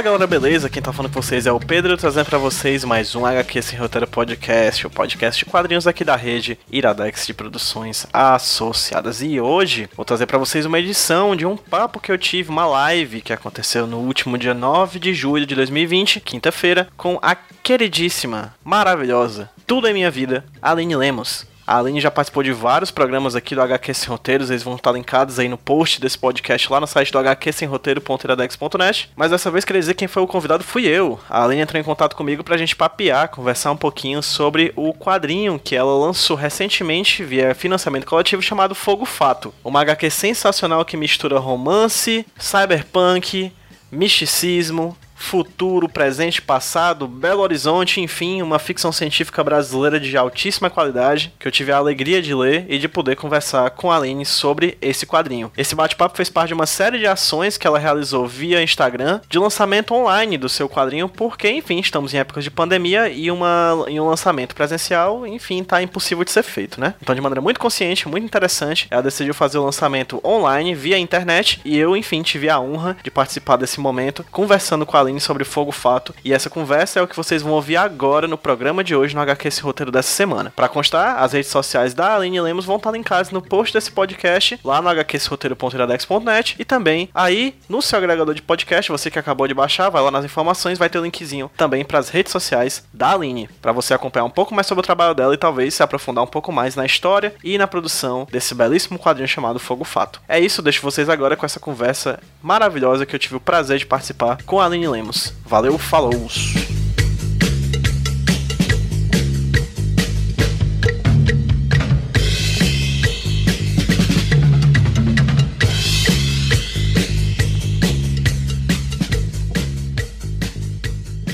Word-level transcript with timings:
Fala 0.00 0.12
galera, 0.12 0.26
beleza? 0.26 0.70
Quem 0.70 0.80
tá 0.80 0.94
falando 0.94 1.12
com 1.12 1.20
vocês 1.20 1.46
é 1.46 1.52
o 1.52 1.60
Pedro, 1.60 1.94
trazendo 1.94 2.24
para 2.24 2.38
vocês 2.38 2.84
mais 2.84 3.14
um 3.14 3.26
HQ 3.26 3.60
Sem 3.60 3.78
Roteiro 3.78 4.06
Podcast, 4.06 4.86
o 4.86 4.90
podcast 4.90 5.44
de 5.44 5.50
quadrinhos 5.50 5.86
aqui 5.86 6.02
da 6.02 6.16
rede 6.16 6.58
Iradex 6.72 7.26
de 7.26 7.34
Produções 7.34 8.06
Associadas. 8.10 9.20
E 9.20 9.38
hoje 9.38 9.90
vou 9.94 10.06
trazer 10.06 10.24
para 10.24 10.38
vocês 10.38 10.64
uma 10.64 10.78
edição 10.78 11.36
de 11.36 11.44
um 11.44 11.54
papo 11.54 12.00
que 12.00 12.10
eu 12.10 12.16
tive, 12.16 12.48
uma 12.48 12.64
live 12.64 13.20
que 13.20 13.30
aconteceu 13.30 13.86
no 13.86 13.98
último 13.98 14.38
dia 14.38 14.54
9 14.54 14.98
de 14.98 15.12
julho 15.12 15.44
de 15.44 15.54
2020, 15.54 16.18
quinta-feira, 16.20 16.88
com 16.96 17.18
a 17.20 17.34
queridíssima, 17.34 18.54
maravilhosa, 18.64 19.50
tudo 19.66 19.86
em 19.86 19.92
minha 19.92 20.10
vida, 20.10 20.46
Aline 20.62 20.96
Lemos. 20.96 21.49
A 21.70 21.78
Aline 21.78 22.00
já 22.00 22.10
participou 22.10 22.42
de 22.42 22.50
vários 22.50 22.90
programas 22.90 23.36
aqui 23.36 23.54
do 23.54 23.62
HQ 23.62 23.94
Sem 23.94 24.08
Roteiros, 24.08 24.50
eles 24.50 24.64
vão 24.64 24.74
estar 24.74 24.90
linkados 24.90 25.38
aí 25.38 25.48
no 25.48 25.56
post 25.56 26.00
desse 26.00 26.18
podcast 26.18 26.68
lá 26.68 26.80
no 26.80 26.86
site 26.88 27.12
do 27.12 27.18
hqsemroteiro.iradex.net. 27.20 29.08
Mas 29.14 29.30
dessa 29.30 29.52
vez 29.52 29.64
queria 29.64 29.78
dizer 29.78 29.94
que 29.94 30.00
quem 30.00 30.08
foi 30.08 30.20
o 30.20 30.26
convidado 30.26 30.64
fui 30.64 30.84
eu. 30.88 31.20
A 31.30 31.44
Aline 31.44 31.62
entrou 31.62 31.80
em 31.80 31.84
contato 31.84 32.16
comigo 32.16 32.42
pra 32.42 32.56
gente 32.56 32.74
papear, 32.74 33.28
conversar 33.28 33.70
um 33.70 33.76
pouquinho 33.76 34.20
sobre 34.20 34.72
o 34.74 34.92
quadrinho 34.92 35.60
que 35.60 35.76
ela 35.76 35.96
lançou 35.96 36.36
recentemente 36.36 37.22
via 37.22 37.54
financiamento 37.54 38.04
coletivo 38.04 38.42
chamado 38.42 38.74
Fogo 38.74 39.04
Fato. 39.04 39.54
Uma 39.62 39.82
HQ 39.82 40.10
sensacional 40.10 40.84
que 40.84 40.96
mistura 40.96 41.38
romance, 41.38 42.26
cyberpunk, 42.36 43.52
misticismo, 43.92 44.96
futuro, 45.20 45.88
presente, 45.88 46.40
passado, 46.40 47.06
Belo 47.06 47.42
Horizonte, 47.42 48.00
enfim, 48.00 48.40
uma 48.40 48.58
ficção 48.58 48.90
científica 48.90 49.44
brasileira 49.44 50.00
de 50.00 50.16
altíssima 50.16 50.70
qualidade 50.70 51.32
que 51.38 51.46
eu 51.46 51.52
tive 51.52 51.70
a 51.70 51.76
alegria 51.76 52.22
de 52.22 52.34
ler 52.34 52.64
e 52.68 52.78
de 52.78 52.88
poder 52.88 53.16
conversar 53.16 53.70
com 53.70 53.92
a 53.92 53.96
Aline 53.96 54.24
sobre 54.24 54.78
esse 54.80 55.06
quadrinho. 55.06 55.52
Esse 55.56 55.74
bate-papo 55.74 56.16
fez 56.16 56.30
parte 56.30 56.48
de 56.48 56.54
uma 56.54 56.66
série 56.66 56.98
de 56.98 57.06
ações 57.06 57.58
que 57.58 57.66
ela 57.66 57.78
realizou 57.78 58.26
via 58.26 58.62
Instagram 58.62 59.20
de 59.28 59.38
lançamento 59.38 59.94
online 59.94 60.38
do 60.38 60.48
seu 60.48 60.68
quadrinho, 60.68 61.08
porque, 61.08 61.50
enfim, 61.50 61.78
estamos 61.78 62.14
em 62.14 62.18
épocas 62.18 62.42
de 62.42 62.50
pandemia 62.50 63.08
e, 63.08 63.30
uma, 63.30 63.84
e 63.88 64.00
um 64.00 64.08
lançamento 64.08 64.54
presencial, 64.54 65.26
enfim, 65.26 65.62
tá 65.62 65.82
impossível 65.82 66.24
de 66.24 66.30
ser 66.30 66.42
feito, 66.42 66.80
né? 66.80 66.94
Então, 67.00 67.14
de 67.14 67.20
maneira 67.20 67.42
muito 67.42 67.60
consciente, 67.60 68.08
muito 68.08 68.24
interessante, 68.24 68.88
ela 68.90 69.02
decidiu 69.02 69.34
fazer 69.34 69.58
o 69.58 69.64
lançamento 69.64 70.18
online 70.24 70.74
via 70.74 70.98
internet 70.98 71.60
e 71.64 71.78
eu, 71.78 71.94
enfim, 71.94 72.22
tive 72.22 72.48
a 72.48 72.58
honra 72.58 72.96
de 73.04 73.10
participar 73.10 73.56
desse 73.56 73.78
momento 73.78 74.24
conversando 74.30 74.86
com 74.86 74.96
a 74.96 75.00
Aline 75.00 75.09
Aline 75.10 75.20
sobre 75.20 75.44
Fogo 75.44 75.72
Fato. 75.72 76.14
E 76.24 76.32
essa 76.32 76.48
conversa 76.48 77.00
é 77.00 77.02
o 77.02 77.08
que 77.08 77.16
vocês 77.16 77.42
vão 77.42 77.52
ouvir 77.52 77.76
agora 77.76 78.28
no 78.28 78.38
programa 78.38 78.82
de 78.84 78.94
hoje 78.94 79.14
no 79.14 79.20
HQ 79.20 79.48
Esse 79.48 79.60
Roteiro 79.60 79.90
dessa 79.90 80.10
semana. 80.10 80.52
Para 80.54 80.68
constar, 80.68 81.22
as 81.22 81.32
redes 81.32 81.50
sociais 81.50 81.92
da 81.92 82.14
Aline 82.14 82.40
Lemos 82.40 82.64
vão 82.64 82.76
estar 82.76 82.92
linkadas 82.92 83.30
no 83.30 83.42
post 83.42 83.74
desse 83.74 83.90
podcast, 83.90 84.58
lá 84.64 84.80
no 84.80 84.88
hqsroteiro.iradex.net 84.88 86.56
e 86.58 86.64
também 86.64 87.08
aí 87.14 87.54
no 87.68 87.82
seu 87.82 87.98
agregador 87.98 88.34
de 88.34 88.42
podcast, 88.42 88.90
você 88.90 89.10
que 89.10 89.18
acabou 89.18 89.48
de 89.48 89.54
baixar, 89.54 89.90
vai 89.90 90.02
lá 90.02 90.10
nas 90.10 90.24
informações, 90.24 90.78
vai 90.78 90.88
ter 90.88 90.98
o 90.98 91.00
um 91.00 91.04
linkzinho 91.04 91.50
também 91.56 91.84
para 91.84 91.98
as 91.98 92.08
redes 92.08 92.32
sociais 92.32 92.84
da 92.92 93.12
Aline, 93.12 93.48
para 93.60 93.72
você 93.72 93.92
acompanhar 93.92 94.24
um 94.24 94.30
pouco 94.30 94.54
mais 94.54 94.66
sobre 94.66 94.80
o 94.80 94.84
trabalho 94.84 95.14
dela 95.14 95.34
e 95.34 95.38
talvez 95.38 95.74
se 95.74 95.82
aprofundar 95.82 96.22
um 96.22 96.28
pouco 96.28 96.52
mais 96.52 96.76
na 96.76 96.86
história 96.86 97.34
e 97.42 97.58
na 97.58 97.66
produção 97.66 98.26
desse 98.30 98.54
belíssimo 98.54 98.98
quadrinho 98.98 99.28
chamado 99.28 99.58
Fogo 99.58 99.84
Fato. 99.84 100.20
É 100.28 100.38
isso, 100.38 100.62
deixo 100.62 100.82
vocês 100.82 101.08
agora 101.08 101.36
com 101.36 101.46
essa 101.46 101.58
conversa 101.58 102.20
maravilhosa 102.42 103.04
que 103.04 103.14
eu 103.14 103.18
tive 103.18 103.36
o 103.36 103.40
prazer 103.40 103.78
de 103.78 103.86
participar 103.86 104.38
com 104.44 104.60
a 104.60 104.66
Aline 104.66 104.88
Lemos. 104.88 104.99
Valeu, 105.46 105.78
falou! 105.78 106.12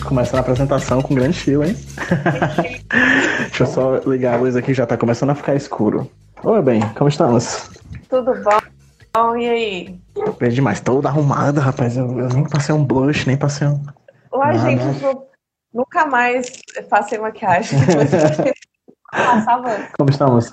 Começando 0.05 0.37
a 0.37 0.41
apresentação 0.41 1.03
com 1.03 1.15
grande 1.15 1.37
estilo, 1.37 1.65
hein? 1.65 1.77
Deixa 3.49 3.65
eu 3.65 3.67
só 3.67 3.97
ligar 4.07 4.35
a 4.35 4.37
luz 4.37 4.55
aqui, 4.55 4.73
já 4.73 4.87
tá 4.87 4.97
começando 4.97 5.31
a 5.31 5.35
ficar 5.35 5.55
escuro. 5.55 6.11
Oi, 6.45 6.63
bem, 6.63 6.81
como 6.95 7.09
estamos? 7.09 7.69
Tudo 8.09 8.33
bom? 8.43 8.76
Bom, 9.17 9.35
e 9.35 9.49
aí? 9.49 10.01
Bem 10.39 10.51
demais, 10.51 10.79
toda 10.79 11.09
arrumada, 11.09 11.59
rapaz. 11.59 11.97
Eu, 11.97 12.07
eu, 12.19 12.29
nem 12.29 12.47
passei 12.47 12.75
um 12.75 12.85
blush, 12.85 13.27
nem 13.27 13.35
passei 13.35 13.67
um. 13.67 13.83
Uai, 14.31 14.59
Nada. 14.59 14.69
gente, 14.69 15.03
eu 15.03 15.27
nunca 15.73 16.05
mais 16.05 16.61
passei 16.91 17.19
maquiagem. 17.19 17.79
Passava. 19.11 19.89
Como 19.97 20.11
estamos? 20.11 20.53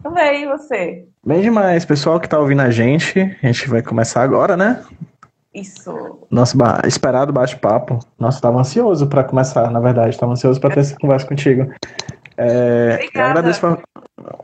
Tudo 0.00 0.14
bem, 0.14 0.44
e 0.44 0.46
você? 0.46 1.08
Bem 1.26 1.40
demais. 1.40 1.84
Pessoal 1.84 2.20
que 2.20 2.28
tá 2.28 2.38
ouvindo 2.38 2.62
a 2.62 2.70
gente, 2.70 3.18
a 3.42 3.46
gente 3.48 3.68
vai 3.68 3.82
começar 3.82 4.22
agora, 4.22 4.56
né? 4.56 4.84
Isso. 5.52 6.24
Nosso 6.30 6.56
ba 6.56 6.82
esperado 6.86 7.32
bate-papo. 7.32 7.98
Nossa, 8.16 8.40
tava 8.40 8.60
ansioso 8.60 9.08
para 9.08 9.24
começar, 9.24 9.68
na 9.72 9.80
verdade. 9.80 10.16
Tava 10.16 10.30
ansioso 10.30 10.60
para 10.60 10.72
ter 10.72 10.80
essa 10.80 10.96
conversa 11.00 11.26
contigo. 11.26 11.74
É. 12.36 13.08
Eu 13.12 13.24
agradeço 13.24 13.58
pra... 13.58 13.76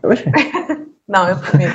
Não, 1.08 1.28
eu 1.28 1.38
primeiro. 1.38 1.74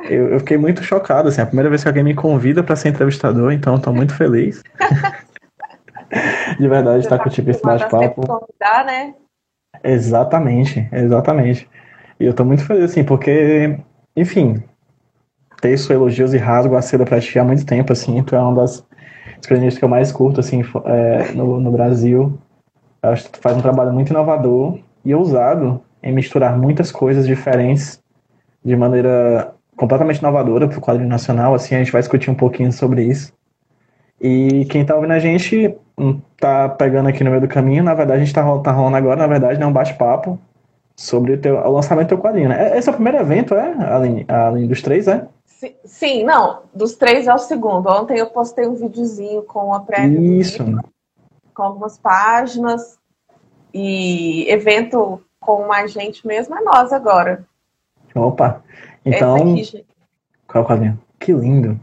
Eu, 0.00 0.28
eu, 0.28 0.38
fiquei 0.40 0.58
muito 0.58 0.82
chocado, 0.82 1.28
assim, 1.28 1.40
é 1.40 1.44
a 1.44 1.46
primeira 1.46 1.70
vez 1.70 1.82
que 1.82 1.88
alguém 1.88 2.04
me 2.04 2.14
convida 2.14 2.62
para 2.62 2.76
ser 2.76 2.90
entrevistador, 2.90 3.52
então 3.52 3.76
estou 3.76 3.94
muito 3.94 4.14
feliz. 4.14 4.62
De 6.60 6.68
verdade, 6.68 7.04
estar 7.04 7.18
tá 7.18 7.24
contigo 7.24 7.50
esse 7.50 7.62
bate-papo. 7.62 8.26
convidar, 8.26 8.84
né? 8.84 9.14
Exatamente, 9.82 10.88
exatamente. 10.92 11.68
E 12.20 12.24
eu 12.24 12.30
estou 12.30 12.46
muito 12.46 12.64
feliz, 12.64 12.84
assim, 12.84 13.04
porque, 13.04 13.78
enfim, 14.14 14.62
texto, 15.60 15.92
elogios 15.92 16.34
e 16.34 16.38
rasgo 16.38 16.76
a 16.76 16.82
seda 16.82 17.04
pra 17.04 17.20
ti 17.20 17.38
há 17.38 17.44
muito 17.44 17.64
tempo, 17.66 17.92
assim, 17.92 18.22
tu 18.22 18.36
é 18.36 18.40
uma 18.40 18.62
das 18.62 18.86
experiências 19.40 19.78
que 19.78 19.84
eu 19.84 19.88
mais 19.88 20.12
curto, 20.12 20.40
assim, 20.40 20.62
é, 20.84 21.32
no, 21.32 21.60
no 21.60 21.72
Brasil. 21.72 22.38
Eu 23.02 23.10
acho 23.10 23.24
que 23.24 23.30
tu 23.30 23.40
faz 23.40 23.56
um 23.56 23.62
trabalho 23.62 23.92
muito 23.92 24.10
inovador 24.10 24.78
e 25.04 25.14
ousado 25.14 25.82
em 26.02 26.12
misturar 26.12 26.56
muitas 26.56 26.92
coisas 26.92 27.26
diferentes 27.26 28.02
de 28.64 28.76
maneira 28.76 29.55
completamente 29.76 30.18
inovadora 30.18 30.66
para 30.66 30.78
o 30.78 30.80
quadrinho 30.80 31.08
nacional, 31.08 31.54
assim, 31.54 31.74
a 31.74 31.78
gente 31.78 31.92
vai 31.92 32.00
discutir 32.00 32.30
um 32.30 32.34
pouquinho 32.34 32.72
sobre 32.72 33.04
isso. 33.04 33.32
E 34.20 34.64
quem 34.66 34.82
está 34.82 34.94
ouvindo 34.94 35.12
a 35.12 35.18
gente 35.18 35.76
tá 36.38 36.68
pegando 36.68 37.08
aqui 37.08 37.22
no 37.22 37.30
meio 37.30 37.42
do 37.42 37.48
caminho, 37.48 37.84
na 37.84 37.94
verdade 37.94 38.16
a 38.16 38.24
gente 38.24 38.28
está 38.28 38.42
tá 38.60 38.72
rolando 38.72 38.96
agora, 38.96 39.16
na 39.16 39.26
verdade, 39.26 39.58
né, 39.60 39.66
um 39.66 39.72
bate-papo 39.72 40.38
sobre 40.94 41.34
o, 41.34 41.40
teu, 41.40 41.56
o 41.56 41.70
lançamento 41.70 42.06
do 42.06 42.08
teu 42.10 42.18
quadrinho, 42.18 42.48
né? 42.48 42.70
É, 42.70 42.78
esse 42.78 42.88
é 42.88 42.92
o 42.92 42.94
primeiro 42.94 43.18
evento, 43.18 43.54
é? 43.54 43.74
Além, 44.28 44.66
dos 44.66 44.80
três, 44.80 45.06
é? 45.06 45.26
Sim, 45.84 46.24
não, 46.24 46.62
dos 46.74 46.96
três 46.96 47.26
é 47.26 47.34
o 47.34 47.38
segundo. 47.38 47.88
Ontem 47.88 48.18
eu 48.18 48.26
postei 48.26 48.66
um 48.66 48.74
videozinho 48.74 49.42
com 49.42 49.72
a 49.72 49.80
prévia. 49.80 50.18
Isso. 50.18 50.64
com 51.54 51.62
algumas 51.62 51.98
páginas. 51.98 52.98
E 53.72 54.50
evento 54.50 55.22
com 55.38 55.66
mais 55.66 55.92
gente 55.92 56.26
mesmo 56.26 56.56
é 56.56 56.62
nós 56.62 56.92
agora. 56.92 57.44
Opa! 58.14 58.62
Então. 59.06 59.36
Aqui, 59.36 59.84
qual 60.46 60.62
é 60.62 60.64
o 60.64 60.68
quadrinho? 60.68 60.98
Que 61.18 61.32
lindo! 61.32 61.78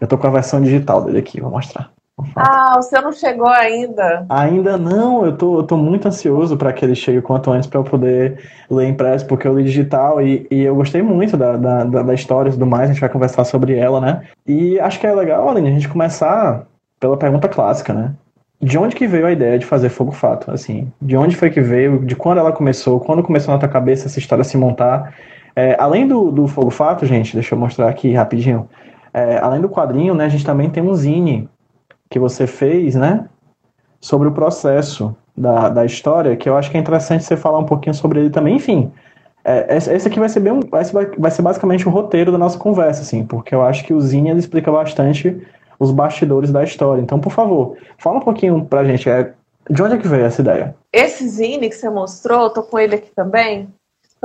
Eu 0.00 0.06
tô 0.06 0.18
com 0.18 0.26
a 0.26 0.30
versão 0.30 0.60
digital 0.60 1.02
dele 1.02 1.18
aqui, 1.18 1.40
vou 1.40 1.50
mostrar. 1.50 1.90
Ah, 2.36 2.76
o 2.78 2.82
seu 2.82 3.02
não 3.02 3.12
chegou 3.12 3.48
ainda? 3.48 4.24
Ainda 4.28 4.76
não, 4.76 5.26
eu 5.26 5.36
tô, 5.36 5.58
eu 5.58 5.62
tô 5.64 5.76
muito 5.76 6.06
ansioso 6.06 6.56
para 6.56 6.72
que 6.72 6.84
ele 6.84 6.94
chegue 6.94 7.20
quanto 7.20 7.50
antes 7.50 7.68
para 7.68 7.80
eu 7.80 7.84
poder 7.84 8.38
ler 8.70 8.88
impresso, 8.88 9.26
porque 9.26 9.48
eu 9.48 9.58
li 9.58 9.64
digital 9.64 10.22
e, 10.22 10.46
e 10.48 10.62
eu 10.62 10.76
gostei 10.76 11.02
muito 11.02 11.36
da, 11.36 11.56
da, 11.56 11.84
da, 11.84 12.14
história 12.14 12.50
e 12.50 12.52
tudo 12.52 12.66
mais, 12.66 12.84
a 12.84 12.92
gente 12.92 13.00
vai 13.00 13.08
conversar 13.08 13.44
sobre 13.44 13.76
ela, 13.76 14.00
né? 14.00 14.22
E 14.46 14.78
acho 14.78 15.00
que 15.00 15.06
é 15.06 15.14
legal, 15.14 15.48
Aline, 15.48 15.68
a 15.68 15.72
gente 15.72 15.88
começar 15.88 16.66
pela 17.00 17.16
pergunta 17.16 17.48
clássica, 17.48 17.92
né? 17.92 18.12
De 18.60 18.78
onde 18.78 18.94
que 18.94 19.08
veio 19.08 19.26
a 19.26 19.32
ideia 19.32 19.58
de 19.58 19.66
fazer 19.66 19.88
Fogo 19.88 20.12
Fato? 20.12 20.50
Assim, 20.52 20.90
de 21.02 21.16
onde 21.16 21.34
foi 21.34 21.50
que 21.50 21.60
veio, 21.60 21.98
de 21.98 22.14
quando 22.14 22.38
ela 22.38 22.52
começou, 22.52 23.00
quando 23.00 23.24
começou 23.24 23.52
na 23.52 23.58
tua 23.58 23.68
cabeça 23.68 24.06
essa 24.06 24.20
história 24.20 24.44
se 24.44 24.56
montar? 24.56 25.12
É, 25.56 25.76
além 25.78 26.06
do, 26.06 26.30
do 26.30 26.48
Fogo 26.48 26.70
Fato, 26.70 27.06
gente, 27.06 27.34
deixa 27.34 27.54
eu 27.54 27.58
mostrar 27.58 27.88
aqui 27.88 28.12
rapidinho. 28.12 28.68
É, 29.12 29.38
além 29.38 29.60
do 29.60 29.68
quadrinho, 29.68 30.14
né, 30.14 30.24
a 30.24 30.28
gente 30.28 30.44
também 30.44 30.68
tem 30.68 30.82
um 30.82 30.94
zine 30.94 31.48
que 32.10 32.18
você 32.18 32.46
fez, 32.46 32.94
né? 32.94 33.26
Sobre 34.00 34.28
o 34.28 34.32
processo 34.32 35.16
da, 35.36 35.68
da 35.68 35.84
história, 35.84 36.36
que 36.36 36.48
eu 36.48 36.56
acho 36.56 36.70
que 36.70 36.76
é 36.76 36.80
interessante 36.80 37.24
você 37.24 37.36
falar 37.36 37.58
um 37.58 37.64
pouquinho 37.64 37.94
sobre 37.94 38.20
ele 38.20 38.30
também. 38.30 38.56
Enfim, 38.56 38.92
é, 39.44 39.76
esse 39.76 40.08
aqui 40.08 40.18
vai 40.18 40.28
ser 40.28 40.40
bem, 40.40 40.58
vai 40.68 40.84
vai 41.18 41.30
ser 41.30 41.42
basicamente 41.42 41.86
o 41.86 41.90
roteiro 41.90 42.32
da 42.32 42.38
nossa 42.38 42.58
conversa, 42.58 43.02
assim, 43.02 43.24
porque 43.24 43.54
eu 43.54 43.62
acho 43.62 43.84
que 43.84 43.94
o 43.94 44.00
zine 44.00 44.30
ele 44.30 44.40
explica 44.40 44.70
bastante 44.70 45.40
os 45.78 45.90
bastidores 45.90 46.50
da 46.50 46.64
história. 46.64 47.00
Então, 47.00 47.20
por 47.20 47.30
favor, 47.30 47.76
fala 47.98 48.18
um 48.18 48.22
pouquinho 48.22 48.64
pra 48.64 48.84
gente. 48.84 49.08
É, 49.08 49.32
de 49.70 49.82
onde 49.82 49.94
é 49.94 49.98
que 49.98 50.08
veio 50.08 50.24
essa 50.24 50.42
ideia? 50.42 50.74
Esse 50.92 51.26
zine 51.28 51.68
que 51.68 51.74
você 51.74 51.88
mostrou, 51.88 52.50
tô 52.50 52.62
com 52.62 52.78
ele 52.78 52.96
aqui 52.96 53.10
também 53.14 53.68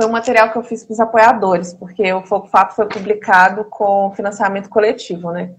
foi 0.00 0.08
um 0.08 0.12
material 0.12 0.50
que 0.50 0.56
eu 0.56 0.62
fiz 0.62 0.82
para 0.82 0.94
os 0.94 1.00
apoiadores, 1.00 1.74
porque 1.74 2.10
o 2.10 2.22
Fogo 2.22 2.46
Fato 2.46 2.74
foi 2.74 2.86
publicado 2.88 3.66
com 3.66 4.10
financiamento 4.16 4.70
coletivo, 4.70 5.30
né? 5.30 5.52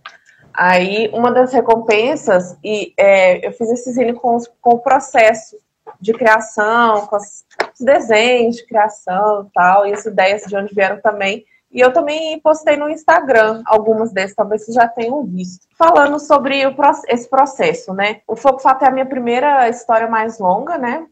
Aí, 0.52 1.12
uma 1.14 1.32
das 1.32 1.54
recompensas, 1.54 2.58
e 2.64 2.92
é, 2.98 3.48
eu 3.48 3.52
fiz 3.52 3.70
esse 3.70 3.92
zine 3.92 4.14
com, 4.14 4.40
com 4.60 4.72
o 4.72 4.80
processo 4.80 5.58
de 6.00 6.12
criação, 6.12 7.06
com 7.06 7.18
os 7.18 7.46
desenhos 7.80 8.56
de 8.56 8.66
criação 8.66 9.46
e 9.48 9.54
tal, 9.54 9.86
e 9.86 9.94
as 9.94 10.08
ideias 10.08 10.42
de 10.42 10.58
onde 10.58 10.74
vieram 10.74 11.00
também, 11.00 11.46
E 11.72 11.80
eu 11.80 11.94
também 11.94 12.40
postei 12.40 12.76
no 12.76 12.90
Instagram 12.90 13.62
algumas 13.68 14.12
desses, 14.12 14.36
talvez 14.36 14.66
vocês 14.66 14.74
já 14.74 14.88
tenham 14.88 15.24
visto. 15.24 15.68
Falando 15.78 16.20
sobre 16.20 16.66
o, 16.66 16.76
esse 17.08 17.30
processo, 17.30 17.94
né? 17.94 18.22
O 18.28 18.36
Fogo 18.36 18.58
Fato 18.58 18.86
é 18.86 18.88
a 18.88 18.92
minha 18.92 19.06
primeira 19.06 19.70
história 19.70 20.08
mais 20.08 20.40
longa, 20.40 20.80
né? 20.80 21.06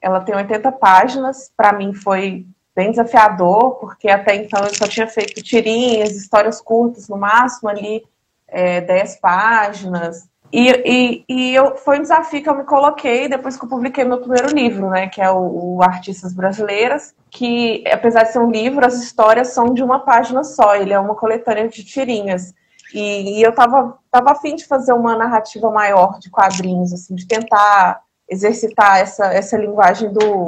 Ela 0.00 0.20
tem 0.20 0.36
80 0.36 0.70
páginas. 0.70 1.50
Para 1.56 1.72
mim 1.72 1.92
foi 1.92 2.46
bem 2.76 2.90
desafiador, 2.90 3.76
porque 3.76 4.06
até 4.06 4.36
então 4.36 4.62
eu 4.62 4.74
só 4.74 4.86
tinha 4.86 5.08
feito 5.08 5.42
tirinhas, 5.42 6.14
histórias 6.14 6.60
curtas, 6.60 7.08
no 7.08 7.16
máximo 7.16 7.70
ali 7.70 8.04
é, 8.46 8.82
10 8.82 9.16
páginas. 9.16 10.28
E, 10.52 10.68
e, 10.68 11.24
e 11.28 11.54
eu, 11.54 11.76
foi 11.76 11.98
um 11.98 12.02
desafio 12.02 12.42
que 12.42 12.48
eu 12.48 12.56
me 12.56 12.64
coloquei 12.64 13.28
depois 13.28 13.56
que 13.56 13.64
eu 13.64 13.68
publiquei 13.68 14.04
meu 14.04 14.18
primeiro 14.18 14.54
livro, 14.54 14.90
né, 14.90 15.08
que 15.08 15.20
é 15.20 15.30
o, 15.30 15.76
o, 15.76 15.82
Artistas 15.82 16.34
Brasileiras, 16.34 17.14
que 17.30 17.82
apesar 17.90 18.24
de 18.24 18.32
ser 18.32 18.38
um 18.38 18.50
livro, 18.50 18.86
as 18.86 19.02
histórias 19.02 19.48
são 19.48 19.72
de 19.72 19.82
uma 19.82 20.00
página 20.00 20.44
só, 20.44 20.76
ele 20.76 20.92
é 20.92 21.00
uma 21.00 21.14
coletânea 21.14 21.68
de 21.68 21.82
tirinhas. 21.82 22.54
E, 22.94 23.38
e 23.38 23.42
eu 23.42 23.52
tava, 23.52 23.98
tava 24.10 24.32
afim 24.32 24.54
de 24.54 24.66
fazer 24.66 24.92
uma 24.92 25.16
narrativa 25.16 25.70
maior 25.70 26.18
de 26.20 26.30
quadrinhos, 26.30 26.92
assim, 26.92 27.14
de 27.14 27.26
tentar 27.26 28.00
exercitar 28.28 28.98
essa, 28.98 29.26
essa 29.32 29.56
linguagem 29.56 30.12
do, 30.12 30.46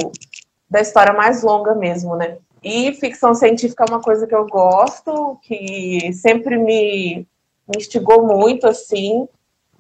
da 0.71 0.81
história 0.81 1.13
mais 1.13 1.43
longa 1.43 1.75
mesmo, 1.75 2.17
né. 2.17 2.39
E 2.63 2.93
ficção 2.95 3.35
científica 3.35 3.85
é 3.85 3.91
uma 3.91 4.01
coisa 4.01 4.27
que 4.27 4.35
eu 4.35 4.47
gosto, 4.47 5.39
que 5.43 6.13
sempre 6.13 6.59
me, 6.59 7.27
me 7.67 7.77
instigou 7.77 8.27
muito, 8.27 8.67
assim, 8.67 9.29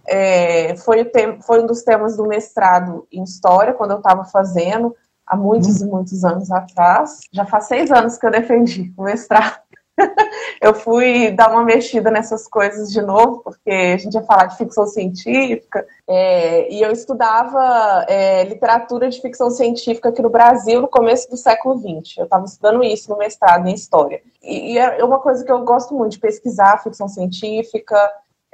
é, 0.06 0.74
foi, 0.76 1.04
tem, 1.04 1.40
foi 1.42 1.62
um 1.62 1.66
dos 1.66 1.82
temas 1.82 2.16
do 2.16 2.26
mestrado 2.26 3.06
em 3.12 3.22
História, 3.22 3.74
quando 3.74 3.90
eu 3.90 3.98
estava 3.98 4.24
fazendo, 4.24 4.96
há 5.26 5.36
muitos 5.36 5.82
e 5.82 5.86
muitos 5.86 6.24
anos 6.24 6.50
atrás. 6.50 7.20
Já 7.30 7.44
faz 7.44 7.66
seis 7.66 7.90
anos 7.90 8.16
que 8.16 8.26
eu 8.26 8.30
defendi 8.30 8.92
o 8.96 9.02
mestrado. 9.02 9.60
eu 10.60 10.74
fui 10.74 11.30
dar 11.30 11.50
uma 11.50 11.64
mexida 11.64 12.10
nessas 12.10 12.46
coisas 12.46 12.90
de 12.90 13.02
novo, 13.02 13.40
porque 13.42 13.70
a 13.70 13.96
gente 13.96 14.14
ia 14.14 14.22
falar 14.22 14.46
de 14.46 14.56
ficção 14.56 14.86
científica, 14.86 15.86
é, 16.06 16.72
e 16.72 16.80
eu 16.82 16.90
estudava 16.90 18.06
é, 18.08 18.44
literatura 18.44 19.08
de 19.08 19.20
ficção 19.20 19.50
científica 19.50 20.08
aqui 20.08 20.22
no 20.22 20.30
Brasil 20.30 20.80
no 20.80 20.88
começo 20.88 21.28
do 21.30 21.36
século 21.36 21.78
XX. 21.78 22.18
Eu 22.18 22.24
estava 22.24 22.44
estudando 22.44 22.82
isso 22.82 23.10
no 23.10 23.18
mestrado 23.18 23.66
em 23.68 23.74
História. 23.74 24.22
E, 24.42 24.74
e 24.74 24.78
é 24.78 25.04
uma 25.04 25.18
coisa 25.18 25.44
que 25.44 25.52
eu 25.52 25.64
gosto 25.64 25.94
muito 25.94 26.12
de 26.12 26.20
pesquisar 26.20 26.82
ficção 26.82 27.08
científica, 27.08 27.98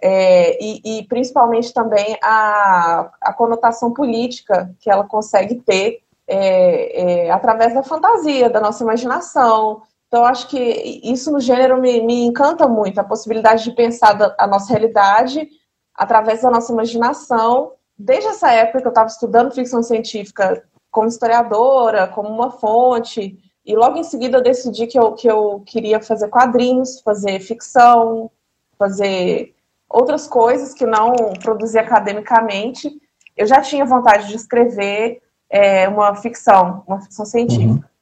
é, 0.03 0.63
e, 0.63 0.99
e, 0.99 1.03
principalmente 1.05 1.73
também 1.73 2.19
a, 2.23 3.11
a 3.21 3.33
conotação 3.33 3.93
política 3.93 4.71
que 4.81 4.91
ela 4.91 5.05
consegue 5.05 5.55
ter 5.57 6.03
é, 6.27 7.27
é, 7.27 7.31
através 7.31 7.75
da 7.75 7.83
fantasia, 7.83 8.51
da 8.51 8.61
nossa 8.61 8.83
imaginação. 8.83 9.83
Então, 10.15 10.25
acho 10.25 10.47
que 10.47 11.01
isso 11.03 11.33
no 11.33 11.41
gênero 11.41 11.81
me, 11.81 12.01
me 12.01 12.25
encanta 12.25 12.69
muito, 12.69 13.01
a 13.01 13.05
possibilidade 13.05 13.65
de 13.65 13.73
pensar 13.73 14.17
a 14.39 14.47
nossa 14.47 14.73
realidade 14.73 15.49
através 15.93 16.43
da 16.43 16.53
nossa 16.53 16.73
imaginação. 16.73 17.73
Desde 17.99 18.29
essa 18.29 18.49
época 18.53 18.81
que 18.81 18.87
eu 18.87 18.91
estava 18.91 19.09
estudando 19.09 19.53
ficção 19.53 19.83
científica 19.83 20.63
como 20.89 21.09
historiadora, 21.09 22.07
como 22.07 22.29
uma 22.29 22.53
fonte, 22.53 23.37
e 23.67 23.75
logo 23.75 23.99
em 23.99 24.05
seguida 24.05 24.39
eu 24.39 24.43
decidi 24.43 24.87
que 24.87 24.97
eu, 24.97 25.15
que 25.15 25.27
eu 25.27 25.65
queria 25.67 26.01
fazer 26.01 26.29
quadrinhos, 26.29 27.01
fazer 27.01 27.41
ficção, 27.41 28.31
fazer 28.79 29.53
outras 29.91 30.29
coisas 30.29 30.73
que 30.73 30.87
não 30.87 31.13
produzia 31.43 31.81
academicamente. 31.81 32.89
Eu 33.37 33.49
já 33.49 33.61
tinha 33.61 33.85
vontade 33.85 34.29
de 34.29 34.37
escrever 34.37 35.21
é, 35.51 35.89
uma 35.89 36.15
ficção, 36.15 36.85
uma 36.87 37.01
ficção 37.01 37.27
científica. 37.27 37.85
Uhum. 37.85 37.94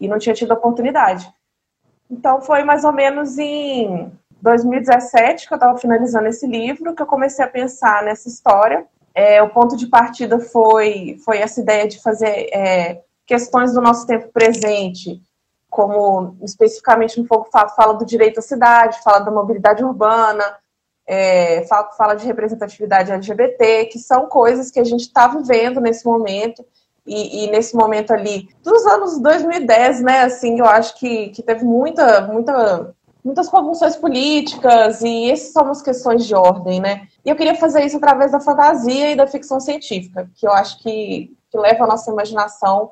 E 0.00 0.08
não 0.08 0.18
tinha 0.18 0.34
tido 0.34 0.52
oportunidade. 0.52 1.28
Então 2.10 2.40
foi 2.40 2.62
mais 2.62 2.84
ou 2.84 2.92
menos 2.92 3.38
em 3.38 4.12
2017 4.40 5.46
que 5.46 5.52
eu 5.52 5.56
estava 5.56 5.78
finalizando 5.78 6.28
esse 6.28 6.46
livro 6.46 6.94
que 6.94 7.02
eu 7.02 7.06
comecei 7.06 7.44
a 7.44 7.48
pensar 7.48 8.02
nessa 8.02 8.28
história. 8.28 8.86
É, 9.14 9.42
o 9.42 9.48
ponto 9.48 9.76
de 9.76 9.86
partida 9.86 10.38
foi, 10.38 11.18
foi 11.24 11.38
essa 11.38 11.60
ideia 11.60 11.88
de 11.88 12.00
fazer 12.00 12.48
é, 12.52 13.02
questões 13.26 13.72
do 13.72 13.80
nosso 13.80 14.06
tempo 14.06 14.28
presente, 14.28 15.20
como 15.70 16.36
especificamente 16.42 17.20
no 17.20 17.26
Fogo 17.26 17.48
Fato 17.50 17.74
fala 17.74 17.94
do 17.94 18.04
direito 18.04 18.38
à 18.38 18.42
cidade, 18.42 19.02
fala 19.02 19.20
da 19.20 19.30
mobilidade 19.30 19.82
urbana, 19.82 20.44
é, 21.06 21.64
fala, 21.66 21.90
fala 21.92 22.14
de 22.14 22.26
representatividade 22.26 23.10
LGBT, 23.10 23.86
que 23.86 23.98
são 23.98 24.26
coisas 24.26 24.70
que 24.70 24.80
a 24.80 24.84
gente 24.84 25.02
está 25.02 25.28
vivendo 25.28 25.80
nesse 25.80 26.04
momento. 26.04 26.64
E, 27.06 27.44
e, 27.44 27.50
nesse 27.50 27.76
momento 27.76 28.12
ali, 28.12 28.48
dos 28.64 28.84
anos 28.84 29.20
2010, 29.20 30.02
né, 30.02 30.22
assim, 30.22 30.58
eu 30.58 30.66
acho 30.66 30.98
que, 30.98 31.28
que 31.28 31.42
teve 31.42 31.64
muita, 31.64 32.22
muita, 32.22 32.94
muitas 33.24 33.48
convulsões 33.48 33.94
políticas 33.94 35.02
e 35.02 35.30
essas 35.30 35.52
são 35.52 35.70
as 35.70 35.80
questões 35.80 36.26
de 36.26 36.34
ordem, 36.34 36.80
né. 36.80 37.06
E 37.24 37.30
eu 37.30 37.36
queria 37.36 37.54
fazer 37.54 37.84
isso 37.84 37.96
através 37.96 38.32
da 38.32 38.40
fantasia 38.40 39.12
e 39.12 39.16
da 39.16 39.26
ficção 39.26 39.60
científica, 39.60 40.28
que 40.34 40.46
eu 40.46 40.52
acho 40.52 40.82
que, 40.82 41.32
que 41.50 41.58
leva 41.58 41.84
a 41.84 41.86
nossa 41.86 42.10
imaginação 42.10 42.90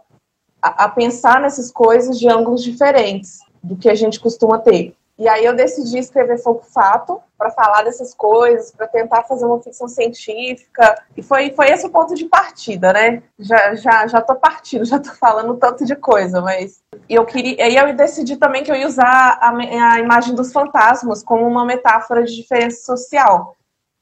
a, 0.63 0.85
a 0.85 0.89
pensar 0.89 1.41
nessas 1.41 1.73
coisas 1.73 2.19
de 2.19 2.29
ângulos 2.29 2.63
diferentes 2.63 3.41
do 3.63 3.77
que 3.77 3.89
a 3.89 3.95
gente 3.95 4.21
costuma 4.21 4.59
ter. 4.59 4.95
E 5.17 5.29
aí 5.29 5.45
eu 5.45 5.55
decidi 5.55 5.99
escrever 5.99 6.39
Fogo 6.39 6.63
Fato 6.63 7.21
para 7.39 7.51
falar 7.51 7.83
dessas 7.83 8.13
coisas, 8.13 8.73
para 8.73 8.89
tentar 8.89 9.23
fazer 9.23 9.47
uma 9.47 9.63
ficção 9.63 9.87
científica. 9.87 11.01
E 11.17 11.23
foi, 11.23 11.53
foi 11.53 11.69
esse 11.69 11.87
o 11.87 11.91
ponto 11.91 12.15
de 12.15 12.25
partida, 12.25 12.93
né? 12.93 13.23
Já, 13.39 13.77
já, 13.77 14.07
já 14.09 14.21
tô 14.21 14.35
partindo, 14.35 14.85
já 14.87 14.99
tô 14.99 15.11
falando 15.11 15.57
tanto 15.57 15.85
de 15.85 15.95
coisa, 15.95 16.41
mas 16.41 16.83
eu 17.09 17.25
queria. 17.25 17.65
Aí 17.65 17.77
eu 17.77 17.95
decidi 17.95 18.37
também 18.37 18.65
que 18.65 18.73
eu 18.73 18.77
ia 18.77 18.89
usar 18.89 19.39
a, 19.41 19.51
a 19.93 20.01
imagem 20.01 20.35
dos 20.35 20.53
fantasmas 20.53 21.23
como 21.23 21.47
uma 21.47 21.65
metáfora 21.65 22.25
de 22.25 22.35
diferença 22.35 22.85
social. 22.85 23.57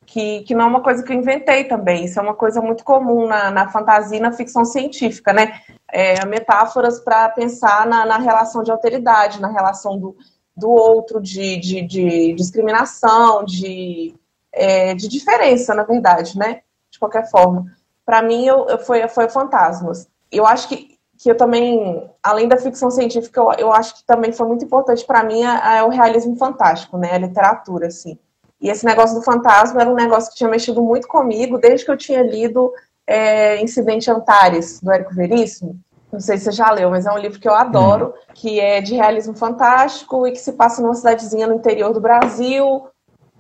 Que, 0.05 0.41
que 0.43 0.55
não 0.55 0.65
é 0.65 0.69
uma 0.69 0.83
coisa 0.83 1.03
que 1.03 1.13
eu 1.13 1.17
inventei 1.17 1.65
também, 1.65 2.05
isso 2.05 2.19
é 2.19 2.23
uma 2.23 2.35
coisa 2.35 2.61
muito 2.61 2.85
comum 2.85 3.27
na, 3.27 3.51
na 3.51 3.69
fantasia 3.71 4.19
e 4.19 4.21
na 4.21 4.33
ficção 4.33 4.65
científica, 4.65 5.33
né? 5.33 5.61
É, 5.89 6.27
metáforas 6.27 7.01
para 7.01 7.29
pensar 7.29 7.87
na, 7.87 8.05
na 8.05 8.19
relação 8.19 8.63
de 8.63 8.71
alteridade, 8.71 9.41
na 9.41 9.49
relação 9.49 9.99
do, 9.99 10.17
do 10.57 10.71
outro, 10.71 11.21
de, 11.21 11.57
de, 11.57 11.83
de 11.83 12.35
discriminação, 12.35 13.45
de, 13.45 14.15
é, 14.53 14.95
de 14.95 15.09
diferença, 15.09 15.75
na 15.75 15.83
verdade, 15.83 16.39
né? 16.39 16.61
De 16.91 16.99
qualquer 16.99 17.29
forma. 17.31 17.67
Para 18.05 18.23
mim, 18.23 18.45
eu, 18.45 18.67
eu, 18.69 18.79
foi, 18.79 19.07
foi 19.09 19.29
fantasmas. 19.29 20.09
Eu 20.31 20.47
acho 20.47 20.69
que, 20.69 20.99
que 21.19 21.31
eu 21.31 21.37
também, 21.37 22.11
além 22.23 22.49
da 22.49 22.57
ficção 22.59 22.91
científica, 22.91 23.41
eu, 23.41 23.53
eu 23.59 23.73
acho 23.73 23.97
que 23.97 24.05
também 24.05 24.33
foi 24.33 24.47
muito 24.47 24.65
importante 24.65 25.05
para 25.07 25.25
mim 25.25 25.43
é, 25.43 25.83
o 25.83 25.89
realismo 25.89 26.37
fantástico, 26.37 26.99
né? 26.99 27.13
A 27.13 27.19
literatura, 27.19 27.87
assim. 27.87 28.19
E 28.61 28.69
esse 28.69 28.85
negócio 28.85 29.17
do 29.17 29.25
fantasma 29.25 29.81
era 29.81 29.91
um 29.91 29.95
negócio 29.95 30.31
que 30.31 30.37
tinha 30.37 30.49
mexido 30.49 30.83
muito 30.83 31.09
comigo 31.09 31.59
desde 31.59 31.85
que 31.85 31.91
eu 31.91 31.97
tinha 31.97 32.23
lido 32.23 32.73
é, 33.07 33.61
Incidente 33.61 34.11
Antares, 34.11 34.81
do 34.81 34.93
Érico 34.93 35.15
Veríssimo. 35.15 35.81
Não 36.13 36.21
sei 36.21 36.37
se 36.37 36.45
você 36.45 36.53
já 36.53 36.71
leu, 36.71 36.91
mas 36.91 37.07
é 37.07 37.11
um 37.11 37.19
livro 37.19 37.41
que 37.41 37.49
eu 37.49 37.55
adoro, 37.55 38.07
uhum. 38.07 38.35
que 38.35 38.61
é 38.61 38.83
de 38.83 38.95
realismo 38.95 39.35
fantástico 39.35 40.27
e 40.27 40.33
que 40.33 40.39
se 40.39 40.53
passa 40.53 40.83
numa 40.83 40.95
cidadezinha 40.95 41.47
no 41.47 41.55
interior 41.55 41.93
do 41.95 42.01
Brasil. 42.01 42.87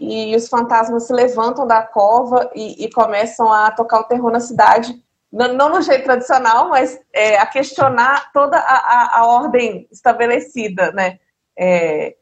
E 0.00 0.35
os 0.35 0.49
fantasmas 0.49 1.07
se 1.07 1.12
levantam 1.12 1.67
da 1.67 1.83
cova 1.83 2.50
e, 2.55 2.85
e 2.85 2.91
começam 2.91 3.52
a 3.52 3.71
tocar 3.71 4.00
o 4.00 4.05
terror 4.05 4.33
na 4.33 4.41
cidade. 4.41 5.00
Não, 5.31 5.52
não 5.52 5.69
no 5.69 5.83
jeito 5.83 6.05
tradicional, 6.05 6.71
mas 6.71 6.99
é, 7.12 7.38
a 7.38 7.47
questionar 7.47 8.33
toda 8.33 8.57
a, 8.57 8.61
a, 8.61 9.19
a 9.21 9.26
ordem 9.26 9.87
estabelecida, 9.93 10.93
né? 10.93 11.19
É, 11.57 12.17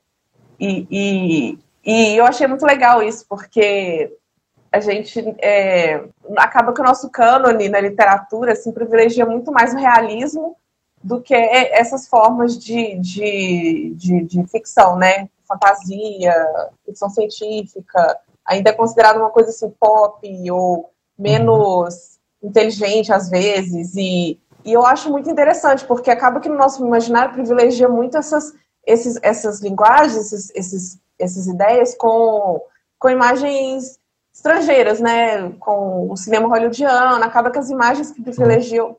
e, 0.59 0.87
e, 0.91 1.59
e 1.85 2.17
eu 2.17 2.27
achei 2.27 2.47
muito 2.47 2.67
legal 2.67 3.03
isso, 3.03 3.25
porque 3.29 4.13
a 4.73 4.81
gente 4.81 5.19
é, 5.41 6.05
acaba 6.37 6.73
que 6.73 6.81
o 6.81 6.85
nosso 6.85 7.11
cânone 7.11 7.69
na 7.69 7.81
literatura 7.81 8.53
assim, 8.53 8.73
privilegia 8.73 9.27
muito 9.27 9.51
mais 9.51 9.75
o 9.75 9.79
realismo 9.79 10.57
do 11.03 11.21
que 11.21 11.35
essas 11.35 12.07
formas 12.07 12.59
de, 12.59 12.99
de, 12.99 13.95
de, 13.97 14.25
de 14.25 14.47
ficção, 14.47 14.97
né? 14.97 15.29
Fantasia, 15.49 16.35
ficção 16.85 17.11
científica, 17.11 18.19
ainda 18.45 18.71
é 18.71 18.73
considerado 18.73 19.17
uma 19.17 19.31
coisa 19.31 19.51
assim 19.51 19.71
pop 19.81 20.51
ou 20.51 20.91
menos 21.19 22.19
inteligente 22.43 23.13
às 23.13 23.29
vezes 23.29 23.95
e, 23.97 24.39
e 24.65 24.73
eu 24.73 24.85
acho 24.87 25.11
muito 25.11 25.29
interessante 25.29 25.85
porque 25.85 26.11
acaba 26.11 26.41
que 26.41 26.49
no 26.49 26.57
nosso 26.57 26.85
imaginário 26.85 27.35
privilegia 27.35 27.89
muito 27.89 28.17
essas, 28.17 28.55
esses, 28.87 29.19
essas 29.23 29.61
linguagens, 29.61 30.17
esses, 30.17 30.51
esses, 30.55 30.99
essas 31.19 31.47
ideias 31.47 31.95
com, 31.95 32.61
com 32.99 33.11
imagens 33.11 34.00
estrangeiras, 34.41 35.01
né? 35.01 35.51
Com 35.61 36.11
o 36.11 36.17
cinema 36.17 36.49
hollywoodiano, 36.49 37.23
acaba 37.23 37.51
que 37.51 37.59
as 37.59 37.69
imagens 37.69 38.11
que 38.11 38.23
privilegiam 38.23 38.97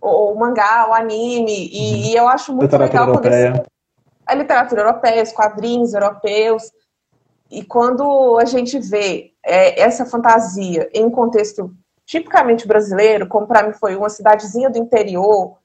o, 0.00 0.32
o 0.32 0.38
mangá, 0.38 0.88
o 0.90 0.92
anime, 0.92 1.70
e, 1.72 1.78
uhum. 1.78 1.96
e, 2.10 2.16
eu 2.16 2.28
acho 2.28 2.52
muito 2.52 2.76
legal 2.76 3.06
europeia. 3.06 3.52
Poder... 3.52 3.66
a 4.26 4.34
literatura 4.34 4.82
europeia, 4.82 5.22
os 5.22 5.32
quadrinhos 5.32 5.94
europeus. 5.94 6.64
E 7.48 7.62
quando 7.64 8.38
a 8.38 8.44
gente 8.44 8.78
vê 8.80 9.32
é, 9.44 9.80
essa 9.80 10.04
fantasia 10.04 10.90
em 10.92 11.04
um 11.04 11.10
contexto 11.10 11.72
tipicamente 12.04 12.66
brasileiro, 12.66 13.28
como 13.28 13.46
para 13.46 13.62
mim 13.62 13.72
foi 13.72 13.94
uma 13.94 14.08
cidadezinha 14.08 14.68
do 14.68 14.78
interior, 14.78 15.58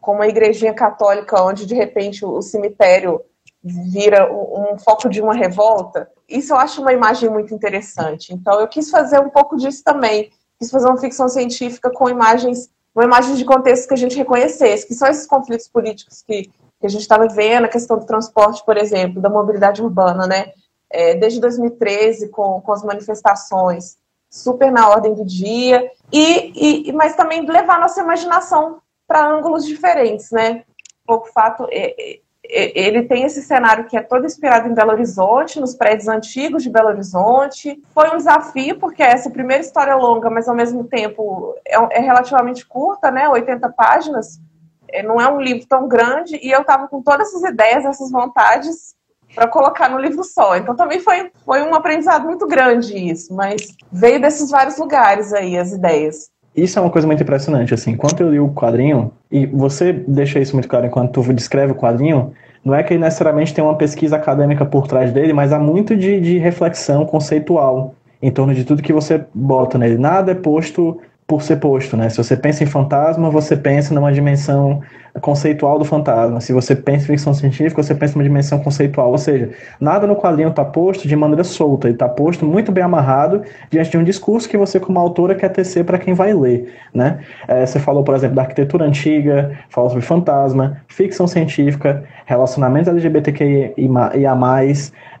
com 0.00 0.12
uma 0.12 0.28
igrejinha 0.28 0.72
católica 0.72 1.42
onde 1.42 1.66
de 1.66 1.74
repente 1.74 2.24
o 2.24 2.40
cemitério 2.40 3.20
vira 3.62 4.32
um, 4.32 4.78
foco 4.78 5.08
de 5.08 5.20
uma 5.20 5.34
revolta. 5.34 6.10
Isso 6.28 6.52
eu 6.52 6.56
acho 6.56 6.80
uma 6.80 6.92
imagem 6.92 7.28
muito 7.28 7.54
interessante. 7.54 8.32
Então 8.32 8.58
eu 8.60 8.66
quis 8.66 8.90
fazer 8.90 9.20
um 9.20 9.28
pouco 9.28 9.56
disso 9.56 9.82
também. 9.84 10.30
Quis 10.58 10.70
fazer 10.70 10.86
uma 10.86 10.98
ficção 10.98 11.28
científica 11.28 11.90
com 11.90 12.08
imagens, 12.08 12.70
uma 12.94 13.04
imagem 13.04 13.34
de 13.34 13.44
contexto 13.44 13.88
que 13.88 13.94
a 13.94 13.98
gente 13.98 14.16
reconhecesse, 14.16 14.86
que 14.86 14.94
são 14.94 15.08
esses 15.08 15.26
conflitos 15.26 15.68
políticos 15.68 16.22
que, 16.22 16.44
que 16.44 16.86
a 16.86 16.88
gente 16.88 17.02
está 17.02 17.18
vivendo, 17.18 17.64
a 17.64 17.68
questão 17.68 17.98
do 17.98 18.06
transporte, 18.06 18.64
por 18.64 18.76
exemplo, 18.76 19.20
da 19.20 19.28
mobilidade 19.28 19.82
urbana, 19.82 20.26
né? 20.26 20.52
É, 20.90 21.14
desde 21.14 21.40
2013, 21.40 22.28
com, 22.30 22.60
com 22.60 22.72
as 22.72 22.82
manifestações, 22.82 23.96
super 24.28 24.72
na 24.72 24.88
ordem 24.88 25.14
do 25.14 25.24
dia, 25.24 25.90
e, 26.12 26.88
e 26.88 26.92
mas 26.92 27.14
também 27.14 27.46
levar 27.46 27.80
nossa 27.80 28.00
imaginação 28.00 28.80
para 29.06 29.26
ângulos 29.26 29.64
diferentes, 29.64 30.30
né? 30.30 30.64
O 31.08 31.24
fato 31.24 31.66
é, 31.70 31.94
é, 31.98 32.20
ele 32.42 33.02
tem 33.02 33.24
esse 33.24 33.42
cenário 33.42 33.84
que 33.84 33.96
é 33.96 34.02
todo 34.02 34.26
inspirado 34.26 34.68
em 34.68 34.74
Belo 34.74 34.92
Horizonte, 34.92 35.60
nos 35.60 35.74
prédios 35.74 36.08
antigos 36.08 36.62
de 36.62 36.70
Belo 36.70 36.88
Horizonte. 36.88 37.80
Foi 37.94 38.08
um 38.10 38.16
desafio, 38.16 38.78
porque 38.78 39.02
essa 39.02 39.28
é 39.28 39.32
primeira 39.32 39.62
história 39.62 39.94
longa, 39.94 40.30
mas 40.30 40.48
ao 40.48 40.54
mesmo 40.54 40.84
tempo 40.84 41.54
é, 41.66 41.98
é 41.98 42.00
relativamente 42.00 42.66
curta, 42.66 43.10
né? 43.10 43.28
80 43.28 43.68
páginas. 43.70 44.40
É, 44.88 45.02
não 45.02 45.20
é 45.20 45.30
um 45.30 45.40
livro 45.40 45.66
tão 45.68 45.86
grande, 45.86 46.40
e 46.42 46.50
eu 46.50 46.62
estava 46.62 46.88
com 46.88 47.02
todas 47.02 47.28
essas 47.28 47.48
ideias, 47.48 47.84
essas 47.84 48.10
vontades 48.10 48.96
para 49.34 49.46
colocar 49.46 49.88
no 49.88 49.98
livro 49.98 50.24
só. 50.24 50.56
Então 50.56 50.74
também 50.74 50.98
foi, 50.98 51.30
foi 51.44 51.62
um 51.62 51.74
aprendizado 51.74 52.24
muito 52.24 52.46
grande 52.46 52.96
isso, 52.96 53.32
mas 53.34 53.76
veio 53.92 54.20
desses 54.20 54.50
vários 54.50 54.76
lugares 54.78 55.32
aí 55.32 55.56
as 55.56 55.72
ideias. 55.72 56.30
Isso 56.56 56.78
é 56.78 56.82
uma 56.82 56.90
coisa 56.90 57.06
muito 57.06 57.22
impressionante, 57.22 57.72
assim, 57.72 57.96
quando 57.96 58.20
eu 58.20 58.30
li 58.30 58.40
o 58.40 58.48
quadrinho, 58.48 59.12
e 59.30 59.46
você 59.46 59.92
deixa 59.92 60.40
isso 60.40 60.54
muito 60.54 60.68
claro 60.68 60.86
enquanto 60.86 61.22
tu 61.22 61.32
descreve 61.32 61.72
o 61.72 61.76
quadrinho, 61.76 62.32
não 62.64 62.74
é 62.74 62.82
que 62.82 62.98
necessariamente 62.98 63.54
tem 63.54 63.62
uma 63.62 63.76
pesquisa 63.76 64.16
acadêmica 64.16 64.66
por 64.66 64.86
trás 64.86 65.12
dele, 65.12 65.32
mas 65.32 65.52
há 65.52 65.58
muito 65.58 65.96
de, 65.96 66.20
de 66.20 66.38
reflexão 66.38 67.06
conceitual 67.06 67.94
em 68.22 68.30
torno 68.30 68.54
de 68.54 68.64
tudo 68.64 68.82
que 68.82 68.92
você 68.92 69.24
bota 69.32 69.78
nele. 69.78 69.96
Nada 69.96 70.32
é 70.32 70.34
posto 70.34 71.00
por 71.30 71.42
ser 71.42 71.58
posto, 71.58 71.96
né? 71.96 72.08
Se 72.08 72.16
você 72.16 72.36
pensa 72.36 72.64
em 72.64 72.66
fantasma, 72.66 73.30
você 73.30 73.56
pensa 73.56 73.94
numa 73.94 74.12
dimensão 74.12 74.80
conceitual 75.20 75.78
do 75.78 75.84
fantasma. 75.84 76.40
Se 76.40 76.52
você 76.52 76.74
pensa 76.74 77.04
em 77.04 77.06
ficção 77.06 77.32
científica, 77.32 77.80
você 77.80 77.94
pensa 77.94 78.14
numa 78.14 78.24
dimensão 78.24 78.58
conceitual. 78.58 79.12
Ou 79.12 79.18
seja, 79.18 79.50
nada 79.80 80.08
no 80.08 80.16
quadrinho 80.16 80.48
está 80.48 80.64
posto 80.64 81.06
de 81.06 81.14
maneira 81.14 81.44
solta, 81.44 81.86
ele 81.86 81.94
está 81.94 82.08
posto 82.08 82.44
muito 82.44 82.72
bem 82.72 82.82
amarrado 82.82 83.42
diante 83.70 83.92
de 83.92 83.98
um 83.98 84.02
discurso 84.02 84.48
que 84.48 84.56
você, 84.56 84.80
como 84.80 84.98
autora, 84.98 85.36
quer 85.36 85.50
tecer 85.50 85.84
para 85.84 85.98
quem 85.98 86.14
vai 86.14 86.34
ler, 86.34 86.74
né? 86.92 87.20
É, 87.46 87.64
você 87.64 87.78
falou, 87.78 88.02
por 88.02 88.16
exemplo, 88.16 88.34
da 88.34 88.42
arquitetura 88.42 88.84
antiga, 88.84 89.56
falou 89.68 89.88
sobre 89.88 90.04
fantasma, 90.04 90.78
ficção 90.88 91.28
científica, 91.28 92.02
relacionamentos 92.26 92.88
LGBTQIA+, 92.88 93.76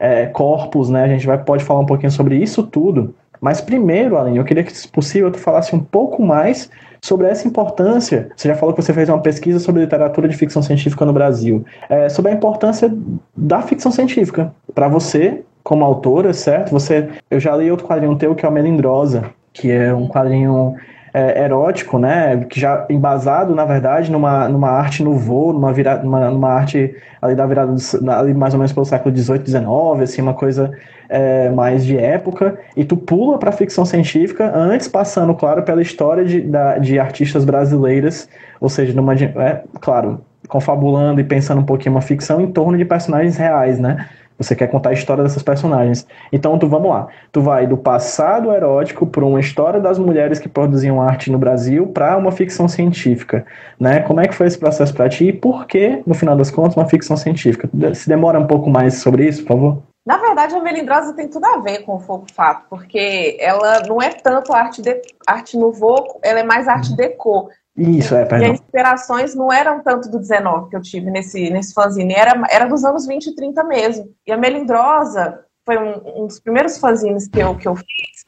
é, 0.00 0.26
corpos, 0.26 0.90
né? 0.90 1.04
A 1.04 1.08
gente 1.08 1.24
vai, 1.24 1.38
pode 1.38 1.62
falar 1.62 1.78
um 1.78 1.86
pouquinho 1.86 2.10
sobre 2.10 2.34
isso 2.34 2.64
tudo, 2.64 3.14
mas 3.40 3.60
primeiro, 3.60 4.18
Aline, 4.18 4.38
eu 4.38 4.44
queria 4.44 4.62
que, 4.62 4.76
se 4.76 4.86
possível, 4.86 5.30
tu 5.30 5.38
falasse 5.38 5.74
um 5.74 5.80
pouco 5.80 6.22
mais 6.22 6.70
sobre 7.02 7.26
essa 7.26 7.48
importância. 7.48 8.28
Você 8.36 8.48
já 8.48 8.54
falou 8.54 8.74
que 8.74 8.82
você 8.82 8.92
fez 8.92 9.08
uma 9.08 9.20
pesquisa 9.20 9.58
sobre 9.58 9.80
literatura 9.80 10.28
de 10.28 10.36
ficção 10.36 10.62
científica 10.62 11.04
no 11.04 11.12
Brasil. 11.12 11.64
É, 11.88 12.08
sobre 12.08 12.30
a 12.30 12.34
importância 12.34 12.92
da 13.34 13.62
ficção 13.62 13.90
científica 13.90 14.52
para 14.74 14.88
você, 14.88 15.42
como 15.62 15.84
autora, 15.84 16.32
certo? 16.32 16.70
Você, 16.70 17.08
eu 17.30 17.40
já 17.40 17.56
li 17.56 17.70
outro 17.70 17.86
quadrinho 17.86 18.16
teu 18.16 18.34
que 18.34 18.44
é 18.44 18.48
o 18.48 18.52
Melindrosa, 18.52 19.30
que 19.52 19.70
é 19.70 19.94
um 19.94 20.06
quadrinho 20.06 20.74
é, 21.12 21.44
erótico, 21.44 21.98
né? 21.98 22.44
Que 22.48 22.60
já 22.60 22.86
embasado, 22.90 23.54
na 23.54 23.64
verdade, 23.64 24.10
numa, 24.10 24.48
numa 24.48 24.70
arte 24.70 25.02
no 25.02 25.14
voo, 25.14 25.52
numa, 25.52 25.72
numa, 26.02 26.30
numa 26.30 26.50
arte 26.50 26.94
ali 27.20 27.34
da 27.34 27.46
virada, 27.46 27.72
do, 27.72 28.10
ali 28.10 28.34
mais 28.34 28.54
ou 28.54 28.58
menos 28.58 28.72
pelo 28.72 28.86
século 28.86 29.16
XVIII, 29.16 29.46
XIX, 29.46 29.66
assim, 30.02 30.22
uma 30.22 30.34
coisa 30.34 30.70
é, 31.10 31.50
mais 31.50 31.84
de 31.84 31.98
época, 31.98 32.58
e 32.76 32.84
tu 32.84 32.96
pula 32.96 33.36
para 33.36 33.50
ficção 33.50 33.84
científica, 33.84 34.50
antes 34.54 34.86
passando, 34.86 35.34
claro, 35.34 35.64
pela 35.64 35.82
história 35.82 36.24
de, 36.24 36.40
da, 36.40 36.78
de 36.78 36.98
artistas 37.00 37.44
brasileiras, 37.44 38.28
ou 38.60 38.68
seja, 38.68 38.92
numa, 38.92 39.12
é, 39.14 39.62
claro, 39.80 40.20
confabulando 40.48 41.20
e 41.20 41.24
pensando 41.24 41.60
um 41.60 41.64
pouquinho 41.64 41.96
uma 41.96 42.00
ficção 42.00 42.40
em 42.40 42.50
torno 42.50 42.78
de 42.78 42.84
personagens 42.84 43.36
reais, 43.36 43.80
né? 43.80 44.06
Você 44.38 44.56
quer 44.56 44.68
contar 44.68 44.90
a 44.90 44.92
história 44.94 45.22
dessas 45.22 45.42
personagens. 45.42 46.06
Então, 46.32 46.58
tu 46.58 46.66
vamos 46.66 46.88
lá. 46.88 47.08
Tu 47.30 47.42
vai 47.42 47.66
do 47.66 47.76
passado 47.76 48.50
erótico 48.50 49.06
para 49.06 49.22
uma 49.22 49.38
história 49.38 49.78
das 49.78 49.98
mulheres 49.98 50.38
que 50.38 50.48
produziam 50.48 51.02
arte 51.02 51.30
no 51.30 51.38
Brasil 51.38 51.88
para 51.88 52.16
uma 52.16 52.32
ficção 52.32 52.66
científica, 52.66 53.44
né? 53.78 54.00
Como 54.00 54.18
é 54.18 54.26
que 54.26 54.34
foi 54.34 54.46
esse 54.46 54.58
processo 54.58 54.94
para 54.94 55.10
ti 55.10 55.26
e 55.26 55.32
por 55.32 55.66
que, 55.66 56.00
no 56.06 56.14
final 56.14 56.34
das 56.36 56.50
contas, 56.50 56.74
uma 56.74 56.88
ficção 56.88 57.18
científica? 57.18 57.68
Se 57.94 58.08
demora 58.08 58.40
um 58.40 58.46
pouco 58.46 58.70
mais 58.70 58.94
sobre 58.94 59.28
isso, 59.28 59.42
por 59.42 59.48
favor. 59.48 59.89
Na 60.04 60.16
verdade, 60.16 60.54
a 60.54 60.60
melindrosa 60.60 61.14
tem 61.14 61.28
tudo 61.28 61.44
a 61.44 61.58
ver 61.58 61.80
com 61.80 61.96
o 61.96 62.00
fogo 62.00 62.26
fato, 62.32 62.66
porque 62.70 63.36
ela 63.38 63.82
não 63.86 64.00
é 64.00 64.10
tanto 64.10 64.52
arte, 64.52 64.80
de, 64.80 65.00
arte 65.26 65.56
no 65.58 65.72
voco, 65.72 66.18
ela 66.22 66.40
é 66.40 66.42
mais 66.42 66.66
arte 66.68 66.96
deco. 66.96 67.50
Isso, 67.76 68.14
é, 68.14 68.24
perdão. 68.24 68.48
E 68.48 68.50
as 68.52 68.60
inspirações 68.60 69.34
não 69.34 69.52
eram 69.52 69.82
tanto 69.82 70.10
do 70.10 70.18
19 70.18 70.70
que 70.70 70.76
eu 70.76 70.80
tive 70.80 71.10
nesse, 71.10 71.50
nesse 71.50 71.74
fanzine, 71.74 72.14
era, 72.14 72.42
era 72.50 72.66
dos 72.66 72.84
anos 72.84 73.06
20 73.06 73.26
e 73.26 73.34
30 73.34 73.62
mesmo. 73.64 74.08
E 74.26 74.32
a 74.32 74.38
Melindrosa 74.38 75.44
foi 75.66 75.76
um, 75.76 76.22
um 76.22 76.26
dos 76.26 76.40
primeiros 76.40 76.78
fanzines 76.78 77.28
que 77.28 77.38
eu, 77.38 77.54
que 77.56 77.68
eu 77.68 77.76
fiz, 77.76 78.24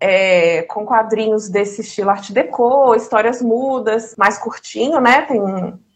é, 0.00 0.62
com 0.64 0.84
quadrinhos 0.84 1.48
desse 1.48 1.82
estilo 1.82 2.10
arte 2.10 2.32
deco, 2.32 2.94
histórias 2.96 3.40
mudas, 3.40 4.16
mais 4.18 4.38
curtinho, 4.38 5.00
né? 5.00 5.22
Tem 5.22 5.40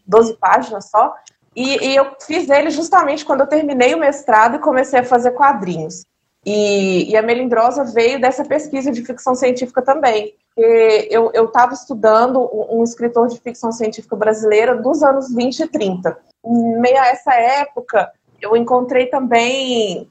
12 0.06 0.36
páginas 0.38 0.88
só. 0.88 1.12
E, 1.56 1.88
e, 1.88 1.96
eu 1.96 2.14
fiz 2.20 2.50
ele 2.50 2.70
justamente 2.70 3.24
quando 3.24 3.40
eu 3.40 3.46
terminei 3.46 3.94
o 3.94 3.98
mestrado 3.98 4.56
e 4.56 4.60
comecei 4.60 5.00
a 5.00 5.04
fazer 5.04 5.30
quadrinhos. 5.30 6.04
E, 6.44 7.10
e 7.10 7.16
a 7.16 7.22
Melindrosa 7.22 7.82
veio 7.82 8.20
dessa 8.20 8.44
pesquisa 8.44 8.92
de 8.92 9.02
ficção 9.02 9.34
científica 9.34 9.80
também 9.80 10.34
eu 10.56 11.44
estava 11.44 11.74
estudando 11.74 12.40
um, 12.40 12.80
um 12.80 12.84
escritor 12.84 13.28
de 13.28 13.38
ficção 13.38 13.70
científica 13.70 14.16
brasileira 14.16 14.74
dos 14.74 15.02
anos 15.02 15.32
20 15.34 15.60
e 15.60 15.68
30. 15.68 16.18
Em 16.44 16.80
meio 16.80 16.98
a 16.98 17.08
essa 17.08 17.34
época, 17.34 18.10
eu 18.40 18.56
encontrei 18.56 19.06
também 19.06 20.08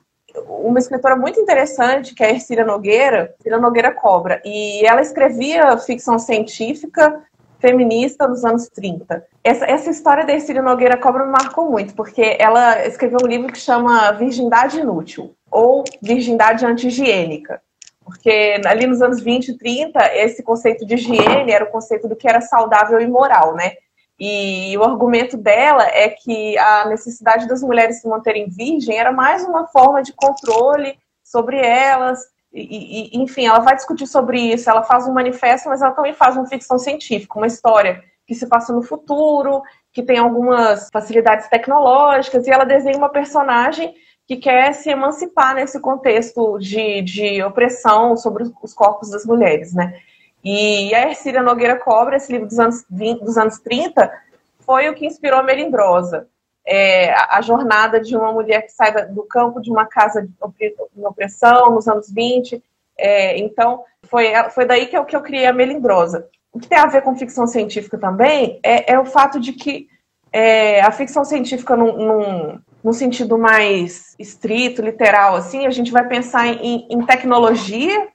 uma 0.48 0.78
escritora 0.78 1.16
muito 1.16 1.40
interessante, 1.40 2.14
que 2.14 2.24
é 2.24 2.28
a 2.28 2.32
Ercília 2.32 2.66
Nogueira, 2.66 3.34
Ercília 3.40 3.58
Nogueira 3.58 3.94
Cobra, 3.94 4.42
e 4.46 4.86
ela 4.86 5.02
escrevia 5.02 5.78
ficção 5.78 6.20
científica 6.20 7.24
feminista 7.66 8.28
nos 8.28 8.46
anos 8.46 8.68
30. 8.70 9.26
Essa, 9.44 9.66
essa 9.66 9.90
história 9.90 10.24
da 10.24 10.34
Ercília 10.34 10.62
Nogueira 10.62 10.98
Cobra 10.98 11.26
me 11.26 11.32
marcou 11.32 11.72
muito, 11.72 11.96
porque 11.96 12.38
ela 12.40 12.86
escreveu 12.86 13.18
um 13.24 13.28
livro 13.28 13.52
que 13.52 13.58
chama 13.58 14.12
Virgindade 14.12 14.80
Inútil, 14.80 15.36
ou 15.50 15.84
Virgindade 16.00 16.64
Anti-Higiênica. 16.64 17.60
Porque 18.04 18.62
ali 18.68 18.86
nos 18.86 19.02
anos 19.02 19.20
20 19.20 19.48
e 19.48 19.58
30, 19.58 20.00
esse 20.14 20.44
conceito 20.44 20.86
de 20.86 20.94
higiene 20.94 21.52
era 21.52 21.66
o 21.66 21.72
conceito 21.72 22.08
do 22.08 22.16
que 22.16 22.28
era 22.28 22.40
saudável 22.40 23.02
e 23.02 23.08
moral, 23.08 23.56
né? 23.56 23.72
E 24.20 24.78
o 24.78 24.84
argumento 24.84 25.36
dela 25.36 25.88
é 25.88 26.10
que 26.10 26.56
a 26.60 26.88
necessidade 26.88 27.48
das 27.48 27.64
mulheres 27.64 28.00
se 28.00 28.08
manterem 28.08 28.48
virgem 28.48 28.96
era 28.96 29.12
mais 29.12 29.44
uma 29.44 29.66
forma 29.66 30.04
de 30.04 30.14
controle 30.14 31.00
sobre 31.24 31.58
elas. 31.58 32.20
E, 32.56 33.18
e, 33.18 33.22
enfim, 33.22 33.46
ela 33.46 33.60
vai 33.60 33.76
discutir 33.76 34.08
sobre 34.08 34.40
isso. 34.40 34.70
Ela 34.70 34.84
faz 34.84 35.08
um 35.08 35.14
manifesto, 35.14 35.68
mas 35.68 35.82
ela 35.82 35.92
também 35.92 36.14
faz 36.14 36.38
uma 36.38 36.48
ficção 36.48 36.80
científica, 36.80 37.38
uma 37.38 37.48
história 37.48 38.02
que 38.26 38.34
se 38.34 38.48
passa 38.48 38.74
no 38.74 38.82
futuro, 38.82 39.62
que 39.92 40.02
tem 40.02 40.18
algumas 40.18 40.90
facilidades 40.92 41.48
tecnológicas, 41.48 42.48
e 42.48 42.52
ela 42.52 42.66
desenha 42.66 42.98
uma 42.98 43.10
personagem 43.10 43.94
que 44.26 44.38
quer 44.38 44.74
se 44.74 44.90
emancipar 44.90 45.54
nesse 45.54 45.80
contexto 45.80 46.58
de, 46.58 47.02
de 47.04 47.44
opressão 47.44 48.18
sobre 48.18 48.44
os 48.64 48.74
corpos 48.74 49.12
das 49.12 49.26
mulheres, 49.26 49.74
né? 49.74 50.00
E 50.44 50.94
a 50.96 51.10
Ercília 51.10 51.44
Nogueira 51.44 51.76
Cobra, 51.78 52.16
esse 52.16 52.32
livro 52.32 52.48
dos 52.48 52.60
anos, 52.60 52.86
20, 52.90 53.24
dos 53.24 53.38
anos 53.38 53.60
30, 53.60 54.12
foi 54.60 54.90
o 54.90 54.96
que 54.96 55.06
inspirou 55.06 55.40
a 55.40 55.44
Melindrosa. 55.44 56.28
É, 56.68 57.14
a, 57.14 57.42
jornada 57.42 58.00
de 58.00 58.18
uma 58.18 58.32
mulher 58.32 58.64
que 58.64 58.72
sai 58.72 59.08
do 59.08 59.24
campo 59.24 59.62
de 59.62 59.70
uma 59.70 59.86
casa 59.86 60.24
de 60.24 61.06
opressão 61.06 61.72
nos 61.72 61.88
anos 61.88 62.10
20. 62.10 62.62
É, 62.98 63.38
então, 63.38 63.84
foi, 64.04 64.34
foi 64.52 64.66
daí 64.66 64.88
que 64.88 64.98
eu, 64.98 65.06
que 65.06 65.16
eu 65.16 65.22
criei 65.22 65.46
a 65.46 65.54
Melindrosa. 65.54 66.28
O 66.52 66.60
que 66.60 66.68
tem 66.68 66.78
a 66.78 66.88
ver 66.88 67.02
com 67.02 67.16
ficção 67.16 67.46
científica 67.46 67.98
também 67.98 68.60
é, 68.64 68.94
é 68.94 69.00
o 69.00 69.06
fato 69.06 69.40
de 69.40 69.54
que 69.54 69.88
é, 70.32 70.82
a 70.82 70.92
ficção 70.92 71.24
científica 71.24 71.76
num, 71.76 71.98
num, 71.98 72.60
no 72.84 72.94
sentido 72.94 73.38
mais 73.38 74.16
estrito, 74.20 74.82
literal, 74.82 75.36
assim, 75.36 75.66
a 75.66 75.70
gente 75.70 75.92
vai 75.92 76.08
pensar 76.08 76.48
em, 76.48 76.88
em 76.90 77.06
tecnologia, 77.06 78.10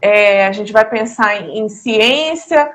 é, 0.00 0.46
a 0.46 0.52
gente 0.52 0.72
vai 0.72 0.88
pensar 0.88 1.42
em, 1.42 1.58
em 1.58 1.68
ciência, 1.68 2.70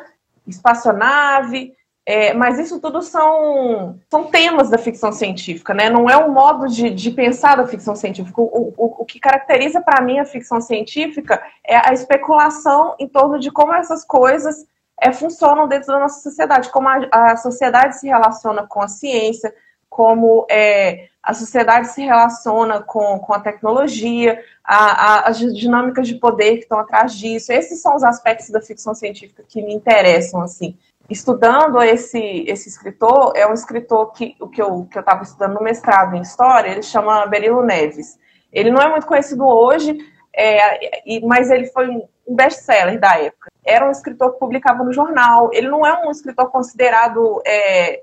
espaçonave, 0.46 1.74
é, 2.12 2.34
mas 2.34 2.60
isso 2.60 2.78
tudo 2.82 3.02
são, 3.02 3.98
são 4.10 4.26
temas 4.26 4.70
da 4.70 4.78
ficção 4.78 5.14
científica, 5.14 5.74
né? 5.74 5.90
Não 5.90 6.10
é 6.10 6.18
um 6.18 6.30
modo 6.30 6.68
de, 6.68 6.90
de 6.90 7.10
pensar 7.10 7.56
da 7.56 7.66
ficção 7.66 7.96
científica. 7.96 8.42
O, 8.42 8.74
o, 8.76 8.96
o 9.00 9.06
que 9.06 9.18
caracteriza 9.18 9.80
para 9.80 10.04
mim 10.04 10.20
a 10.20 10.26
ficção 10.26 10.60
científica 10.60 11.42
é 11.66 11.78
a 11.78 11.94
especulação 11.94 12.96
em 13.00 13.08
torno 13.08 13.40
de 13.40 13.50
como 13.50 13.74
essas 13.74 14.04
coisas 14.04 14.66
é, 15.00 15.14
funcionam 15.14 15.70
dentro 15.70 15.88
da 15.88 16.00
nossa 16.00 16.20
sociedade, 16.20 16.70
como 16.70 16.90
a, 16.90 17.00
a 17.14 17.38
sociedade 17.38 17.98
se 17.98 18.08
relaciona 18.08 18.68
com 18.68 18.82
a 18.82 18.90
ciência, 18.90 19.54
como 19.90 20.46
é, 20.52 21.08
a 21.24 21.34
sociedade 21.34 21.94
se 21.94 22.02
relaciona 22.02 22.82
com, 22.82 23.20
com 23.20 23.34
a 23.34 23.40
tecnologia, 23.40 24.44
a, 24.66 24.76
a, 24.76 25.30
as 25.30 25.40
dinâmicas 25.40 26.10
de 26.10 26.16
poder 26.16 26.58
que 26.58 26.64
estão 26.64 26.80
atrás 26.80 27.14
disso. 27.14 27.54
Esses 27.54 27.82
são 27.82 27.96
os 27.96 28.04
aspectos 28.04 28.50
da 28.50 28.60
ficção 28.60 28.94
científica 28.94 29.46
que 29.48 29.62
me 29.62 29.74
interessam, 29.74 30.42
assim. 30.42 30.78
Estudando 31.10 31.82
esse, 31.82 32.46
esse 32.48 32.70
escritor, 32.70 33.34
é 33.36 33.46
um 33.48 33.54
escritor 33.54 34.12
que 34.14 34.36
o 34.40 34.48
que 34.48 34.62
eu 34.62 34.88
estava 34.90 35.20
que 35.20 35.24
eu 35.26 35.30
estudando 35.30 35.56
no 35.56 35.64
mestrado 35.64 36.16
em 36.16 36.22
História, 36.22 36.70
ele 36.70 36.84
chama 36.84 37.26
Berilo 37.26 37.64
Neves. 37.64 38.18
Ele 38.52 38.72
não 38.72 38.82
é 38.82 38.90
muito 38.90 39.08
conhecido 39.08 39.46
hoje, 39.46 39.98
é, 40.34 41.20
mas 41.24 41.50
ele 41.50 41.68
foi 41.68 41.90
um 41.90 42.08
best-seller 42.28 43.00
da 43.00 43.18
época. 43.18 43.50
Era 43.64 43.88
um 43.88 43.92
escritor 43.92 44.34
que 44.34 44.40
publicava 44.40 44.84
no 44.84 44.94
jornal. 44.94 45.50
Ele 45.54 45.68
não 45.68 45.86
é 45.86 46.06
um 46.06 46.12
escritor 46.12 46.50
considerado 46.50 47.42
é, 47.46 48.02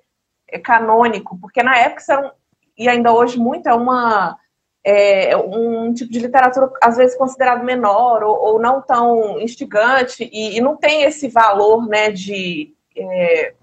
é 0.48 0.58
canônico, 0.58 1.38
porque 1.40 1.62
na 1.62 1.76
época 1.76 2.02
um, 2.20 2.30
e 2.76 2.88
ainda 2.88 3.12
hoje 3.12 3.38
muito 3.38 3.68
é 3.68 3.74
uma 3.74 4.38
é, 4.84 5.36
um 5.36 5.92
tipo 5.92 6.10
de 6.10 6.20
literatura 6.20 6.70
às 6.80 6.96
vezes 6.96 7.16
considerado 7.16 7.64
menor 7.64 8.22
ou, 8.22 8.36
ou 8.36 8.60
não 8.60 8.80
tão 8.80 9.40
instigante 9.40 10.28
e, 10.32 10.56
e, 10.56 10.60
não 10.60 10.76
tem 10.76 11.02
esse 11.02 11.28
valor 11.28 11.86
né, 11.86 12.10
de 12.10 12.72
é, 13.00 13.54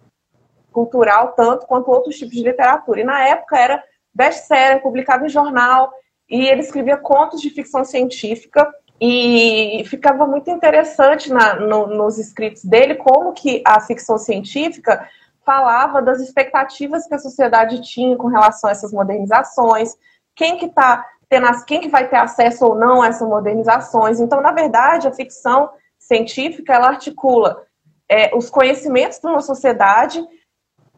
cultural 0.71 1.33
tanto 1.33 1.65
quanto 1.65 1.89
outros 1.89 2.17
tipos 2.17 2.35
de 2.35 2.43
literatura. 2.43 3.01
E 3.01 3.05
na 3.05 3.27
época 3.27 3.57
era 3.57 3.83
best-seller, 4.13 4.81
publicado 4.81 5.25
em 5.25 5.29
jornal, 5.29 5.91
e 6.29 6.47
ele 6.47 6.61
escrevia 6.61 6.97
contos 6.97 7.41
de 7.41 7.49
ficção 7.49 7.83
científica 7.83 8.67
e 8.99 9.83
ficava 9.87 10.25
muito 10.25 10.49
interessante 10.49 11.31
na, 11.31 11.55
no, 11.55 11.87
nos 11.87 12.17
escritos 12.17 12.63
dele 12.63 12.95
como 12.95 13.33
que 13.33 13.61
a 13.65 13.79
ficção 13.81 14.17
científica 14.17 15.07
falava 15.45 16.01
das 16.01 16.19
expectativas 16.19 17.05
que 17.05 17.13
a 17.13 17.19
sociedade 17.19 17.81
tinha 17.81 18.17
com 18.17 18.27
relação 18.27 18.69
a 18.69 18.71
essas 18.71 18.91
modernizações, 18.91 19.95
quem 20.35 20.57
que 20.57 20.69
tá 20.69 21.05
tendo, 21.29 21.47
quem 21.65 21.81
que 21.81 21.89
vai 21.89 22.07
ter 22.07 22.17
acesso 22.17 22.65
ou 22.65 22.75
não 22.75 23.01
a 23.01 23.07
essas 23.07 23.27
modernizações. 23.27 24.19
Então, 24.19 24.41
na 24.41 24.51
verdade, 24.51 25.07
a 25.07 25.13
ficção 25.13 25.69
científica 25.99 26.73
ela 26.73 26.87
articula 26.87 27.64
é, 28.09 28.35
os 28.35 28.49
conhecimentos 28.49 29.19
de 29.19 29.27
uma 29.27 29.41
sociedade 29.41 30.25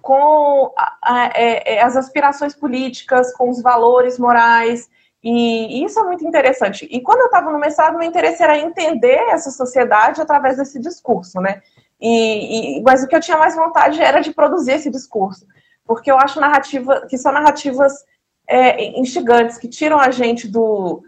com 0.01 0.73
a, 0.77 0.97
a, 1.03 1.25
é, 1.35 1.75
é, 1.75 1.81
as 1.81 1.95
aspirações 1.97 2.55
políticas, 2.55 3.33
com 3.33 3.49
os 3.49 3.61
valores 3.61 4.17
morais, 4.17 4.89
e 5.23 5.83
isso 5.83 5.99
é 5.99 6.03
muito 6.03 6.25
interessante. 6.25 6.87
E 6.89 7.01
quando 7.01 7.19
eu 7.19 7.25
estava 7.25 7.51
no 7.51 7.59
mestrado, 7.59 7.97
meu 7.97 8.07
interesse 8.07 8.41
era 8.41 8.57
entender 8.57 9.17
essa 9.29 9.51
sociedade 9.51 10.21
através 10.21 10.57
desse 10.57 10.79
discurso, 10.79 11.41
né? 11.41 11.61
E, 11.99 12.77
e, 12.77 12.83
mas 12.83 13.03
o 13.03 13.07
que 13.07 13.15
eu 13.15 13.19
tinha 13.19 13.37
mais 13.37 13.55
vontade 13.55 14.01
era 14.01 14.21
de 14.21 14.31
produzir 14.31 14.73
esse 14.73 14.89
discurso, 14.89 15.45
porque 15.85 16.11
eu 16.11 16.17
acho 16.17 16.39
narrativa 16.39 17.05
que 17.09 17.17
são 17.17 17.31
narrativas 17.31 18.05
é, 18.47 18.97
instigantes 18.97 19.57
que 19.57 19.67
tiram 19.67 19.99
a 19.99 20.11
gente 20.11 20.47
do, 20.47 21.03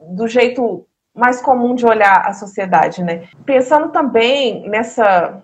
do 0.00 0.26
jeito 0.26 0.86
mais 1.14 1.40
comum 1.40 1.74
de 1.74 1.86
olhar 1.86 2.26
a 2.26 2.32
sociedade, 2.32 3.02
né? 3.02 3.28
Pensando 3.44 3.90
também 3.90 4.68
nessa 4.68 5.42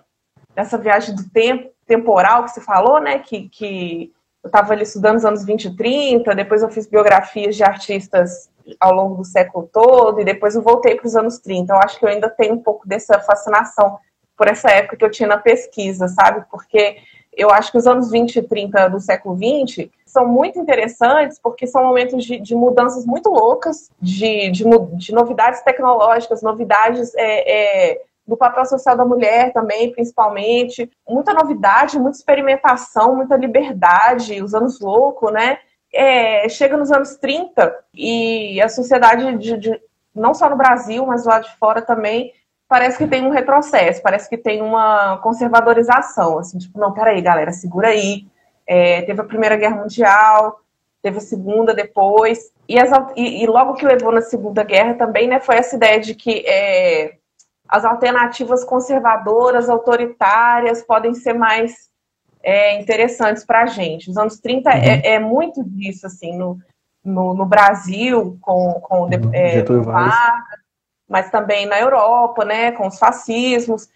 nessa 0.55 0.77
viagem 0.77 1.15
do 1.15 1.29
tempo 1.29 1.71
temporal 1.85 2.43
que 2.43 2.51
se 2.51 2.61
falou, 2.61 2.99
né? 2.99 3.19
Que, 3.19 3.47
que 3.49 4.11
eu 4.43 4.47
estava 4.47 4.73
ali 4.73 4.83
estudando 4.83 5.17
os 5.17 5.25
anos 5.25 5.45
20 5.45 5.65
e 5.65 5.75
30, 5.75 6.35
depois 6.35 6.61
eu 6.61 6.69
fiz 6.69 6.87
biografias 6.87 7.55
de 7.55 7.63
artistas 7.63 8.49
ao 8.79 8.93
longo 8.93 9.15
do 9.15 9.25
século 9.25 9.69
todo, 9.71 10.19
e 10.19 10.25
depois 10.25 10.55
eu 10.55 10.61
voltei 10.61 10.95
para 10.95 11.07
os 11.07 11.15
anos 11.15 11.39
30. 11.39 11.73
Eu 11.73 11.77
acho 11.77 11.99
que 11.99 12.05
eu 12.05 12.09
ainda 12.09 12.29
tenho 12.29 12.55
um 12.55 12.61
pouco 12.61 12.87
dessa 12.87 13.19
fascinação 13.19 13.97
por 14.37 14.47
essa 14.47 14.69
época 14.69 14.97
que 14.97 15.05
eu 15.05 15.11
tinha 15.11 15.27
na 15.27 15.37
pesquisa, 15.37 16.07
sabe? 16.07 16.45
Porque 16.49 16.97
eu 17.33 17.49
acho 17.49 17.71
que 17.71 17.77
os 17.77 17.87
anos 17.87 18.11
20 18.11 18.37
e 18.37 18.41
30 18.41 18.89
do 18.89 18.99
século 18.99 19.35
20 19.35 19.91
são 20.11 20.27
muito 20.27 20.59
interessantes 20.59 21.39
porque 21.41 21.65
são 21.65 21.83
momentos 21.83 22.23
de, 22.25 22.39
de 22.39 22.53
mudanças 22.53 23.05
muito 23.05 23.29
loucas, 23.29 23.89
de, 24.01 24.49
de, 24.51 24.65
de 24.93 25.13
novidades 25.13 25.61
tecnológicas, 25.61 26.41
novidades 26.41 27.13
é, 27.15 27.91
é, 27.91 28.01
do 28.27 28.35
papel 28.35 28.65
social 28.65 28.95
da 28.97 29.05
mulher 29.05 29.53
também, 29.53 29.91
principalmente. 29.91 30.89
Muita 31.07 31.33
novidade, 31.33 31.97
muita 31.97 32.17
experimentação, 32.17 33.15
muita 33.15 33.37
liberdade, 33.37 34.43
os 34.43 34.53
anos 34.53 34.81
loucos, 34.81 35.31
né? 35.31 35.59
É, 35.93 36.47
chega 36.49 36.77
nos 36.77 36.91
anos 36.91 37.15
30 37.15 37.73
e 37.93 38.61
a 38.61 38.69
sociedade, 38.69 39.37
de, 39.37 39.57
de, 39.57 39.81
não 40.13 40.33
só 40.33 40.49
no 40.49 40.57
Brasil, 40.57 41.05
mas 41.05 41.25
lá 41.25 41.39
de 41.39 41.53
fora 41.57 41.81
também, 41.81 42.33
parece 42.67 42.97
que 42.97 43.07
tem 43.07 43.25
um 43.25 43.31
retrocesso, 43.31 44.01
parece 44.01 44.29
que 44.29 44.37
tem 44.37 44.61
uma 44.61 45.17
conservadorização, 45.17 46.39
assim, 46.39 46.57
tipo, 46.57 46.79
não, 46.79 46.93
peraí, 46.93 47.21
galera, 47.21 47.51
segura 47.51 47.89
aí. 47.89 48.25
É, 48.73 49.01
teve 49.01 49.19
a 49.19 49.25
Primeira 49.25 49.57
Guerra 49.57 49.75
Mundial, 49.75 50.61
teve 51.01 51.17
a 51.17 51.21
Segunda 51.21 51.73
depois, 51.73 52.53
e, 52.69 52.79
as, 52.79 52.89
e, 53.17 53.43
e, 53.43 53.45
logo 53.45 53.73
que 53.73 53.85
levou 53.85 54.13
na 54.13 54.21
Segunda 54.21 54.63
Guerra 54.63 54.93
também, 54.93 55.27
né, 55.27 55.41
foi 55.41 55.57
essa 55.57 55.75
ideia 55.75 55.99
de 55.99 56.15
que 56.15 56.45
é, 56.47 57.15
as 57.67 57.83
alternativas 57.83 58.63
conservadoras, 58.63 59.69
autoritárias, 59.69 60.81
podem 60.83 61.13
ser 61.13 61.33
mais 61.33 61.89
é, 62.41 62.79
interessantes 62.79 63.43
para 63.43 63.63
a 63.63 63.65
gente. 63.65 64.09
Os 64.09 64.15
anos 64.15 64.39
30 64.39 64.69
uhum. 64.69 64.75
é, 64.77 65.15
é, 65.15 65.19
muito 65.19 65.61
disso, 65.65 66.07
assim, 66.07 66.37
no, 66.37 66.57
no, 67.03 67.33
no 67.33 67.45
Brasil, 67.45 68.37
com, 68.39 68.79
com 68.81 69.01
uhum. 69.01 69.31
é, 69.33 69.61
Vargas, 69.63 70.61
mas 71.09 71.29
também 71.29 71.65
na 71.65 71.77
Europa, 71.77 72.45
né, 72.45 72.71
com 72.71 72.87
os 72.87 72.97
fascismos. 72.97 73.89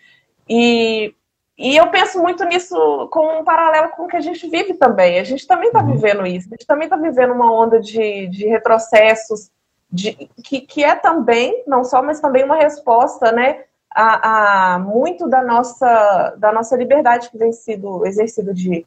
E, 0.49 1.15
e 1.57 1.77
eu 1.77 1.89
penso 1.89 2.21
muito 2.21 2.43
nisso 2.43 3.07
com 3.11 3.39
um 3.39 3.43
paralelo 3.43 3.89
com 3.91 4.03
o 4.03 4.07
que 4.07 4.17
a 4.17 4.21
gente 4.21 4.47
vive 4.49 4.73
também. 4.73 5.19
A 5.19 5.23
gente 5.23 5.47
também 5.47 5.67
está 5.67 5.81
uhum. 5.81 5.93
vivendo 5.93 6.25
isso, 6.25 6.47
a 6.49 6.55
gente 6.55 6.67
também 6.67 6.85
está 6.85 6.97
vivendo 6.97 7.33
uma 7.33 7.51
onda 7.51 7.79
de, 7.79 8.27
de 8.27 8.47
retrocessos, 8.47 9.49
de, 9.89 10.29
que, 10.43 10.61
que 10.61 10.83
é 10.83 10.95
também, 10.95 11.63
não 11.65 11.83
só, 11.83 12.03
mas 12.03 12.19
também 12.19 12.43
uma 12.43 12.57
resposta, 12.57 13.31
né, 13.31 13.63
a, 13.89 14.73
a 14.75 14.79
muito 14.79 15.29
da 15.29 15.41
nossa, 15.41 16.35
da 16.37 16.51
nossa 16.51 16.75
liberdade 16.75 17.29
que 17.29 17.37
vem 17.37 17.53
sido 17.53 18.05
exercida 18.05 18.53
de 18.53 18.85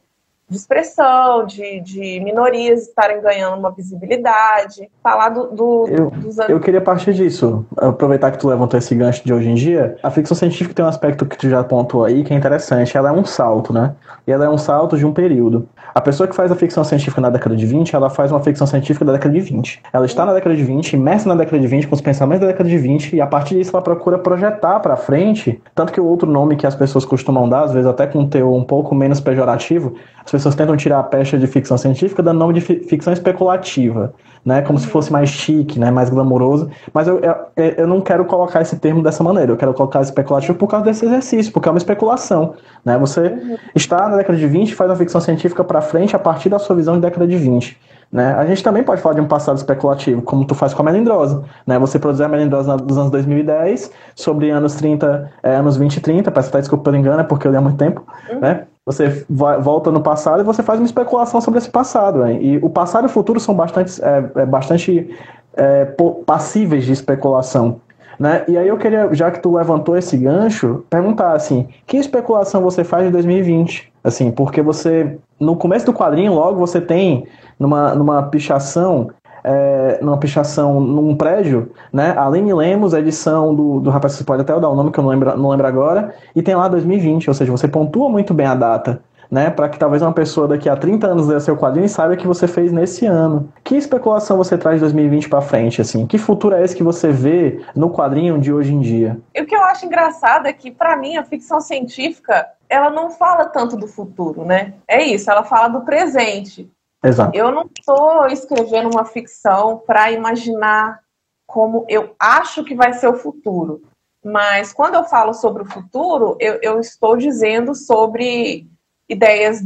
de 0.48 0.56
expressão, 0.56 1.44
de, 1.44 1.80
de 1.80 2.20
minorias 2.20 2.88
estarem 2.88 3.20
ganhando 3.20 3.58
uma 3.58 3.70
visibilidade, 3.70 4.88
falar 5.02 5.28
do, 5.28 5.48
do 5.48 5.86
eu, 5.88 6.10
dos. 6.10 6.38
Eu 6.38 6.58
queria 6.58 6.80
partir 6.80 7.12
disso, 7.12 7.66
aproveitar 7.76 8.30
que 8.30 8.38
tu 8.38 8.48
levantou 8.48 8.78
esse 8.78 8.94
gancho 8.94 9.22
de 9.24 9.32
hoje 9.32 9.48
em 9.50 9.54
dia, 9.54 9.96
a 10.02 10.10
ficção 10.10 10.36
científica 10.36 10.74
tem 10.74 10.84
um 10.84 10.88
aspecto 10.88 11.26
que 11.26 11.36
tu 11.36 11.48
já 11.50 11.62
pontuou 11.62 12.04
aí, 12.04 12.24
que 12.24 12.32
é 12.32 12.36
interessante, 12.36 12.96
ela 12.96 13.10
é 13.10 13.12
um 13.12 13.24
salto, 13.24 13.72
né? 13.72 13.94
E 14.26 14.32
ela 14.32 14.46
é 14.46 14.48
um 14.48 14.58
salto 14.58 14.96
de 14.96 15.04
um 15.04 15.12
período. 15.12 15.68
A 15.94 16.00
pessoa 16.00 16.28
que 16.28 16.34
faz 16.34 16.50
a 16.52 16.54
ficção 16.54 16.84
científica 16.84 17.20
na 17.20 17.28
década 17.28 17.56
de 17.56 17.66
20, 17.66 17.94
ela 17.94 18.08
faz 18.08 18.30
uma 18.30 18.40
ficção 18.40 18.66
científica 18.66 19.04
da 19.04 19.12
década 19.12 19.34
de 19.34 19.40
20. 19.40 19.82
Ela 19.92 20.06
está 20.06 20.24
na 20.24 20.32
década 20.32 20.54
de 20.54 20.62
20, 20.62 20.92
imersa 20.92 21.28
na 21.28 21.34
década 21.34 21.58
de 21.58 21.66
20, 21.66 21.88
com 21.88 21.94
os 21.94 22.00
pensamentos 22.00 22.42
da 22.42 22.46
década 22.52 22.68
de 22.68 22.78
20, 22.78 23.16
e 23.16 23.20
a 23.20 23.26
partir 23.26 23.56
disso 23.56 23.70
ela 23.74 23.82
procura 23.82 24.18
projetar 24.18 24.80
para 24.80 24.96
frente, 24.96 25.60
tanto 25.74 25.92
que 25.92 26.00
o 26.00 26.06
outro 26.06 26.30
nome 26.30 26.56
que 26.56 26.66
as 26.66 26.74
pessoas 26.74 27.04
costumam 27.04 27.48
dar, 27.48 27.64
às 27.64 27.72
vezes 27.72 27.86
até 27.86 28.06
com 28.06 28.20
um 28.20 28.28
teor 28.28 28.54
um 28.54 28.64
pouco 28.64 28.94
menos 28.94 29.20
pejorativo, 29.20 29.94
as 30.28 30.32
pessoas 30.32 30.54
tentam 30.54 30.76
tirar 30.76 30.98
a 30.98 31.02
pecha 31.02 31.38
de 31.38 31.46
ficção 31.46 31.78
científica 31.78 32.22
dando 32.22 32.38
nome 32.38 32.52
de 32.52 32.60
ficção 32.60 33.14
especulativa, 33.14 34.12
né? 34.44 34.60
Como 34.60 34.78
se 34.78 34.86
fosse 34.86 35.10
mais 35.10 35.30
chique, 35.30 35.80
né? 35.80 35.90
Mais 35.90 36.10
glamouroso. 36.10 36.68
Mas 36.92 37.08
eu, 37.08 37.18
eu, 37.18 37.34
eu 37.56 37.86
não 37.86 38.02
quero 38.02 38.26
colocar 38.26 38.60
esse 38.60 38.76
termo 38.76 39.02
dessa 39.02 39.24
maneira. 39.24 39.52
Eu 39.52 39.56
quero 39.56 39.72
colocar 39.72 40.02
especulativo 40.02 40.58
por 40.58 40.66
causa 40.66 40.84
desse 40.84 41.06
exercício, 41.06 41.50
porque 41.50 41.66
é 41.66 41.72
uma 41.72 41.78
especulação, 41.78 42.52
né? 42.84 42.98
Você 42.98 43.20
uhum. 43.20 43.56
está 43.74 44.06
na 44.06 44.18
década 44.18 44.36
de 44.36 44.46
20 44.46 44.74
faz 44.74 44.90
uma 44.90 44.96
ficção 44.96 45.18
científica 45.18 45.64
para 45.64 45.80
frente 45.80 46.14
a 46.14 46.18
partir 46.18 46.50
da 46.50 46.58
sua 46.58 46.76
visão 46.76 46.96
de 46.96 47.00
década 47.00 47.26
de 47.26 47.36
20. 47.36 47.78
Né? 48.12 48.34
A 48.34 48.44
gente 48.44 48.62
também 48.62 48.82
pode 48.82 49.00
falar 49.00 49.14
de 49.14 49.20
um 49.22 49.26
passado 49.26 49.56
especulativo, 49.56 50.20
como 50.22 50.44
tu 50.44 50.54
faz 50.54 50.74
com 50.74 50.82
a 50.82 50.84
melindrosa. 50.84 51.44
Né? 51.66 51.78
Você 51.78 51.98
produziu 51.98 52.26
a 52.26 52.28
melindrosa 52.28 52.76
dos 52.76 52.96
anos 52.98 53.10
2010, 53.10 53.90
sobre 54.14 54.50
anos 54.50 54.74
30, 54.74 55.30
é, 55.42 55.54
anos 55.54 55.76
20 55.76 55.96
e 55.96 56.00
30, 56.00 56.30
peço 56.30 56.48
até 56.48 56.60
desculpa 56.60 56.84
pelo 56.84 56.96
engano, 56.96 57.20
é 57.20 57.24
porque 57.24 57.46
eu 57.46 57.50
li 57.50 57.56
há 57.56 57.60
muito 57.60 57.76
tempo. 57.76 58.02
Uhum. 58.30 58.40
Né? 58.40 58.66
Você 58.88 59.22
vai, 59.28 59.60
volta 59.60 59.90
no 59.90 60.00
passado 60.00 60.40
e 60.40 60.42
você 60.42 60.62
faz 60.62 60.80
uma 60.80 60.86
especulação 60.86 61.42
sobre 61.42 61.58
esse 61.58 61.68
passado. 61.68 62.20
Né? 62.20 62.38
E 62.40 62.56
o 62.56 62.70
passado 62.70 63.04
e 63.04 63.06
o 63.06 63.10
futuro 63.10 63.38
são 63.38 63.54
bastante, 63.54 64.02
é, 64.02 64.40
é 64.40 64.46
bastante 64.46 65.14
é, 65.54 65.84
passíveis 66.24 66.86
de 66.86 66.92
especulação. 66.92 67.82
Né? 68.18 68.46
E 68.48 68.56
aí 68.56 68.66
eu 68.66 68.78
queria, 68.78 69.12
já 69.12 69.30
que 69.30 69.40
tu 69.40 69.54
levantou 69.54 69.94
esse 69.94 70.16
gancho, 70.16 70.86
perguntar 70.88 71.34
assim, 71.34 71.68
que 71.86 71.98
especulação 71.98 72.62
você 72.62 72.82
faz 72.82 73.06
em 73.06 73.10
2020? 73.10 73.92
Assim, 74.02 74.30
porque 74.30 74.62
você, 74.62 75.18
no 75.38 75.54
começo 75.54 75.84
do 75.84 75.92
quadrinho, 75.92 76.32
logo 76.32 76.58
você 76.58 76.80
tem 76.80 77.26
numa, 77.58 77.94
numa 77.94 78.22
pichação 78.22 79.10
é, 79.44 79.98
numa 80.02 80.18
pichação 80.18 80.80
num 80.80 81.16
prédio, 81.16 81.70
né? 81.92 82.14
Aline 82.16 82.52
Lemos, 82.52 82.92
edição 82.92 83.54
do, 83.54 83.80
do 83.80 83.90
rapaz, 83.90 84.14
você 84.14 84.24
pode 84.24 84.42
até 84.42 84.58
dar 84.58 84.68
o 84.68 84.74
nome 84.74 84.90
que 84.90 84.98
eu 84.98 85.04
não 85.04 85.10
lembro, 85.10 85.36
não 85.36 85.50
lembro 85.50 85.66
agora, 85.66 86.14
e 86.34 86.42
tem 86.42 86.54
lá 86.54 86.68
2020, 86.68 87.28
ou 87.28 87.34
seja, 87.34 87.50
você 87.50 87.68
pontua 87.68 88.08
muito 88.08 88.34
bem 88.34 88.46
a 88.46 88.54
data. 88.54 89.00
Né, 89.30 89.50
para 89.50 89.68
que 89.68 89.78
talvez 89.78 90.00
uma 90.00 90.14
pessoa 90.14 90.48
daqui 90.48 90.70
a 90.70 90.74
30 90.74 91.06
anos 91.06 91.26
leia 91.26 91.38
seu 91.38 91.54
quadrinho 91.54 91.84
e 91.84 91.88
saiba 91.90 92.16
que 92.16 92.26
você 92.26 92.48
fez 92.48 92.72
nesse 92.72 93.04
ano. 93.04 93.52
Que 93.62 93.76
especulação 93.76 94.38
você 94.38 94.56
traz 94.56 94.76
de 94.76 94.80
2020 94.80 95.28
para 95.28 95.42
frente, 95.42 95.82
assim? 95.82 96.06
Que 96.06 96.16
futuro 96.16 96.54
é 96.54 96.64
esse 96.64 96.74
que 96.74 96.82
você 96.82 97.12
vê 97.12 97.60
no 97.76 97.90
quadrinho 97.90 98.38
de 98.38 98.50
hoje 98.50 98.72
em 98.72 98.80
dia? 98.80 99.20
E 99.34 99.42
o 99.42 99.46
que 99.46 99.54
eu 99.54 99.62
acho 99.64 99.84
engraçado 99.84 100.46
é 100.46 100.52
que, 100.54 100.70
para 100.70 100.96
mim, 100.96 101.18
a 101.18 101.24
ficção 101.24 101.60
científica, 101.60 102.46
ela 102.70 102.88
não 102.88 103.10
fala 103.10 103.44
tanto 103.44 103.76
do 103.76 103.86
futuro, 103.86 104.46
né? 104.46 104.72
É 104.88 105.04
isso, 105.04 105.30
ela 105.30 105.44
fala 105.44 105.68
do 105.68 105.82
presente. 105.82 106.66
Exato. 107.02 107.36
Eu 107.36 107.50
não 107.50 107.68
estou 107.78 108.26
escrevendo 108.26 108.90
uma 108.92 109.04
ficção 109.04 109.78
para 109.86 110.10
imaginar 110.10 111.00
como 111.46 111.86
eu 111.88 112.14
acho 112.18 112.64
que 112.64 112.74
vai 112.74 112.92
ser 112.92 113.08
o 113.08 113.16
futuro. 113.16 113.82
Mas 114.24 114.72
quando 114.72 114.96
eu 114.96 115.04
falo 115.04 115.32
sobre 115.32 115.62
o 115.62 115.66
futuro, 115.66 116.36
eu, 116.40 116.58
eu 116.60 116.80
estou 116.80 117.16
dizendo 117.16 117.74
sobre 117.74 118.68
ideias 119.08 119.62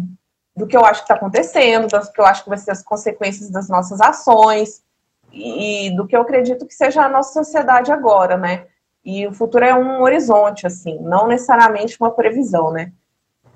do 0.55 0.67
que 0.67 0.77
eu 0.77 0.85
acho 0.85 1.01
que 1.01 1.05
está 1.05 1.15
acontecendo, 1.15 1.89
do 1.89 2.13
que 2.13 2.21
eu 2.21 2.27
acho 2.27 2.45
que 2.45 2.51
vai 2.51 2.59
ser 2.59 2.71
as 2.71 2.83
consequências 2.83 3.51
das 3.51 3.69
nossas 3.69 4.01
ações 4.01 4.83
e, 5.33 5.87
e 5.87 5.97
do 5.97 6.07
que 6.07 6.15
eu 6.15 6.21
acredito 6.21 6.67
que 6.67 6.75
seja 6.75 7.03
a 7.03 7.09
nossa 7.09 7.33
sociedade 7.33 7.91
agora, 7.91 8.37
né? 8.37 8.67
E 9.05 9.27
o 9.27 9.33
futuro 9.33 9.65
é 9.65 9.75
um 9.75 10.03
horizonte, 10.03 10.67
assim, 10.67 10.99
não 11.01 11.27
necessariamente 11.27 11.97
uma 11.99 12.13
previsão, 12.13 12.71
né? 12.71 12.93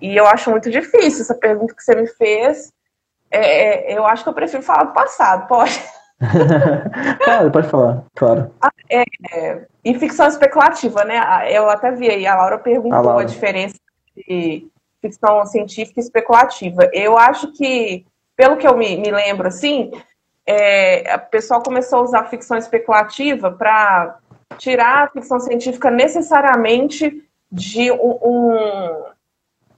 E 0.01 0.17
eu 0.17 0.27
acho 0.27 0.51
muito 0.51 0.71
difícil 0.71 1.23
essa 1.23 1.35
pergunta 1.35 1.75
que 1.75 1.83
você 1.83 1.95
me 1.95 2.07
fez. 2.07 2.73
É, 3.31 3.93
é 3.93 3.99
eu 3.99 4.07
acho 4.07 4.23
que 4.23 4.29
eu 4.29 4.35
prefiro 4.35 4.63
falar 4.63 4.85
do 4.85 4.93
passado, 4.93 5.47
pode? 5.47 5.81
claro, 7.25 7.51
pode 7.51 7.69
falar, 7.69 8.05
claro. 8.15 8.51
É, 8.89 9.05
é, 9.33 9.67
e 9.85 9.99
ficção 9.99 10.27
especulativa, 10.27 11.05
né? 11.05 11.21
Eu 11.55 11.69
até 11.69 11.93
vi 11.93 12.09
aí, 12.09 12.27
a 12.27 12.35
Laura 12.35 12.59
perguntou 12.59 12.99
a, 12.99 13.03
Laura. 13.03 13.23
a 13.23 13.27
diferença 13.27 13.77
de 14.17 14.67
ficção 15.03 15.45
científica 15.45 16.01
e 16.01 16.03
especulativa. 16.03 16.89
Eu 16.93 17.19
acho 17.19 17.53
que, 17.53 18.07
pelo 18.35 18.57
que 18.57 18.67
eu 18.67 18.77
me, 18.77 18.97
me 18.97 19.11
lembro, 19.11 19.47
assim, 19.47 19.91
é, 20.47 21.17
o 21.17 21.31
pessoal 21.31 21.63
começou 21.63 21.99
a 21.99 22.03
usar 22.03 22.25
ficção 22.31 22.57
especulativa 22.57 23.51
para 23.51 24.19
tirar 24.57 25.05
a 25.05 25.09
ficção 25.11 25.39
científica 25.39 25.91
necessariamente 25.91 27.23
de 27.53 27.93
um, 27.93 28.19
um, 28.23 29.05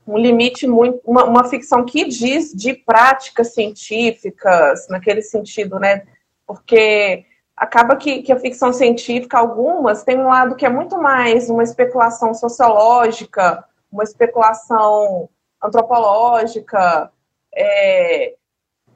um 0.09 0.17
limite 0.17 0.67
muito. 0.67 1.01
Uma, 1.05 1.25
uma, 1.25 1.45
ficção 1.45 1.85
que 1.85 2.07
diz 2.07 2.53
de 2.53 2.73
práticas 2.73 3.53
científicas, 3.53 4.89
naquele 4.89 5.21
sentido, 5.21 5.79
né? 5.79 6.03
Porque 6.47 7.27
acaba 7.55 7.95
que, 7.95 8.23
que 8.23 8.33
a 8.33 8.41
ficção 8.41 8.73
científica, 8.73 9.39
algumas, 9.39 10.03
tem 10.03 10.19
um 10.19 10.29
lado 10.29 10.57
que 10.57 10.65
é 10.65 10.71
muito 10.71 10.97
mais 10.97 11.51
uma 11.51 11.63
especulação 11.63 12.33
sociológica, 12.33 13.63
uma 13.93 14.03
especulação 14.03 15.29
antropológica. 15.63 17.13
É, 17.55 18.35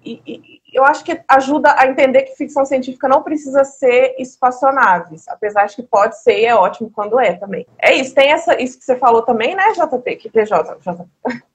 e, 0.04 0.22
e, 0.26 0.62
eu 0.72 0.84
acho 0.84 1.04
que 1.04 1.22
ajuda 1.28 1.74
a 1.78 1.86
entender 1.86 2.22
que 2.22 2.36
ficção 2.36 2.64
científica 2.64 3.08
não 3.08 3.22
precisa 3.22 3.62
ser 3.64 4.14
espaçonaves, 4.18 5.28
apesar 5.28 5.66
de 5.66 5.76
que 5.76 5.82
pode 5.82 6.20
ser 6.22 6.38
e 6.40 6.46
é 6.46 6.54
ótimo 6.54 6.90
quando 6.90 7.20
é 7.20 7.34
também. 7.34 7.66
É 7.78 7.94
isso, 7.94 8.14
tem 8.14 8.32
essa, 8.32 8.60
isso 8.60 8.78
que 8.78 8.84
você 8.84 8.96
falou 8.96 9.22
também, 9.22 9.54
né, 9.54 9.72
JP? 9.72 10.16
Que 10.16 10.30
PJ, 10.30 10.78
JP. 10.78 11.04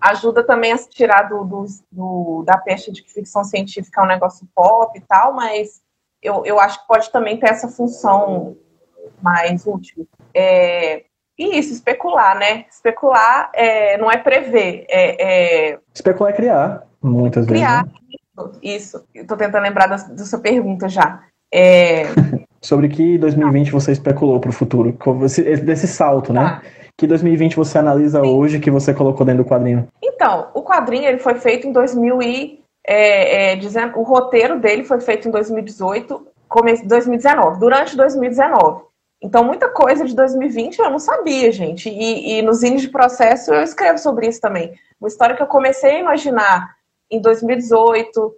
ajuda 0.00 0.44
também 0.44 0.72
a 0.72 0.76
se 0.76 0.88
tirar 0.88 1.22
do, 1.28 1.44
do, 1.44 1.66
do, 1.90 2.42
da 2.44 2.56
peste 2.58 2.90
de 2.92 3.02
que 3.02 3.12
ficção 3.12 3.44
científica 3.44 4.00
é 4.00 4.04
um 4.04 4.08
negócio 4.08 4.48
pop 4.54 4.96
e 4.96 5.02
tal, 5.02 5.34
mas 5.34 5.82
eu, 6.22 6.44
eu 6.44 6.58
acho 6.58 6.80
que 6.80 6.88
pode 6.88 7.10
também 7.10 7.38
ter 7.38 7.50
essa 7.50 7.68
função 7.68 8.56
mais 9.20 9.66
útil. 9.66 10.08
É, 10.34 11.04
e 11.38 11.58
isso, 11.58 11.72
especular, 11.72 12.38
né? 12.38 12.64
Especular 12.70 13.50
é, 13.52 13.98
não 13.98 14.10
é 14.10 14.16
prever, 14.16 14.86
é, 14.88 15.72
é... 15.72 15.78
Especular 15.94 16.32
é 16.32 16.36
criar, 16.36 16.86
muitas 17.02 17.46
criar, 17.46 17.84
vezes. 17.84 18.00
Né? 18.36 18.44
Isso, 18.62 19.04
estou 19.14 19.36
tentando 19.36 19.62
lembrar 19.62 19.86
da, 19.86 19.96
da, 19.96 20.24
sua 20.24 20.38
pergunta 20.38 20.88
já. 20.88 21.22
É... 21.52 22.04
Sobre 22.60 22.88
que 22.88 23.16
2020 23.18 23.70
você 23.70 23.92
especulou 23.92 24.40
para 24.40 24.50
o 24.50 24.52
futuro? 24.52 24.96
Desse 25.64 25.86
salto, 25.86 26.32
né? 26.32 26.40
Ah. 26.40 26.62
Que 26.96 27.06
2020 27.06 27.54
você 27.56 27.78
analisa 27.78 28.20
Sim. 28.22 28.26
hoje 28.26 28.58
que 28.58 28.70
você 28.70 28.92
colocou 28.92 29.24
dentro 29.24 29.44
do 29.44 29.48
quadrinho? 29.48 29.86
Então, 30.02 30.48
o 30.54 30.62
quadrinho 30.62 31.06
ele 31.06 31.18
foi 31.18 31.34
feito 31.36 31.66
em 31.66 31.72
2000 31.72 32.22
e 32.22 32.60
é, 32.86 33.52
é, 33.52 33.56
dizendo, 33.56 33.98
o 33.98 34.02
roteiro 34.02 34.58
dele 34.58 34.84
foi 34.84 35.00
feito 35.00 35.28
em 35.28 35.30
2018, 35.30 36.26
começo 36.48 36.86
2019, 36.86 37.58
durante 37.58 37.96
2019. 37.96 38.84
Então, 39.22 39.42
muita 39.42 39.68
coisa 39.68 40.04
de 40.04 40.14
2020 40.14 40.78
eu 40.78 40.90
não 40.90 40.98
sabia, 40.98 41.50
gente. 41.50 41.88
E, 41.88 42.38
e 42.38 42.42
nos 42.42 42.62
índices 42.62 42.82
de 42.82 42.88
processo 42.88 43.52
eu 43.52 43.62
escrevo 43.62 43.98
sobre 43.98 44.28
isso 44.28 44.40
também. 44.40 44.72
Uma 45.00 45.08
história 45.08 45.34
que 45.34 45.42
eu 45.42 45.46
comecei 45.46 45.96
a 45.96 46.00
imaginar 46.00 46.75
em 47.10 47.20
2018, 47.20 48.36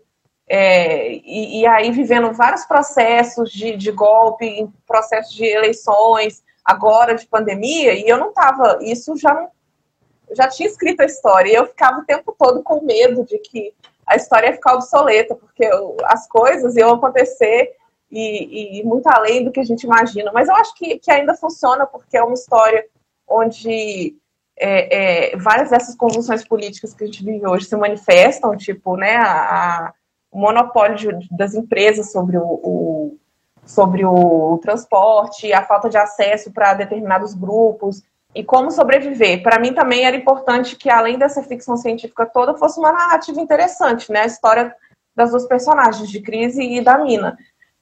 é, 0.49 1.13
e, 1.13 1.61
e, 1.61 1.67
aí 1.67 1.91
vivendo 1.91 2.33
vários 2.33 2.65
processos 2.65 3.51
de, 3.51 3.77
de 3.77 3.93
golpe, 3.93 4.69
processos 4.87 5.35
de 5.35 5.45
eleições, 5.45 6.43
agora 6.65 7.15
de 7.15 7.27
pandemia, 7.27 7.95
e 7.95 8.09
eu 8.09 8.17
não 8.17 8.31
estava, 8.31 8.79
isso 8.83 9.17
já 9.17 9.35
não, 9.35 9.51
já 10.35 10.49
tinha 10.49 10.69
escrito 10.69 11.01
a 11.01 11.07
história, 11.07 11.51
e 11.51 11.55
eu 11.55 11.67
ficava 11.67 12.01
o 12.01 12.05
tempo 12.05 12.35
todo 12.39 12.63
com 12.63 12.85
medo 12.85 13.25
de 13.25 13.39
que 13.39 13.75
a 14.07 14.17
história 14.17 14.49
ia 14.49 14.55
ficar 14.55 14.75
obsoleta, 14.75 15.35
porque 15.35 15.65
eu, 15.65 15.97
as 16.05 16.27
coisas 16.27 16.77
iam 16.77 16.95
acontecer 16.95 17.75
e, 18.11 18.81
e, 18.81 18.85
muito 18.85 19.07
além 19.07 19.45
do 19.45 19.53
que 19.53 19.61
a 19.61 19.65
gente 19.65 19.85
imagina. 19.85 20.33
Mas 20.33 20.49
eu 20.49 20.55
acho 20.55 20.75
que, 20.75 20.99
que 20.99 21.11
ainda 21.11 21.35
funciona, 21.35 21.87
porque 21.87 22.17
é 22.17 22.23
uma 22.23 22.33
história 22.33 22.87
onde 23.29 24.17
é, 24.61 25.33
é, 25.33 25.37
várias 25.37 25.71
dessas 25.71 25.95
convulsões 25.95 26.47
políticas 26.47 26.95
que 26.95 27.05
a 27.05 27.07
gente 27.07 27.25
vive 27.25 27.47
hoje 27.47 27.67
se 27.67 27.77
manifestam, 27.77 28.57
tipo, 28.57 28.97
né, 28.97 29.17
a, 29.17 29.87
a 29.87 29.93
o 30.31 30.39
monopólio 30.39 31.19
de, 31.19 31.29
das 31.31 31.55
empresas 31.55 32.13
sobre 32.13 32.37
o, 32.37 32.45
o 32.45 33.19
sobre 33.65 34.03
o, 34.03 34.59
transporte, 34.63 35.53
a 35.53 35.63
falta 35.63 35.91
de 35.91 35.99
acesso 35.99 36.51
para 36.51 36.73
determinados 36.73 37.35
grupos 37.35 38.03
e 38.35 38.43
como 38.43 38.71
sobreviver. 38.71 39.43
Para 39.43 39.61
mim 39.61 39.75
também 39.75 40.07
era 40.07 40.17
importante 40.17 40.75
que 40.75 40.89
além 40.89 41.19
dessa 41.19 41.43
ficção 41.43 41.77
científica 41.77 42.25
toda 42.25 42.57
fosse 42.57 42.79
uma 42.81 42.93
narrativa 42.93 43.39
interessante, 43.39 44.11
né, 44.11 44.23
a 44.23 44.27
história 44.27 44.75
das 45.15 45.33
duas 45.33 45.47
personagens, 45.47 46.09
de 46.09 46.23
Crise 46.23 46.63
e 46.63 46.81
da 46.81 46.97
Mina. 46.97 47.37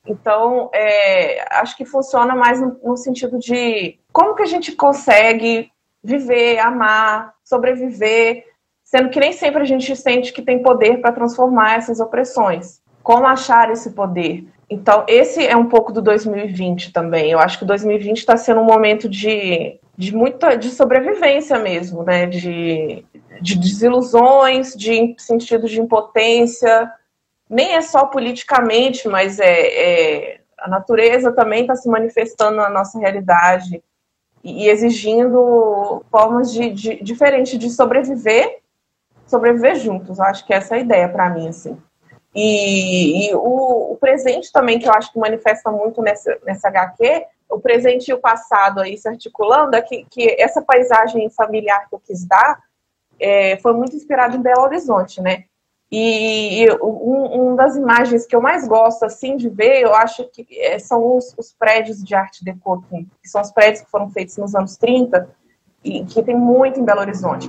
Então, 0.05 0.71
é, 0.75 1.45
acho 1.61 1.77
que 1.77 1.85
funciona 1.85 2.35
mais 2.35 2.61
no, 2.61 2.79
no 2.83 2.97
sentido 2.97 3.39
de 3.39 3.99
como 4.13 4.35
que 4.35 4.43
a 4.43 4.47
gente 4.47 4.73
consegue 4.73 5.71
viver, 6.07 6.59
amar, 6.61 7.35
sobreviver, 7.45 8.45
sendo 8.85 9.11
que 9.11 9.19
nem 9.19 9.33
sempre 9.33 9.63
a 9.63 9.67
gente 9.67 9.95
sente 9.97 10.33
que 10.33 10.41
tem 10.41 10.63
poder 10.63 11.01
para 11.01 11.13
transformar 11.13 11.79
essas 11.79 11.99
opressões. 11.99 12.81
Como 13.03 13.27
achar 13.27 13.71
esse 13.71 13.91
poder? 13.91 14.47
Então, 14.71 15.05
esse 15.09 15.45
é 15.45 15.57
um 15.57 15.69
pouco 15.69 15.93
do 15.93 16.01
2020 16.01 16.93
também. 16.93 17.31
Eu 17.31 17.41
acho 17.41 17.59
que 17.59 17.65
2020 17.65 18.19
está 18.19 18.37
sendo 18.37 18.61
um 18.61 18.65
momento 18.65 19.09
de, 19.09 19.81
de 19.97 20.15
muita 20.15 20.57
de 20.57 20.71
sobrevivência 20.71 21.59
mesmo, 21.59 22.05
né? 22.05 22.27
De, 22.27 23.05
de 23.41 23.59
desilusões, 23.59 24.75
de 24.75 25.15
sentido 25.19 25.69
de 25.69 25.81
impotência. 25.81 26.91
Nem 27.51 27.75
é 27.75 27.81
só 27.81 28.07
politicamente, 28.07 29.09
mas 29.09 29.39
é, 29.39 29.51
é 29.51 30.41
a 30.59 30.69
natureza 30.69 31.33
também 31.33 31.63
está 31.63 31.75
se 31.77 31.89
manifestando 31.89 32.57
na 32.57 32.71
nossa 32.71 32.99
realidade 32.99 33.83
e 34.47 34.69
exigindo 34.69 36.05
formas 36.09 36.53
de, 36.53 36.71
de 36.71 37.03
diferentes 37.03 37.59
de 37.59 37.69
sobreviver, 37.69 38.61
sobreviver 39.27 39.75
juntos. 39.75 40.19
Eu 40.19 40.25
acho 40.25 40.47
que 40.47 40.55
essa 40.55 40.77
é 40.77 40.79
a 40.79 40.81
ideia 40.81 41.09
para 41.09 41.29
mim, 41.31 41.49
assim. 41.49 41.77
E, 42.33 43.29
e 43.31 43.35
o, 43.35 43.93
o, 43.93 43.97
presente 43.97 44.53
também, 44.53 44.79
que 44.79 44.87
eu 44.87 44.93
acho 44.93 45.13
que 45.13 45.19
manifesta 45.19 45.71
muito 45.73 46.01
nessa, 46.01 46.39
nessa 46.45 46.69
HQ, 46.69 47.25
o 47.49 47.59
presente 47.59 48.09
e 48.09 48.15
o 48.15 48.21
passado 48.21 48.81
aí 48.81 48.97
se 48.97 49.09
articulando, 49.09 49.75
é 49.75 49.83
que, 49.83 50.07
que 50.09 50.37
essa 50.39 50.63
paisagem 50.63 51.29
familiar 51.31 51.89
que 51.89 51.95
eu 51.95 51.99
quis 51.99 52.25
dar 52.25 52.63
é, 53.19 53.57
foi 53.57 53.73
muito 53.73 53.97
inspirada 53.97 54.37
em 54.37 54.43
Belo 54.43 54.63
Horizonte, 54.63 55.21
né? 55.21 55.45
E, 55.91 56.65
e 56.65 56.73
um, 56.83 57.53
um, 57.53 57.57
das 57.57 57.77
imagens 57.77 58.27
que 58.27 58.35
eu 58.35 58.41
mais 58.41 58.67
gosto 58.67 59.05
assim 59.05 59.37
de 59.37 59.49
ver, 59.49 59.83
eu 59.83 59.95
acho 59.95 60.25
que 60.31 60.47
é, 60.59 60.79
são 60.79 61.17
os, 61.17 61.33
os, 61.39 61.53
prédios 61.53 62.03
de 62.03 62.15
arte 62.15 62.45
deco, 62.45 62.85
que 62.91 63.29
são 63.29 63.41
os 63.41 63.53
prédios 63.53 63.83
que 63.83 63.91
foram 63.91 64.11
feitos 64.11 64.37
nos 64.37 64.55
anos 64.55 64.77
30 64.77 65.29
e 65.85 66.05
que 66.05 66.23
tem 66.25 66.37
muito 66.37 66.81
em 66.81 66.85
Belo 66.85 67.01
Horizonte, 67.01 67.49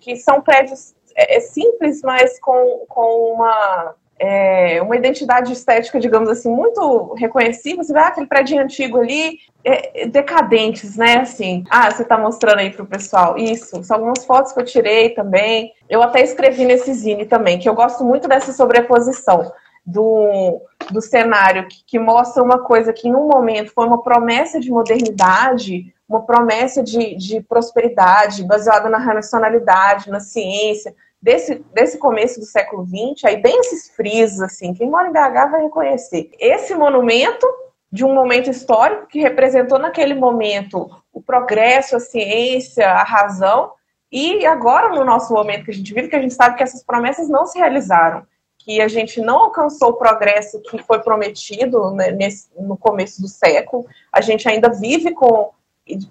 que 0.00 0.16
são 0.16 0.40
prédios 0.40 0.96
é, 1.14 1.36
é 1.36 1.40
simples, 1.40 2.02
mas 2.02 2.40
com, 2.40 2.84
com 2.88 3.34
uma 3.34 3.94
é, 4.18 4.80
uma 4.82 4.96
identidade 4.96 5.52
estética, 5.52 6.00
digamos 6.00 6.28
assim, 6.28 6.50
muito 6.50 7.14
reconhecível. 7.14 7.84
Você 7.84 7.92
vê 7.92 7.98
ah, 7.98 8.08
aquele 8.08 8.26
prédio 8.26 8.58
antigo 8.58 8.98
ali, 8.98 9.38
é, 9.64 10.06
decadentes, 10.06 10.96
né? 10.96 11.18
Assim, 11.18 11.64
ah, 11.70 11.90
você 11.90 12.02
está 12.02 12.16
mostrando 12.16 12.60
aí 12.60 12.70
para 12.70 12.82
o 12.82 12.86
pessoal. 12.86 13.36
Isso, 13.36 13.82
são 13.84 13.96
algumas 13.96 14.24
fotos 14.24 14.52
que 14.52 14.60
eu 14.60 14.64
tirei 14.64 15.10
também. 15.10 15.72
Eu 15.88 16.02
até 16.02 16.22
escrevi 16.22 16.64
nesse 16.64 16.92
zine 16.94 17.26
também, 17.26 17.58
que 17.58 17.68
eu 17.68 17.74
gosto 17.74 18.04
muito 18.04 18.26
dessa 18.26 18.52
sobreposição 18.52 19.52
do, 19.86 20.60
do 20.90 21.00
cenário 21.00 21.68
que, 21.68 21.84
que 21.86 21.98
mostra 21.98 22.42
uma 22.42 22.58
coisa 22.58 22.92
que 22.92 23.08
em 23.08 23.14
um 23.14 23.28
momento 23.28 23.72
foi 23.72 23.86
uma 23.86 24.02
promessa 24.02 24.58
de 24.58 24.70
modernidade, 24.70 25.94
uma 26.08 26.22
promessa 26.22 26.82
de, 26.82 27.14
de 27.14 27.40
prosperidade 27.40 28.42
baseada 28.44 28.88
na 28.88 28.98
racionalidade, 28.98 30.10
na 30.10 30.18
ciência, 30.18 30.94
desse, 31.26 31.56
desse 31.74 31.98
começo 31.98 32.38
do 32.38 32.46
século 32.46 32.86
XX, 32.86 33.24
aí 33.24 33.36
bem 33.38 33.58
esses 33.58 33.88
frisos, 33.88 34.40
assim, 34.40 34.72
quem 34.72 34.88
mora 34.88 35.08
em 35.08 35.12
BH 35.12 35.50
vai 35.50 35.62
reconhecer. 35.62 36.30
Esse 36.38 36.72
monumento 36.72 37.44
de 37.90 38.04
um 38.04 38.14
momento 38.14 38.48
histórico 38.48 39.08
que 39.08 39.18
representou 39.18 39.76
naquele 39.76 40.14
momento 40.14 40.88
o 41.12 41.20
progresso, 41.20 41.96
a 41.96 42.00
ciência, 42.00 42.88
a 42.88 43.02
razão, 43.02 43.72
e 44.10 44.46
agora 44.46 44.94
no 44.94 45.04
nosso 45.04 45.34
momento 45.34 45.64
que 45.64 45.72
a 45.72 45.74
gente 45.74 45.92
vive, 45.92 46.06
que 46.06 46.14
a 46.14 46.22
gente 46.22 46.34
sabe 46.34 46.56
que 46.56 46.62
essas 46.62 46.84
promessas 46.84 47.28
não 47.28 47.44
se 47.44 47.58
realizaram. 47.58 48.24
que 48.58 48.80
a 48.80 48.88
gente 48.88 49.20
não 49.20 49.38
alcançou 49.38 49.90
o 49.90 49.96
progresso 49.96 50.60
que 50.62 50.78
foi 50.78 51.00
prometido 51.00 51.92
né, 51.92 52.10
nesse, 52.10 52.48
no 52.58 52.76
começo 52.76 53.20
do 53.20 53.28
século. 53.28 53.84
A 54.12 54.20
gente 54.20 54.48
ainda 54.48 54.68
vive 54.68 55.12
com 55.12 55.50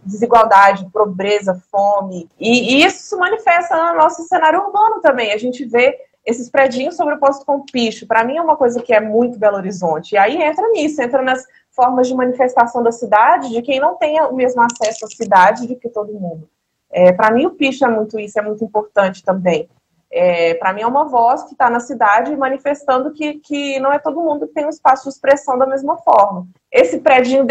desigualdade, 0.06 0.90
pobreza, 0.92 1.62
fome, 1.70 2.30
e, 2.40 2.76
e 2.76 2.86
isso 2.86 3.04
se 3.04 3.16
manifesta 3.18 3.76
no 3.92 3.98
nosso 3.98 4.24
cenário 4.24 4.62
urbano 4.62 5.02
também. 5.02 5.34
A 5.34 5.38
gente 5.38 5.66
vê 5.66 5.98
esses 6.26 6.50
predinhos 6.50 6.96
sobrepostos 6.96 7.46
com 7.46 7.66
picho, 7.66 8.08
para 8.08 8.24
mim 8.24 8.38
é 8.38 8.42
uma 8.42 8.56
coisa 8.56 8.82
que 8.82 8.94
é 8.94 9.00
muito 9.00 9.38
Belo 9.38 9.58
Horizonte. 9.58 10.14
E 10.14 10.18
aí 10.18 10.42
entra 10.42 10.68
nisso, 10.70 11.02
entra 11.02 11.22
nas 11.22 11.44
formas 11.72 12.08
de 12.08 12.16
manifestação 12.16 12.82
da 12.82 12.92
cidade, 12.92 13.50
de 13.50 13.62
quem 13.62 13.80
não 13.80 13.96
tem 13.96 14.20
o 14.22 14.34
mesmo 14.34 14.62
acesso 14.62 15.06
à 15.06 15.10
cidade 15.10 15.68
de 15.68 15.76
que 15.76 15.90
todo 15.90 16.14
mundo. 16.14 16.50
É, 16.90 17.12
para 17.12 17.32
mim 17.32 17.46
o 17.46 17.52
picho 17.52 17.86
é 17.86 17.90
muito 17.90 18.18
isso, 18.18 18.40
é 18.40 18.42
muito 18.42 18.64
importante 18.64 19.24
também. 19.24 19.70
É, 20.18 20.54
para 20.54 20.72
mim 20.72 20.82
é 20.82 20.88
uma 20.88 21.04
voz 21.04 21.44
que 21.44 21.52
está 21.52 21.70
na 21.70 21.82
cidade 21.82 22.34
manifestando 22.38 23.12
que, 23.12 23.34
que 23.34 23.78
não 23.82 23.92
é 23.92 24.00
todo 24.00 24.22
mundo 24.22 24.48
que 24.48 24.54
tem 24.54 24.66
um 24.66 24.70
espaço 24.70 25.04
de 25.04 25.10
expressão 25.10 25.58
da 25.58 25.68
mesma 25.68 25.98
forma. 25.98 26.48
Esse 26.72 27.00
prédio 27.00 27.46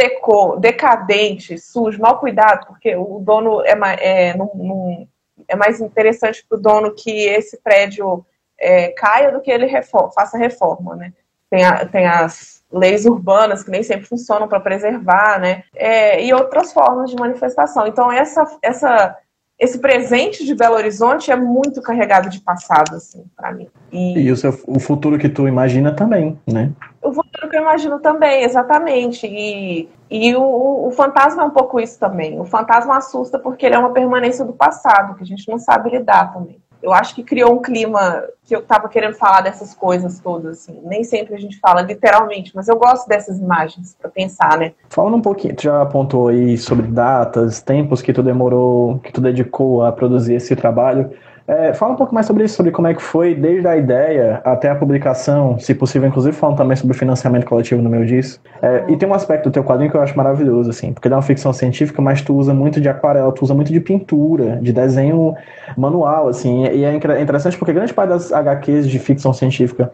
decadente, 0.58 1.58
sujo, 1.58 2.00
mal 2.00 2.18
cuidado, 2.18 2.66
porque 2.66 2.96
o 2.96 3.20
dono 3.20 3.60
é, 3.66 3.74
é, 4.00 4.34
não, 4.34 4.50
não, 4.54 5.08
é 5.46 5.54
mais 5.54 5.78
interessante 5.78 6.42
para 6.48 6.56
o 6.56 6.60
dono 6.60 6.94
que 6.94 7.26
esse 7.26 7.58
prédio 7.58 8.24
é, 8.58 8.88
caia 8.92 9.30
do 9.30 9.42
que 9.42 9.50
ele 9.50 9.66
reforma, 9.66 10.12
faça 10.12 10.38
reforma, 10.38 10.96
né? 10.96 11.12
Tem, 11.50 11.66
a, 11.66 11.84
tem 11.84 12.06
as 12.06 12.64
leis 12.72 13.04
urbanas 13.04 13.62
que 13.62 13.70
nem 13.70 13.82
sempre 13.82 14.06
funcionam 14.06 14.48
para 14.48 14.58
preservar, 14.58 15.38
né? 15.38 15.64
É, 15.74 16.24
e 16.24 16.32
outras 16.32 16.72
formas 16.72 17.10
de 17.10 17.16
manifestação. 17.16 17.86
Então 17.86 18.10
essa, 18.10 18.56
essa 18.62 19.18
esse 19.64 19.78
presente 19.78 20.44
de 20.44 20.54
Belo 20.54 20.76
Horizonte 20.76 21.30
é 21.30 21.36
muito 21.36 21.80
carregado 21.80 22.28
de 22.28 22.40
passado, 22.40 22.96
assim, 22.96 23.24
para 23.36 23.52
mim. 23.52 23.68
E, 23.90 24.20
e 24.20 24.30
o, 24.30 24.36
seu, 24.36 24.58
o 24.66 24.78
futuro 24.78 25.18
que 25.18 25.28
tu 25.28 25.48
imagina 25.48 25.92
também, 25.92 26.38
né? 26.46 26.70
O 27.02 27.12
futuro 27.12 27.48
que 27.48 27.56
eu 27.56 27.62
imagino 27.62 27.98
também, 27.98 28.44
exatamente. 28.44 29.26
E, 29.26 29.88
e 30.10 30.34
o, 30.36 30.86
o 30.86 30.90
fantasma 30.90 31.42
é 31.42 31.46
um 31.46 31.50
pouco 31.50 31.80
isso 31.80 31.98
também. 31.98 32.38
O 32.40 32.44
fantasma 32.44 32.96
assusta 32.96 33.38
porque 33.38 33.66
ele 33.66 33.74
é 33.74 33.78
uma 33.78 33.92
permanência 33.92 34.44
do 34.44 34.52
passado, 34.52 35.14
que 35.14 35.22
a 35.22 35.26
gente 35.26 35.48
não 35.48 35.58
sabe 35.58 35.90
lidar 35.90 36.32
também 36.32 36.60
eu 36.84 36.92
acho 36.92 37.14
que 37.14 37.22
criou 37.22 37.54
um 37.54 37.62
clima 37.62 38.22
que 38.44 38.54
eu 38.54 38.60
estava 38.60 38.90
querendo 38.90 39.14
falar 39.14 39.40
dessas 39.40 39.74
coisas 39.74 40.20
todas, 40.20 40.58
assim. 40.58 40.78
Nem 40.84 41.02
sempre 41.02 41.34
a 41.34 41.38
gente 41.38 41.58
fala 41.58 41.80
literalmente, 41.80 42.52
mas 42.54 42.68
eu 42.68 42.76
gosto 42.76 43.08
dessas 43.08 43.38
imagens 43.38 43.96
para 43.98 44.10
pensar, 44.10 44.58
né? 44.58 44.72
Falando 44.90 45.16
um 45.16 45.22
pouquinho, 45.22 45.56
tu 45.56 45.62
já 45.62 45.80
apontou 45.80 46.28
aí 46.28 46.58
sobre 46.58 46.86
datas, 46.86 47.62
tempos 47.62 48.02
que 48.02 48.12
tu 48.12 48.22
demorou, 48.22 48.98
que 48.98 49.10
tu 49.10 49.20
dedicou 49.22 49.82
a 49.82 49.90
produzir 49.90 50.34
esse 50.34 50.54
trabalho. 50.54 51.10
É, 51.46 51.74
fala 51.74 51.92
um 51.92 51.96
pouco 51.96 52.14
mais 52.14 52.26
sobre 52.26 52.44
isso, 52.44 52.56
sobre 52.56 52.72
como 52.72 52.88
é 52.88 52.94
que 52.94 53.02
foi 53.02 53.34
desde 53.34 53.68
a 53.68 53.76
ideia 53.76 54.40
até 54.44 54.70
a 54.70 54.74
publicação, 54.74 55.58
se 55.58 55.74
possível, 55.74 56.08
inclusive 56.08 56.34
falando 56.34 56.56
também 56.56 56.74
sobre 56.74 56.96
financiamento 56.96 57.44
coletivo 57.44 57.82
no 57.82 57.90
meu 57.90 58.04
disso. 58.04 58.40
É, 58.62 58.84
e 58.88 58.96
tem 58.96 59.06
um 59.06 59.12
aspecto 59.12 59.50
do 59.50 59.52
teu 59.52 59.62
quadrinho 59.62 59.90
que 59.90 59.96
eu 59.96 60.00
acho 60.00 60.16
maravilhoso, 60.16 60.70
assim, 60.70 60.94
porque 60.94 61.06
é 61.06 61.10
uma 61.10 61.20
ficção 61.20 61.52
científica, 61.52 62.00
mas 62.00 62.22
tu 62.22 62.34
usa 62.34 62.54
muito 62.54 62.80
de 62.80 62.88
aquarela, 62.88 63.30
tu 63.30 63.44
usa 63.44 63.52
muito 63.52 63.70
de 63.70 63.78
pintura, 63.78 64.58
de 64.62 64.72
desenho 64.72 65.34
manual, 65.76 66.28
assim, 66.28 66.64
e 66.64 66.82
é 66.82 66.94
interessante 66.94 67.58
porque 67.58 67.74
grande 67.74 67.92
parte 67.92 68.08
das 68.08 68.32
HQs 68.32 68.88
de 68.88 68.98
ficção 68.98 69.34
científica 69.34 69.92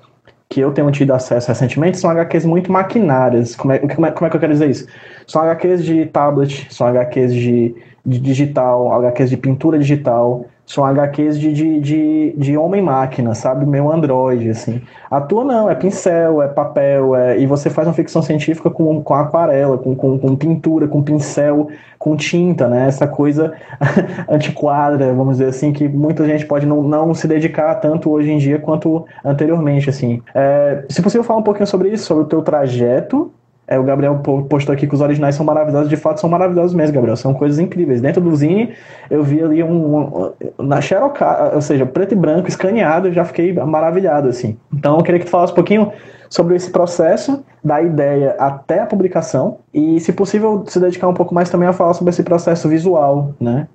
que 0.49 0.61
eu 0.61 0.73
tenho 0.73 0.91
tido 0.91 1.13
acesso 1.13 1.47
recentemente 1.47 1.97
são 1.97 2.11
HQs 2.11 2.45
muito 2.45 2.73
maquinárias. 2.73 3.55
Como 3.55 3.73
é, 3.73 3.79
como 3.79 4.07
é, 4.07 4.11
como 4.11 4.27
é 4.27 4.31
que 4.31 4.37
eu 4.37 4.41
quero 4.41 4.53
dizer 4.53 4.69
isso? 4.69 4.87
São 5.27 5.43
HQs 5.43 5.85
de 5.85 6.07
tablet, 6.07 6.67
são 6.71 6.89
HQs 6.89 7.33
de, 7.33 7.75
de 8.05 8.19
digital, 8.19 8.93
HQs 8.93 9.31
de 9.31 9.37
pintura 9.37 9.79
digital, 9.79 10.45
são 10.71 10.85
HQs 10.85 11.37
de, 11.37 11.53
de, 11.53 11.81
de, 11.81 12.35
de 12.37 12.57
homem-máquina, 12.57 13.35
sabe? 13.35 13.67
Meu 13.67 13.91
Android, 13.91 14.51
assim. 14.51 14.81
A 15.11 15.21
tua 15.21 15.45
não, 15.45 15.69
é 15.69 15.75
pincel, 15.75 16.41
é 16.41 16.47
papel, 16.47 17.17
é... 17.17 17.37
e 17.41 17.45
você 17.45 17.69
faz 17.69 17.89
uma 17.89 17.95
ficção 17.95 18.23
científica 18.23 18.71
com, 18.71 19.03
com 19.03 19.15
aquarela, 19.15 19.77
com, 19.77 19.97
com, 19.97 20.17
com 20.17 20.37
pintura, 20.37 20.87
com 20.87 21.03
pincel, 21.03 21.67
com 21.99 22.17
tinta, 22.17 22.69
né? 22.69 22.87
Essa 22.87 23.09
coisa 23.09 23.53
antiquada, 24.31 25.13
vamos 25.13 25.39
dizer 25.39 25.49
assim, 25.49 25.73
que 25.73 25.89
muita 25.89 26.25
gente 26.25 26.47
pode 26.47 26.65
não, 26.67 26.85
não 26.85 27.13
se 27.15 27.27
dedicar 27.27 27.75
tanto 27.75 28.09
hoje 28.09 28.31
em 28.31 28.39
dia 28.39 28.61
quanto 28.61 29.05
anteriormente, 29.25 29.91
assim. 29.91 30.23
É, 30.33 30.85
se 30.89 31.03
possível, 31.03 31.25
falar 31.25 31.41
um 31.41 31.43
pouquinho 31.43 31.67
sobre 31.67 31.89
isso, 31.89 32.05
sobre 32.05 32.23
o 32.23 32.27
teu 32.29 32.43
trajeto 32.43 33.33
é, 33.71 33.79
o 33.79 33.85
Gabriel 33.85 34.21
postou 34.49 34.75
aqui 34.75 34.85
que 34.85 34.95
os 34.95 35.01
originais 35.01 35.37
são 35.37 35.47
maravilhosos, 35.47 35.89
de 35.89 35.97
fato 35.97 36.21
são 36.21 36.29
maravilhosos 36.29 36.75
mesmo, 36.75 36.93
Gabriel. 36.93 37.17
São 37.17 37.33
coisas 37.33 37.61
incríveis. 37.61 38.01
Dentro 38.01 38.21
do 38.21 38.35
Zine, 38.35 38.75
eu 39.09 39.23
vi 39.23 39.41
ali 39.41 39.63
um. 39.63 39.97
um 39.97 40.33
na 40.59 40.81
Xerox, 40.81 41.21
ou 41.55 41.63
seja, 41.63 41.87
preto 41.87 42.13
e 42.13 42.17
branco, 42.17 42.49
escaneado, 42.49 43.07
eu 43.07 43.13
já 43.13 43.25
fiquei 43.25 43.53
maravilhado, 43.53 44.29
assim. 44.29 44.59
Então 44.75 44.97
eu 44.97 45.05
queria 45.05 45.21
que 45.21 45.27
tu 45.27 45.31
falasse 45.31 45.53
um 45.53 45.55
pouquinho 45.55 45.93
sobre 46.29 46.57
esse 46.57 46.69
processo, 46.69 47.45
da 47.63 47.81
ideia 47.81 48.35
até 48.41 48.81
a 48.81 48.87
publicação, 48.87 49.59
e, 49.73 50.01
se 50.01 50.13
possível, 50.13 50.65
se 50.67 50.81
dedicar 50.81 51.07
um 51.07 51.15
pouco 51.15 51.33
mais 51.33 51.49
também 51.49 51.69
a 51.69 51.73
falar 51.73 51.95
sobre 51.95 52.11
esse 52.11 52.25
processo 52.25 52.69
visual, 52.69 53.35
né? 53.41 53.69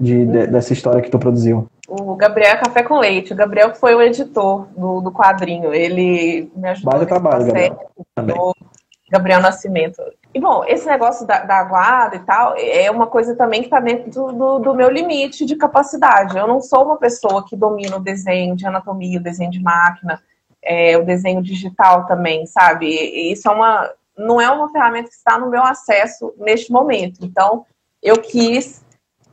De, 0.00 0.24
de, 0.24 0.46
dessa 0.46 0.72
história 0.72 1.02
que 1.02 1.10
tu 1.10 1.18
produziu. 1.18 1.68
O 1.86 2.16
Gabriel 2.16 2.52
é 2.52 2.56
Café 2.56 2.82
com 2.82 2.98
Leite. 2.98 3.34
O 3.34 3.36
Gabriel 3.36 3.74
foi 3.74 3.94
o 3.94 4.00
editor 4.00 4.66
do, 4.74 5.02
do 5.02 5.12
quadrinho. 5.12 5.74
Ele 5.74 6.50
me 6.56 6.68
ajudou. 6.70 6.92
Vale 6.92 7.06
trabalho, 7.06 7.44
Gabriel. 7.44 7.78
Também. 8.14 8.36
Gabriel 9.12 9.42
Nascimento. 9.42 10.02
E 10.32 10.40
bom, 10.40 10.64
esse 10.66 10.86
negócio 10.86 11.26
da, 11.26 11.44
da 11.44 11.62
guarda 11.64 12.16
e 12.16 12.20
tal 12.20 12.54
é 12.56 12.90
uma 12.90 13.06
coisa 13.06 13.36
também 13.36 13.60
que 13.60 13.66
está 13.66 13.78
dentro 13.78 14.10
do, 14.10 14.32
do, 14.32 14.58
do, 14.58 14.74
meu 14.74 14.88
limite 14.88 15.44
de 15.44 15.54
capacidade. 15.54 16.38
Eu 16.38 16.48
não 16.48 16.62
sou 16.62 16.86
uma 16.86 16.96
pessoa 16.96 17.44
que 17.46 17.54
domina 17.54 17.98
o 17.98 18.02
desenho 18.02 18.56
de 18.56 18.66
anatomia, 18.66 19.20
o 19.20 19.22
desenho 19.22 19.50
de 19.50 19.60
máquina, 19.60 20.18
é, 20.62 20.96
o 20.96 21.04
desenho 21.04 21.42
digital 21.42 22.06
também, 22.06 22.46
sabe? 22.46 22.86
Isso 23.30 23.46
é 23.50 23.52
uma, 23.52 23.92
não 24.16 24.40
é 24.40 24.50
uma 24.50 24.70
ferramenta 24.70 25.10
que 25.10 25.14
está 25.14 25.38
no 25.38 25.50
meu 25.50 25.62
acesso 25.62 26.32
neste 26.38 26.72
momento. 26.72 27.18
Então, 27.22 27.66
eu 28.02 28.16
quis 28.16 28.82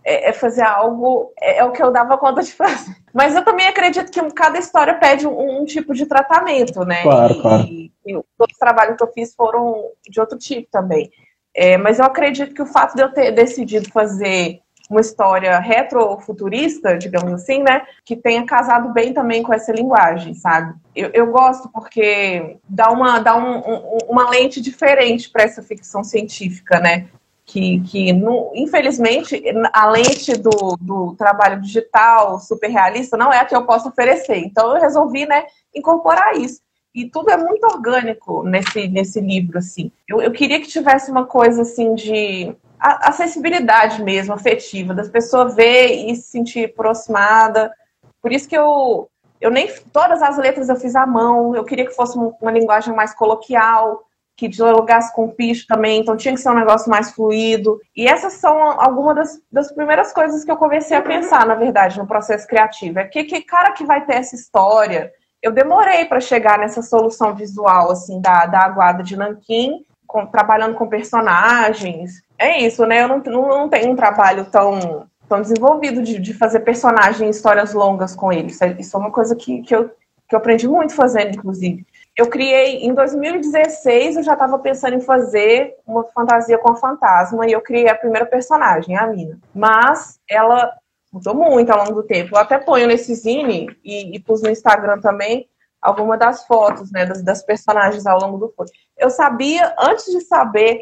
é, 0.10 0.30
é 0.30 0.34
fazer 0.34 0.64
algo, 0.64 1.32
é, 1.40 1.60
é, 1.60 1.64
o 1.64 1.72
que 1.72 1.84
eu 1.84 1.92
dava 1.92 2.18
conta 2.18 2.42
de 2.42 2.52
fazer. 2.52 2.96
Mas 3.14 3.36
eu 3.36 3.46
também 3.46 3.68
acredito 3.68 4.12
que 4.12 4.34
cada 4.34 4.58
história 4.58 4.96
pede 4.96 5.28
um, 5.28 5.62
um 5.62 5.66
tipo 5.66 5.94
de 5.94 6.08
tratamento, 6.08 6.84
né? 6.84 7.04
Claro, 7.04 7.34
e, 7.34 7.42
claro. 7.42 7.64
E, 7.64 7.92
e 8.06 8.18
os 8.18 8.58
trabalhos 8.60 8.98
que 8.98 9.04
eu 9.04 9.12
fiz 9.12 9.36
foram 9.36 9.92
de 10.10 10.20
outro 10.20 10.38
tipo 10.38 10.68
também. 10.72 11.12
É, 11.56 11.78
mas 11.78 11.98
eu 11.98 12.06
acredito 12.06 12.54
que 12.54 12.62
o 12.62 12.66
fato 12.66 12.96
de 12.96 13.02
eu 13.02 13.12
ter 13.12 13.32
decidido 13.32 13.92
fazer 13.92 14.62
uma 14.90 15.02
história 15.02 15.60
retrofuturista, 15.60 16.98
digamos 16.98 17.34
assim, 17.34 17.62
né? 17.62 17.84
Que 18.06 18.16
tenha 18.16 18.46
casado 18.46 18.94
bem 18.94 19.14
também 19.14 19.44
com 19.44 19.54
essa 19.54 19.72
linguagem, 19.72 20.34
sabe? 20.34 20.74
Eu, 20.96 21.10
eu 21.14 21.32
gosto 21.32 21.70
porque 21.70 22.58
dá 22.68 22.90
uma, 22.90 23.20
dá 23.20 23.36
um, 23.36 23.58
um, 23.58 23.98
uma 24.08 24.30
lente 24.30 24.62
diferente 24.62 25.30
para 25.30 25.44
essa 25.44 25.62
ficção 25.62 26.04
científica, 26.04 26.80
né? 26.80 27.08
Que, 27.52 27.80
que 27.82 28.10
infelizmente, 28.54 29.42
a 29.74 29.90
lente 29.90 30.34
do, 30.34 30.78
do 30.80 31.16
trabalho 31.16 31.60
digital 31.60 32.40
super 32.40 32.70
realista 32.70 33.18
não 33.18 33.34
é 33.34 33.40
a 33.40 33.46
que 33.46 33.56
eu 33.56 33.66
posso 33.66 33.90
oferecer. 33.90 34.38
Então, 34.38 34.76
eu 34.76 34.80
resolvi 34.80 35.26
né, 35.26 35.46
incorporar 35.76 36.38
isso. 36.38 36.62
E 36.94 37.10
tudo 37.10 37.32
é 37.32 37.38
muito 37.38 37.66
orgânico 37.66 38.44
nesse, 38.44 38.88
nesse 38.88 39.20
livro, 39.20 39.58
assim. 39.58 39.92
Eu, 40.08 40.22
eu 40.22 40.32
queria 40.32 40.60
que 40.60 40.68
tivesse 40.68 41.10
uma 41.10 41.26
coisa, 41.26 41.64
assim, 41.64 41.96
de 41.96 42.56
acessibilidade 42.80 44.04
mesmo, 44.04 44.34
afetiva, 44.34 44.94
das 44.94 45.10
pessoas 45.10 45.56
ver 45.56 45.88
e 45.88 46.16
se 46.16 46.30
sentir 46.30 46.66
aproximada. 46.66 47.74
Por 48.22 48.32
isso 48.32 48.48
que 48.48 48.58
eu, 48.58 49.10
eu 49.42 49.50
nem... 49.50 49.72
Todas 49.92 50.22
as 50.22 50.38
letras 50.38 50.70
eu 50.70 50.76
fiz 50.76 50.96
à 50.96 51.06
mão. 51.08 51.56
Eu 51.56 51.64
queria 51.64 51.86
que 51.86 51.96
fosse 51.96 52.16
uma 52.16 52.52
linguagem 52.52 52.96
mais 52.96 53.14
coloquial 53.14 54.04
que 54.40 54.48
dialogasse 54.48 55.14
com 55.14 55.26
o 55.26 55.32
picho 55.32 55.68
também, 55.68 56.00
então 56.00 56.16
tinha 56.16 56.34
que 56.34 56.40
ser 56.40 56.50
um 56.50 56.56
negócio 56.56 56.90
mais 56.90 57.12
fluido. 57.12 57.78
E 57.94 58.08
essas 58.08 58.34
são 58.34 58.58
algumas 58.80 59.16
das, 59.16 59.42
das 59.52 59.72
primeiras 59.74 60.14
coisas 60.14 60.46
que 60.46 60.52
eu 60.52 60.56
comecei 60.56 60.96
a 60.96 61.02
pensar, 61.02 61.46
na 61.46 61.56
verdade, 61.56 62.00
no 62.00 62.08
processo 62.08 62.48
criativo. 62.48 63.00
É 63.00 63.04
que, 63.04 63.26
que 63.26 63.42
cara 63.42 63.74
que 63.74 63.84
vai 63.84 64.06
ter 64.06 64.14
essa 64.14 64.36
história? 64.36 65.12
Eu 65.44 65.52
demorei 65.52 66.06
para 66.06 66.22
chegar 66.22 66.58
nessa 66.58 66.82
solução 66.82 67.36
visual, 67.36 67.92
assim, 67.92 68.22
da, 68.22 68.46
da 68.46 68.62
Aguada 68.62 69.04
de 69.04 69.18
Nanquim, 69.18 69.84
com, 70.08 70.26
trabalhando 70.26 70.76
com 70.76 70.88
personagens. 70.88 72.24
É 72.38 72.60
isso, 72.62 72.86
né? 72.86 73.04
Eu 73.04 73.10
não, 73.10 73.18
não, 73.20 73.48
não 73.50 73.70
tenho 73.70 73.92
um 73.92 73.96
trabalho 73.96 74.46
tão, 74.46 75.06
tão 75.28 75.42
desenvolvido 75.42 76.02
de, 76.02 76.18
de 76.18 76.34
fazer 76.34 76.62
personagens, 76.62 77.36
histórias 77.36 77.74
longas 77.74 78.16
com 78.16 78.32
eles. 78.32 78.58
Isso 78.80 78.96
é 78.96 79.00
uma 79.00 79.12
coisa 79.12 79.36
que, 79.36 79.62
que, 79.64 79.76
eu, 79.76 79.90
que 80.30 80.34
eu 80.34 80.40
aprendi 80.40 80.66
muito 80.66 80.96
fazendo, 80.96 81.36
inclusive 81.36 81.86
eu 82.20 82.28
criei, 82.28 82.86
em 82.86 82.94
2016, 82.94 84.18
eu 84.18 84.24
já 84.24 84.34
estava 84.34 84.60
pensando 84.60 84.94
em 84.94 85.00
fazer 85.00 85.74
uma 85.88 86.04
fantasia 86.04 86.58
com 86.58 86.70
a 86.70 86.76
fantasma 86.76 87.48
e 87.48 87.54
eu 87.54 87.62
criei 87.62 87.88
a 87.88 87.96
primeira 87.96 88.26
personagem, 88.26 88.98
a 88.98 89.08
Mina. 89.08 89.40
Mas 89.56 90.20
ela 90.30 90.70
mudou 91.14 91.34
muito 91.34 91.70
ao 91.70 91.78
longo 91.78 91.94
do 91.94 92.04
tempo. 92.04 92.36
Eu 92.36 92.40
até 92.40 92.58
ponho 92.58 92.88
nesse 92.88 93.16
zine 93.16 93.70
e, 93.86 94.18
e 94.18 94.20
pus 94.20 94.42
no 94.42 94.50
Instagram 94.50 95.00
também 95.00 95.48
alguma 95.82 96.18
das 96.18 96.46
fotos, 96.46 96.92
né, 96.92 97.06
das, 97.06 97.24
das 97.24 97.42
personagens 97.42 98.06
ao 98.06 98.20
longo 98.20 98.38
do 98.38 98.50
filme. 98.50 98.70
Eu 98.98 99.10
sabia, 99.10 99.74
antes 99.80 100.12
de 100.12 100.20
saber, 100.20 100.82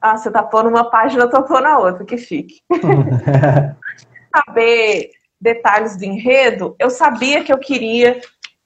ah, 0.00 0.16
você 0.16 0.32
tá 0.32 0.42
pondo 0.42 0.68
uma 0.68 0.90
página, 0.90 1.22
eu 1.22 1.30
tô 1.30 1.44
pondo 1.44 1.64
a 1.64 1.78
outra, 1.78 2.04
que 2.04 2.18
chique. 2.18 2.60
antes 2.74 4.04
de 4.04 4.28
saber 4.36 5.10
detalhes 5.40 5.96
do 5.96 6.04
enredo, 6.04 6.74
eu 6.76 6.90
sabia 6.90 7.44
que 7.44 7.52
eu 7.52 7.58
queria 7.58 8.20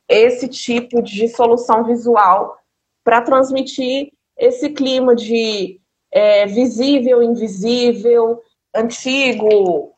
esse 0.08 0.48
tipo 0.48 1.02
de 1.02 1.28
solução 1.28 1.84
visual 1.84 2.56
para 3.04 3.22
transmitir 3.22 4.12
esse 4.36 4.70
clima 4.70 5.14
de 5.14 5.80
é, 6.12 6.46
visível, 6.46 7.22
invisível, 7.22 8.40
antigo, 8.74 9.92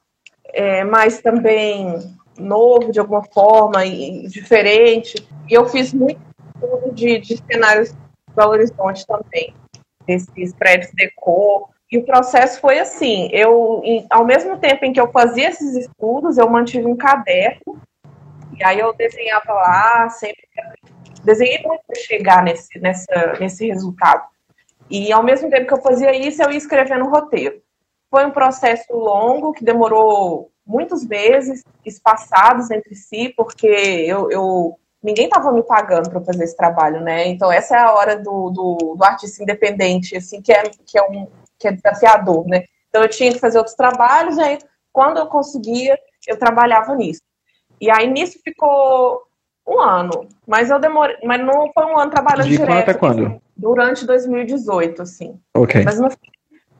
é, 0.46 0.84
mas 0.84 1.20
também 1.20 1.98
novo 2.38 2.92
de 2.92 3.00
alguma 3.00 3.24
forma 3.24 3.84
e 3.84 4.26
diferente. 4.28 5.26
E 5.48 5.54
eu 5.54 5.68
fiz 5.68 5.92
muito 5.92 6.20
de, 6.92 7.18
de 7.18 7.36
cenários 7.36 7.92
do 8.34 8.42
Horizonte 8.42 9.06
também, 9.06 9.54
esses 10.06 10.54
prédios 10.54 10.92
decor. 10.94 11.68
E 11.90 11.98
o 11.98 12.04
processo 12.04 12.60
foi 12.60 12.78
assim: 12.78 13.28
eu, 13.32 13.82
ao 14.10 14.24
mesmo 14.24 14.58
tempo 14.58 14.84
em 14.84 14.92
que 14.92 15.00
eu 15.00 15.10
fazia 15.10 15.48
esses 15.48 15.74
estudos, 15.74 16.38
eu 16.38 16.48
mantive 16.48 16.86
um 16.86 16.96
caderno, 16.96 17.80
e 18.58 18.64
aí 18.64 18.78
eu 18.78 18.92
desenhava 18.92 19.52
lá, 19.52 20.08
sempre 20.10 20.42
desenhei 21.24 21.62
muito 21.62 21.82
para 21.86 22.00
chegar 22.00 22.42
nesse, 22.42 22.78
nessa, 22.78 23.36
nesse 23.38 23.66
resultado. 23.66 24.26
E 24.90 25.12
ao 25.12 25.22
mesmo 25.22 25.50
tempo 25.50 25.66
que 25.66 25.74
eu 25.74 25.82
fazia 25.82 26.14
isso, 26.16 26.42
eu 26.42 26.50
ia 26.50 26.56
escrevendo 26.56 27.04
o 27.04 27.10
roteiro. 27.10 27.60
Foi 28.10 28.24
um 28.24 28.30
processo 28.30 28.92
longo 28.92 29.52
que 29.52 29.64
demorou 29.64 30.50
muitos 30.66 31.06
meses 31.06 31.62
espaçados 31.84 32.70
entre 32.70 32.94
si, 32.94 33.32
porque 33.36 33.66
eu, 33.66 34.30
eu 34.30 34.78
ninguém 35.02 35.26
estava 35.26 35.52
me 35.52 35.62
pagando 35.62 36.10
para 36.10 36.24
fazer 36.24 36.44
esse 36.44 36.56
trabalho, 36.56 37.00
né? 37.00 37.28
Então 37.28 37.52
essa 37.52 37.76
é 37.76 37.80
a 37.80 37.92
hora 37.92 38.16
do, 38.16 38.50
do, 38.50 38.94
do, 38.96 39.04
artista 39.04 39.42
independente, 39.42 40.16
assim, 40.16 40.40
que 40.42 40.52
é, 40.52 40.62
que 40.64 40.98
é 40.98 41.02
um 41.02 41.28
que 41.58 41.68
é 41.68 41.72
desafiador, 41.72 42.46
né? 42.46 42.64
Então 42.88 43.02
eu 43.02 43.08
tinha 43.08 43.32
que 43.32 43.38
fazer 43.38 43.58
outros 43.58 43.76
trabalhos, 43.76 44.38
aí 44.38 44.58
quando 44.92 45.18
eu 45.18 45.26
conseguia, 45.26 45.98
eu 46.26 46.38
trabalhava 46.38 46.94
nisso. 46.94 47.20
E 47.80 47.90
aí 47.90 48.08
nisso 48.08 48.38
ficou 48.44 49.22
um 49.66 49.80
ano, 49.80 50.26
mas 50.46 50.70
eu 50.70 50.78
demorei, 50.78 51.16
mas 51.24 51.40
não 51.44 51.70
foi 51.72 51.84
um 51.84 51.98
ano 51.98 52.10
trabalhando 52.10 52.48
De 52.48 52.56
direto. 52.56 52.78
até 52.78 52.94
quando? 52.94 53.40
Durante 53.56 54.06
2018, 54.06 55.02
assim. 55.02 55.38
Ok. 55.54 55.84
Mas 55.84 56.00
não 56.00 56.08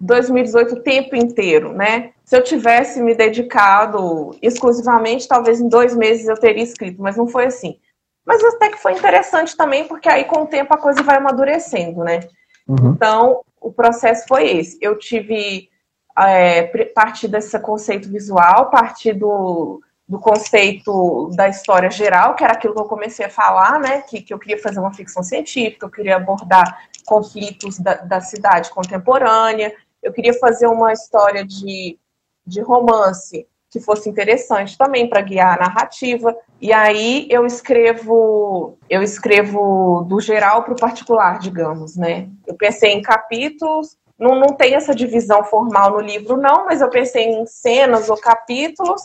2018 0.00 0.76
o 0.76 0.80
tempo 0.80 1.16
inteiro, 1.16 1.72
né? 1.72 2.12
Se 2.24 2.37
eu 2.37 2.42
tivesse 2.42 3.02
me 3.02 3.14
dedicado 3.14 4.30
exclusivamente, 4.40 5.26
talvez 5.26 5.61
em 5.61 5.68
dois 5.68 5.96
meses 5.96 6.28
eu 6.28 6.37
teria 6.37 6.62
escrito, 6.62 7.02
mas 7.02 7.16
não 7.16 7.26
foi 7.26 7.46
assim. 7.46 7.78
Mas 8.24 8.42
até 8.44 8.68
que 8.68 8.78
foi 8.78 8.92
interessante 8.92 9.56
também, 9.56 9.88
porque 9.88 10.08
aí 10.08 10.24
com 10.24 10.42
o 10.42 10.46
tempo 10.46 10.72
a 10.72 10.78
coisa 10.78 11.02
vai 11.02 11.16
amadurecendo, 11.16 12.04
né? 12.04 12.20
Uhum. 12.68 12.90
Então, 12.90 13.40
o 13.61 13.72
processo 13.72 14.26
foi 14.28 14.58
esse. 14.58 14.78
Eu 14.80 14.98
tive 14.98 15.68
é, 16.16 16.62
partir 16.94 17.26
desse 17.26 17.58
conceito 17.58 18.08
visual, 18.08 18.70
partir 18.70 19.14
do, 19.14 19.80
do 20.09 20.18
conceito 20.18 21.31
da 21.37 21.49
história 21.49 21.90
geral, 21.90 22.35
que 22.35 22.42
era 22.42 22.55
aquilo 22.55 22.75
que 22.75 22.81
eu 22.81 22.87
comecei 22.87 23.27
a 23.27 23.31
falar, 23.31 23.79
né? 23.79 24.01
Que, 24.03 24.23
que 24.23 24.33
eu 24.33 24.38
queria 24.38 24.61
fazer 24.61 24.81
uma 24.81 24.94
ficção 24.94 25.23
científica, 25.23 25.85
eu 25.85 25.90
queria 25.90 26.16
abordar 26.16 26.88
conflitos 27.05 27.79
da, 27.79 27.94
da 27.94 28.21
cidade 28.21 28.71
contemporânea, 28.71 29.75
eu 30.03 30.12
queria 30.12 30.33
fazer 30.35 30.66
uma 30.66 30.92
história 30.92 31.44
de, 31.44 31.99
de 32.47 32.61
romance 32.62 33.47
que 33.71 33.81
fosse 33.81 34.09
interessante 34.09 34.79
também 34.79 35.09
para 35.09 35.21
guiar 35.21 35.57
a 35.57 35.66
narrativa. 35.66 36.35
E 36.61 36.73
aí 36.73 37.29
eu 37.31 37.44
escrevo, 37.44 38.79
eu 38.88 39.03
escrevo 39.03 40.07
do 40.09 40.21
geral 40.21 40.62
para 40.62 40.73
o 40.73 40.81
particular, 40.81 41.38
digamos, 41.38 41.97
né? 41.97 42.29
Eu 42.47 42.55
pensei 42.55 42.92
em 42.92 43.03
capítulos, 43.03 43.97
não, 44.18 44.40
não 44.40 44.49
tem 44.49 44.75
essa 44.75 44.94
divisão 44.94 45.44
formal 45.44 45.92
no 45.92 46.01
livro, 46.01 46.37
não, 46.37 46.64
mas 46.64 46.81
eu 46.81 46.88
pensei 46.88 47.25
em 47.25 47.47
cenas 47.47 48.09
ou 48.09 48.16
capítulos. 48.16 49.03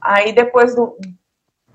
Aí 0.00 0.32
depois 0.32 0.74
do 0.74 0.98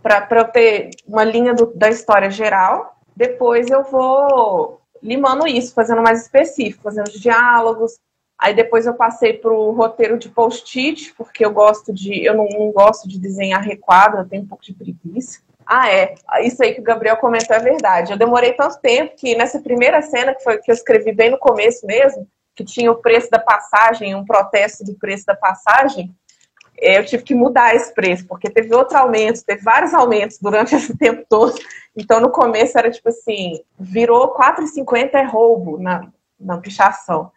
para 0.01 0.27
eu 0.31 0.45
ter 0.45 0.89
uma 1.07 1.23
linha 1.23 1.53
do, 1.53 1.67
da 1.67 1.89
história 1.89 2.29
geral, 2.29 2.97
depois 3.15 3.71
eu 3.71 3.83
vou 3.83 4.81
limando 5.01 5.47
isso, 5.47 5.73
fazendo 5.73 6.01
mais 6.01 6.23
específico, 6.23 6.83
fazendo 6.83 7.07
os 7.07 7.19
diálogos, 7.19 7.97
Aí 8.43 8.53
depois 8.53 8.85
eu 8.85 8.93
passei 8.93 9.31
para 9.31 9.53
o 9.53 9.71
roteiro 9.71 10.17
de 10.17 10.27
post-it, 10.27 11.13
porque 11.15 11.45
eu 11.45 11.51
gosto 11.53 11.93
de. 11.93 12.25
Eu 12.25 12.35
não, 12.35 12.45
não, 12.49 12.71
gosto 12.73 13.07
de 13.07 13.17
desenhar 13.17 13.63
requadro, 13.63 14.19
eu 14.19 14.27
tenho 14.27 14.43
um 14.43 14.47
pouco 14.47 14.65
de 14.65 14.73
preguiça. 14.73 15.39
Ah, 15.65 15.89
é. 15.89 16.15
Isso 16.41 16.61
aí 16.61 16.73
que 16.73 16.81
o 16.81 16.83
Gabriel 16.83 17.15
comentou 17.15 17.55
é 17.55 17.59
verdade. 17.59 18.11
Eu 18.11 18.17
demorei 18.17 18.51
tanto 18.51 18.81
tempo 18.81 19.15
que 19.15 19.33
nessa 19.35 19.61
primeira 19.61 20.01
cena, 20.01 20.35
que 20.35 20.43
foi 20.43 20.57
que 20.57 20.69
eu 20.69 20.75
escrevi 20.75 21.13
bem 21.13 21.31
no 21.31 21.37
começo 21.37 21.85
mesmo, 21.85 22.27
que 22.53 22.65
tinha 22.65 22.91
o 22.91 22.97
preço 22.97 23.29
da 23.29 23.39
passagem, 23.39 24.13
um 24.13 24.25
protesto 24.25 24.83
do 24.83 24.93
preço 24.95 25.25
da 25.25 25.35
passagem, 25.35 26.13
eu 26.77 27.05
tive 27.05 27.23
que 27.23 27.35
mudar 27.35 27.75
esse 27.75 27.93
preço, 27.93 28.27
porque 28.27 28.49
teve 28.49 28.73
outro 28.75 28.97
aumento, 28.97 29.43
teve 29.45 29.61
vários 29.61 29.93
aumentos 29.93 30.37
durante 30.39 30.75
esse 30.75 30.97
tempo 30.97 31.25
todo. 31.29 31.53
Então, 31.95 32.19
no 32.19 32.29
começo 32.29 32.77
era 32.77 32.89
tipo 32.89 33.09
assim, 33.09 33.61
virou 33.79 34.35
4,50 34.35 35.13
é 35.13 35.23
roubo 35.23 35.77
na, 35.77 36.07
na 36.39 36.57
pichação 36.57 37.31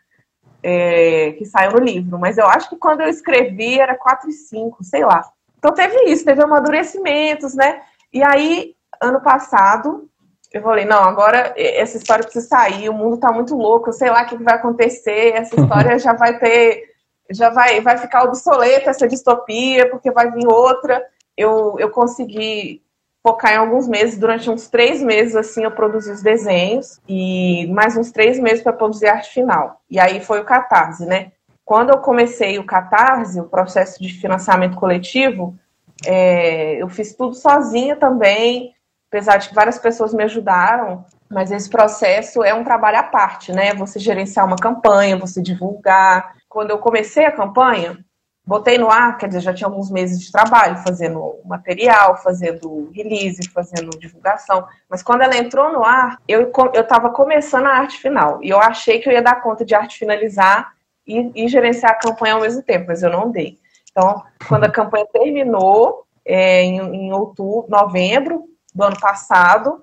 é, 0.62 1.32
que 1.32 1.44
saiu 1.44 1.72
no 1.72 1.78
livro, 1.78 2.18
mas 2.18 2.38
eu 2.38 2.46
acho 2.46 2.68
que 2.68 2.76
quando 2.76 3.00
eu 3.02 3.08
escrevi 3.08 3.78
era 3.78 3.94
4 3.94 4.28
e 4.28 4.32
5, 4.32 4.82
sei 4.82 5.04
lá. 5.04 5.24
Então 5.58 5.72
teve 5.72 6.10
isso, 6.10 6.24
teve 6.24 6.42
amadurecimentos, 6.42 7.54
né? 7.54 7.82
E 8.12 8.22
aí, 8.22 8.74
ano 9.00 9.20
passado, 9.20 10.08
eu 10.52 10.62
falei, 10.62 10.84
não, 10.84 11.02
agora 11.02 11.54
essa 11.56 11.96
história 11.96 12.24
precisa 12.24 12.48
sair, 12.48 12.88
o 12.88 12.94
mundo 12.94 13.18
tá 13.18 13.30
muito 13.30 13.54
louco, 13.54 13.90
eu 13.90 13.92
sei 13.92 14.10
lá 14.10 14.22
o 14.22 14.26
que 14.26 14.42
vai 14.42 14.54
acontecer, 14.54 15.34
essa 15.34 15.54
história 15.60 15.98
já 15.98 16.14
vai 16.14 16.38
ter, 16.38 16.82
já 17.30 17.50
vai, 17.50 17.80
vai 17.80 17.98
ficar 17.98 18.24
obsoleta 18.24 18.90
essa 18.90 19.06
distopia, 19.06 19.88
porque 19.90 20.10
vai 20.10 20.30
vir 20.30 20.46
outra. 20.46 21.02
Eu, 21.36 21.76
eu 21.78 21.90
consegui 21.90 22.82
focar 23.26 23.54
em 23.54 23.56
alguns 23.56 23.88
meses, 23.88 24.16
durante 24.16 24.48
uns 24.48 24.68
três 24.68 25.02
meses, 25.02 25.34
assim, 25.34 25.64
eu 25.64 25.72
produzi 25.72 26.12
os 26.12 26.22
desenhos 26.22 27.00
e 27.08 27.66
mais 27.72 27.96
uns 27.96 28.12
três 28.12 28.38
meses 28.38 28.62
para 28.62 28.72
produzir 28.72 29.08
a 29.08 29.14
arte 29.14 29.30
final. 29.30 29.80
E 29.90 29.98
aí 29.98 30.20
foi 30.20 30.40
o 30.40 30.44
Catarse, 30.44 31.04
né? 31.04 31.32
Quando 31.64 31.90
eu 31.90 31.98
comecei 31.98 32.56
o 32.60 32.64
Catarse, 32.64 33.40
o 33.40 33.48
processo 33.48 34.00
de 34.00 34.12
financiamento 34.12 34.76
coletivo, 34.76 35.58
é, 36.06 36.80
eu 36.80 36.88
fiz 36.88 37.16
tudo 37.16 37.34
sozinha 37.34 37.96
também, 37.96 38.72
apesar 39.10 39.38
de 39.38 39.48
que 39.48 39.54
várias 39.56 39.78
pessoas 39.78 40.14
me 40.14 40.22
ajudaram, 40.22 41.04
mas 41.28 41.50
esse 41.50 41.68
processo 41.68 42.44
é 42.44 42.54
um 42.54 42.62
trabalho 42.62 42.98
à 42.98 43.02
parte, 43.02 43.50
né? 43.50 43.74
Você 43.74 43.98
gerenciar 43.98 44.46
uma 44.46 44.56
campanha, 44.56 45.18
você 45.18 45.42
divulgar. 45.42 46.35
Quando 46.56 46.70
eu 46.70 46.78
comecei 46.78 47.26
a 47.26 47.30
campanha, 47.30 48.02
botei 48.42 48.78
no 48.78 48.90
ar, 48.90 49.18
quer 49.18 49.26
dizer, 49.26 49.42
já 49.42 49.52
tinha 49.52 49.68
alguns 49.68 49.90
meses 49.90 50.18
de 50.18 50.32
trabalho 50.32 50.78
fazendo 50.78 51.38
material, 51.44 52.16
fazendo 52.16 52.90
release, 52.94 53.46
fazendo 53.50 53.90
divulgação. 53.98 54.66
Mas 54.88 55.02
quando 55.02 55.20
ela 55.20 55.36
entrou 55.36 55.70
no 55.70 55.84
ar, 55.84 56.18
eu 56.26 56.50
estava 56.74 57.10
começando 57.10 57.66
a 57.66 57.74
arte 57.74 57.98
final. 57.98 58.42
E 58.42 58.48
eu 58.48 58.58
achei 58.58 59.00
que 59.00 59.06
eu 59.06 59.12
ia 59.12 59.20
dar 59.20 59.42
conta 59.42 59.66
de 59.66 59.74
arte 59.74 59.98
finalizar 59.98 60.72
e, 61.06 61.30
e 61.44 61.46
gerenciar 61.46 61.92
a 61.92 61.98
campanha 61.98 62.32
ao 62.32 62.40
mesmo 62.40 62.62
tempo, 62.62 62.86
mas 62.88 63.02
eu 63.02 63.10
não 63.10 63.30
dei. 63.30 63.58
Então, 63.90 64.24
quando 64.48 64.64
a 64.64 64.70
campanha 64.70 65.04
terminou, 65.12 66.06
é, 66.24 66.62
em, 66.62 66.78
em 66.78 67.12
outubro, 67.12 67.68
novembro 67.68 68.44
do 68.74 68.82
ano 68.82 68.98
passado, 68.98 69.78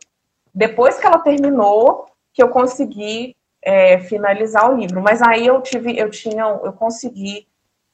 depois 0.51 0.97
que 0.97 1.05
ela 1.05 1.19
terminou, 1.19 2.07
que 2.33 2.41
eu 2.41 2.49
consegui 2.49 3.35
é, 3.63 3.99
finalizar 3.99 4.71
o 4.71 4.77
livro. 4.77 5.01
Mas 5.01 5.21
aí 5.21 5.47
eu 5.47 5.61
tive, 5.61 5.97
eu 5.97 6.09
tinha, 6.09 6.43
eu 6.43 6.73
consegui 6.73 7.47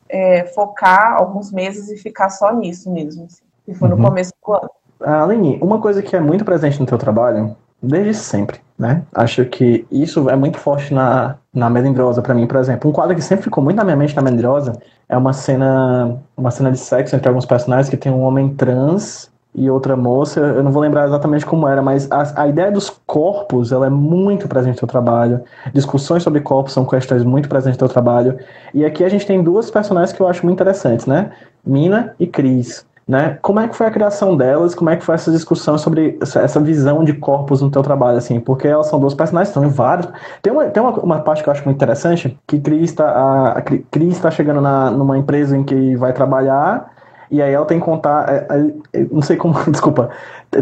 é, 0.10 0.46
focar 0.46 1.16
alguns 1.16 1.52
meses 1.52 1.90
e 1.90 1.98
ficar 1.98 2.30
só 2.30 2.54
nisso 2.54 2.92
mesmo, 2.92 3.26
assim, 3.26 3.44
que 3.66 3.74
foi 3.74 3.88
no 3.88 3.96
uhum. 3.96 4.04
começo 4.04 4.34
do 4.46 4.54
ano. 4.54 4.70
Aline, 5.02 5.60
uma 5.62 5.80
coisa 5.80 6.02
que 6.02 6.16
é 6.16 6.20
muito 6.20 6.44
presente 6.44 6.80
no 6.80 6.86
teu 6.86 6.98
trabalho, 6.98 7.56
desde 7.82 8.14
sempre, 8.14 8.60
né? 8.78 9.04
Acho 9.14 9.46
que 9.46 9.86
isso 9.90 10.30
é 10.30 10.36
muito 10.36 10.58
forte 10.58 10.94
na, 10.94 11.38
na 11.54 11.70
Melindrosa 11.70 12.22
para 12.22 12.34
mim, 12.34 12.46
por 12.46 12.58
exemplo. 12.58 12.90
Um 12.90 12.94
quadro 12.94 13.16
que 13.16 13.22
sempre 13.22 13.46
ficou 13.46 13.64
muito 13.64 13.78
na 13.78 13.86
minha 13.86 13.96
mente 13.96 14.16
na 14.16 14.22
Melindrosa 14.22 14.78
é 15.08 15.18
uma 15.18 15.32
cena, 15.32 16.20
uma 16.36 16.52
cena 16.52 16.72
de 16.72 16.78
sexo 16.78 17.16
entre 17.16 17.30
alguns 17.30 17.46
personagens 17.46 17.90
que 17.90 17.96
tem 17.96 18.12
um 18.12 18.22
homem 18.22 18.54
trans 18.56 19.32
e 19.60 19.70
outra 19.70 19.93
moça, 19.93 20.39
eu 20.39 20.64
não 20.64 20.72
vou 20.72 20.82
lembrar 20.82 21.05
exatamente 21.05 21.45
como 21.45 21.68
era, 21.68 21.82
mas 21.82 22.10
a, 22.10 22.43
a 22.43 22.47
ideia 22.47 22.72
dos 22.72 22.89
corpos, 23.05 23.74
ela 23.74 23.88
é 23.88 23.89
muito 23.89 24.47
presente 24.47 24.76
no 24.76 24.80
seu 24.80 24.88
trabalho. 24.88 25.41
Discussões 25.74 26.24
sobre 26.24 26.39
corpos 26.39 26.72
são 26.72 26.86
questões 26.86 27.26
muito 27.26 27.49
presentes 27.49 27.78
no 27.78 27.86
seu 27.86 27.93
trabalho. 27.93 28.39
E 28.74 28.86
aqui 28.86 29.03
a 29.03 29.10
gente 29.10 29.28
tem 29.28 29.43
duas 29.43 29.70
personagens 29.70 30.14
que 30.14 30.22
eu 30.22 30.30
acho 30.30 30.45
muito 30.45 30.55
interessantes, 30.55 31.05
né? 31.05 31.32
Mina 31.66 32.16
e 32.18 32.26
Cris. 32.26 32.86
Né? 33.05 33.38
Como 33.41 33.60
é 33.60 33.68
que 33.68 33.76
foi 33.76 33.88
a 33.88 33.91
criação 33.91 34.38
delas? 34.38 34.74
Como 34.74 34.89
é 34.89 34.95
que 34.95 35.03
foi 35.03 35.16
essa 35.16 35.30
discussão 35.30 35.78
sobre 35.78 36.18
essa 36.22 36.60
visão 36.62 37.03
de 37.03 37.12
corpos 37.12 37.62
no 37.62 37.70
teu 37.70 37.82
trabalho, 37.82 38.18
assim? 38.18 38.39
Porque 38.39 38.68
elas 38.68 38.88
são 38.88 38.97
duas 38.97 39.14
personagens, 39.14 39.49
estão 39.49 39.66
em 39.66 39.70
vários. 39.70 40.07
Tem 40.41 40.53
uma, 40.53 40.66
tem 40.66 40.82
uma, 40.82 40.91
uma 40.91 41.20
parte 41.20 41.43
que 41.43 41.49
eu 41.49 41.51
acho 41.51 41.66
muito 41.66 41.76
interessante, 41.76 42.39
que 42.47 42.60
Cris 42.60 42.91
está 42.91 43.10
a, 43.10 43.57
a 43.57 43.64
está 44.03 44.32
chegando 44.32 44.62
na, 44.62 44.89
numa 44.89 45.18
empresa 45.18 45.57
em 45.57 45.64
que 45.64 45.97
vai 45.97 46.14
trabalhar 46.14 46.97
E 47.32 47.42
aí 47.42 47.54
ela 47.54 47.66
tem 47.66 47.80
contato, 47.80 48.30
é, 48.30 49.06
não 49.12 49.22
sei 49.22 49.38
como, 49.38 49.54
desculpa, 49.70 50.10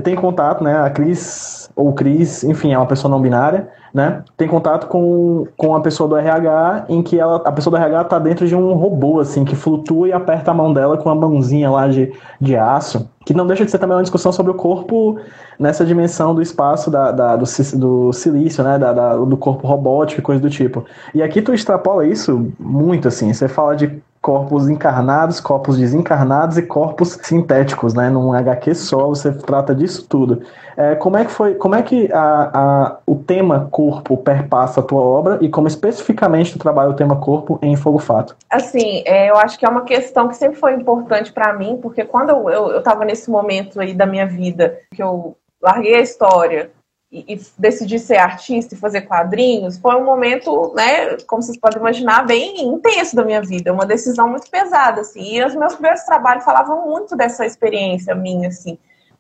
tem 0.04 0.16
contato, 0.16 0.64
né? 0.64 0.78
A 0.82 0.90
Cris, 0.90 1.70
ou 1.76 1.94
Cris, 1.94 2.44
enfim, 2.44 2.74
é 2.74 2.78
uma 2.78 2.86
pessoa 2.86 3.10
não 3.10 3.22
binária, 3.22 3.70
né? 3.94 4.22
Tem 4.36 4.48
contato 4.48 4.88
com, 4.88 5.48
com 5.56 5.76
a 5.76 5.82
pessoa 5.82 6.10
do 6.10 6.18
RH, 6.18 6.86
em 6.90 7.02
que 7.02 7.18
ela, 7.18 7.38
a 7.38 7.52
pessoa 7.52 7.72
do 7.72 7.82
RH 7.82 8.04
tá 8.04 8.20
dentro 8.20 8.46
de 8.46 8.56
um 8.56 8.74
robô, 8.74 9.20
assim, 9.20 9.46
que 9.46 9.56
flutua 9.56 10.10
e 10.10 10.14
aperta 10.14 10.52
a 10.52 10.54
mão 10.54 10.74
dela 10.74 10.98
com 10.98 11.10
uma 11.10 11.16
mãozinha 11.16 11.72
lá 11.72 11.88
de, 11.88 12.12
de 12.40 12.56
aço. 12.56 13.10
Que 13.26 13.34
não 13.34 13.48
deixa 13.48 13.66
de 13.66 13.72
ser 13.72 13.78
também 13.78 13.96
uma 13.96 14.04
discussão 14.04 14.32
sobre 14.32 14.52
o 14.52 14.56
corpo 14.56 15.18
nessa 15.60 15.86
dimensão 15.86 16.36
do 16.36 16.42
espaço 16.42 16.92
da, 16.92 17.12
da 17.12 17.36
do, 17.36 17.46
do 17.76 18.14
silício, 18.14 18.64
né? 18.64 18.78
Da, 18.78 18.92
da, 18.92 19.16
do 19.16 19.38
corpo 19.38 19.66
robótico 19.66 20.20
e 20.20 20.24
coisa 20.24 20.42
do 20.42 20.50
tipo. 20.50 20.86
E 21.14 21.24
aqui 21.24 21.42
tu 21.42 21.54
extrapola 21.54 22.06
isso 22.06 22.52
muito, 22.60 23.08
assim. 23.08 23.34
Você 23.34 23.48
fala 23.48 23.76
de 23.76 24.02
corpos 24.22 24.68
encarnados, 24.68 25.40
corpos 25.40 25.78
desencarnados 25.78 26.58
e 26.58 26.62
corpos 26.62 27.18
sintéticos, 27.24 27.94
né? 27.94 28.10
Num 28.10 28.34
HQ 28.34 28.76
só, 28.76 29.08
você 29.08 29.32
trata 29.32 29.74
disso 29.74 30.06
tudo. 30.08 30.42
É, 30.76 30.96
como 30.96 31.18
é 31.18 31.26
que 31.26 31.32
foi, 31.32 31.56
como 31.56 31.76
é 31.76 31.82
que 31.82 32.12
a, 32.12 32.52
a, 32.54 32.98
o 33.06 33.16
tema 33.16 33.68
corpo 33.72 34.18
perpassa 34.18 34.80
a 34.80 34.84
tua 34.84 35.02
obra 35.02 35.40
e 35.42 35.50
como 35.50 35.68
especificamente 35.68 36.54
tu 36.54 36.60
trabalha 36.60 36.90
o 36.90 36.96
tema 36.96 37.16
corpo 37.16 37.58
em 37.62 37.76
Fogo 37.76 38.00
Fato? 38.00 38.36
Assim, 38.50 39.02
é, 39.06 39.30
eu 39.30 39.38
acho 39.38 39.58
que 39.58 39.66
é 39.66 39.70
uma 39.70 39.82
questão 39.82 40.28
que 40.28 40.36
sempre 40.36 40.58
foi 40.58 40.74
importante 40.74 41.32
para 41.32 41.54
mim, 41.54 41.80
porque 41.82 42.04
quando 42.04 42.30
eu, 42.30 42.50
eu, 42.50 42.72
eu 42.72 42.84
tava 42.84 43.06
nesse 43.06 43.30
momento 43.30 43.80
aí 43.80 43.94
da 43.94 44.06
minha 44.06 44.26
vida, 44.26 44.78
que 44.94 45.02
eu 45.02 45.36
larguei 45.62 45.96
a 45.96 46.02
história, 46.02 46.70
e, 47.12 47.34
e 47.34 47.42
decidi 47.58 47.98
ser 48.00 48.18
artista 48.18 48.74
e 48.74 48.78
fazer 48.78 49.02
quadrinhos, 49.02 49.78
foi 49.78 49.96
um 49.96 50.04
momento, 50.04 50.74
né, 50.76 51.18
como 51.26 51.42
vocês 51.42 51.58
podem 51.58 51.80
imaginar, 51.80 52.26
bem 52.26 52.66
intenso 52.66 53.16
da 53.16 53.24
minha 53.24 53.42
vida, 53.42 53.74
uma 53.74 53.86
decisão 53.86 54.30
muito 54.30 54.50
pesada, 54.50 55.02
assim. 55.02 55.36
E 55.36 55.46
os 55.46 55.56
meus 55.56 55.74
primeiros 55.74 56.04
trabalhos 56.04 56.44
falavam 56.44 56.86
muito 56.86 57.16
dessa 57.16 57.46
experiência 57.46 58.14
minha, 58.14 58.50
assim, 58.50 58.78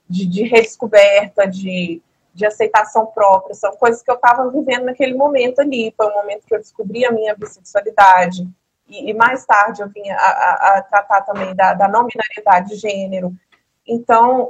de, 0.07 0.25
de 0.25 0.43
redescoberta, 0.43 1.47
de, 1.47 2.01
de 2.33 2.45
aceitação 2.45 3.05
própria. 3.05 3.55
São 3.55 3.71
coisas 3.77 4.03
que 4.03 4.11
eu 4.11 4.15
estava 4.15 4.49
vivendo 4.49 4.85
naquele 4.85 5.15
momento 5.15 5.59
ali. 5.59 5.93
Foi 5.95 6.07
um 6.07 6.13
momento 6.13 6.45
que 6.45 6.53
eu 6.53 6.59
descobri 6.59 7.05
a 7.05 7.11
minha 7.11 7.35
bissexualidade. 7.35 8.47
E, 8.87 9.09
e 9.09 9.13
mais 9.13 9.45
tarde 9.45 9.81
eu 9.81 9.89
vinha 9.89 10.15
a, 10.15 10.19
a, 10.19 10.77
a 10.77 10.81
tratar 10.81 11.21
também 11.21 11.55
da, 11.55 11.73
da 11.73 11.87
não 11.87 12.05
binariedade 12.05 12.69
de 12.69 12.75
gênero. 12.75 13.33
Então, 13.87 14.49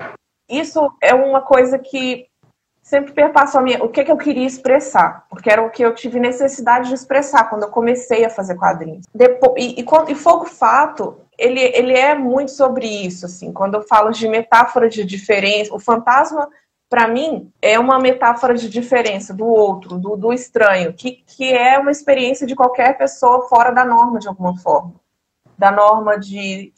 isso 0.50 0.92
é 1.02 1.14
uma 1.14 1.42
coisa 1.42 1.78
que 1.78 2.28
sempre 2.88 3.12
perpassou 3.12 3.60
a 3.60 3.64
minha, 3.64 3.84
o 3.84 3.90
que, 3.90 4.06
que 4.06 4.12
eu 4.12 4.16
queria 4.16 4.48
expressar, 4.48 5.26
porque 5.30 5.50
era 5.50 5.62
o 5.62 5.70
que 5.70 5.84
eu 5.84 5.94
tive 5.94 6.22
necessidade 6.22 6.88
de 6.88 6.96
expressar 6.96 7.50
quando 7.50 7.64
eu 7.64 7.70
comecei 7.70 8.24
a 8.24 8.30
fazer 8.30 8.56
quadrinhos. 8.56 9.06
Depois, 9.14 9.62
e, 9.62 9.82
e, 9.82 9.86
e 10.12 10.16
Fogo 10.16 10.46
Fato, 10.46 11.18
ele, 11.38 11.60
ele 11.60 11.92
é 11.92 12.16
muito 12.16 12.52
sobre 12.52 12.88
isso, 12.88 13.26
assim, 13.26 13.52
quando 13.52 13.74
eu 13.74 13.82
falo 13.82 14.12
de 14.12 14.26
metáfora 14.30 14.88
de 14.88 15.04
diferença, 15.04 15.76
o 15.76 15.80
fantasma, 15.80 16.48
para 16.90 17.10
mim, 17.10 17.52
é 17.62 17.78
uma 17.78 18.00
metáfora 18.00 18.54
de 18.54 18.70
diferença 18.70 19.34
do 19.34 19.46
outro, 19.46 19.98
do, 19.98 20.16
do 20.16 20.32
estranho, 20.32 20.94
que, 20.94 21.24
que 21.28 21.52
é 21.52 21.78
uma 21.78 21.92
experiência 21.92 22.48
de 22.48 22.56
qualquer 22.56 22.98
pessoa 22.98 23.50
fora 23.50 23.72
da 23.72 23.84
norma, 23.84 24.18
de 24.18 24.30
alguma 24.30 24.58
forma. 24.60 24.94
Da 25.58 25.72
norma 25.72 26.18
de 26.18 26.72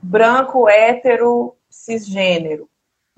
branco, 0.00 0.68
hétero, 0.68 1.56
cisgênero 1.68 2.68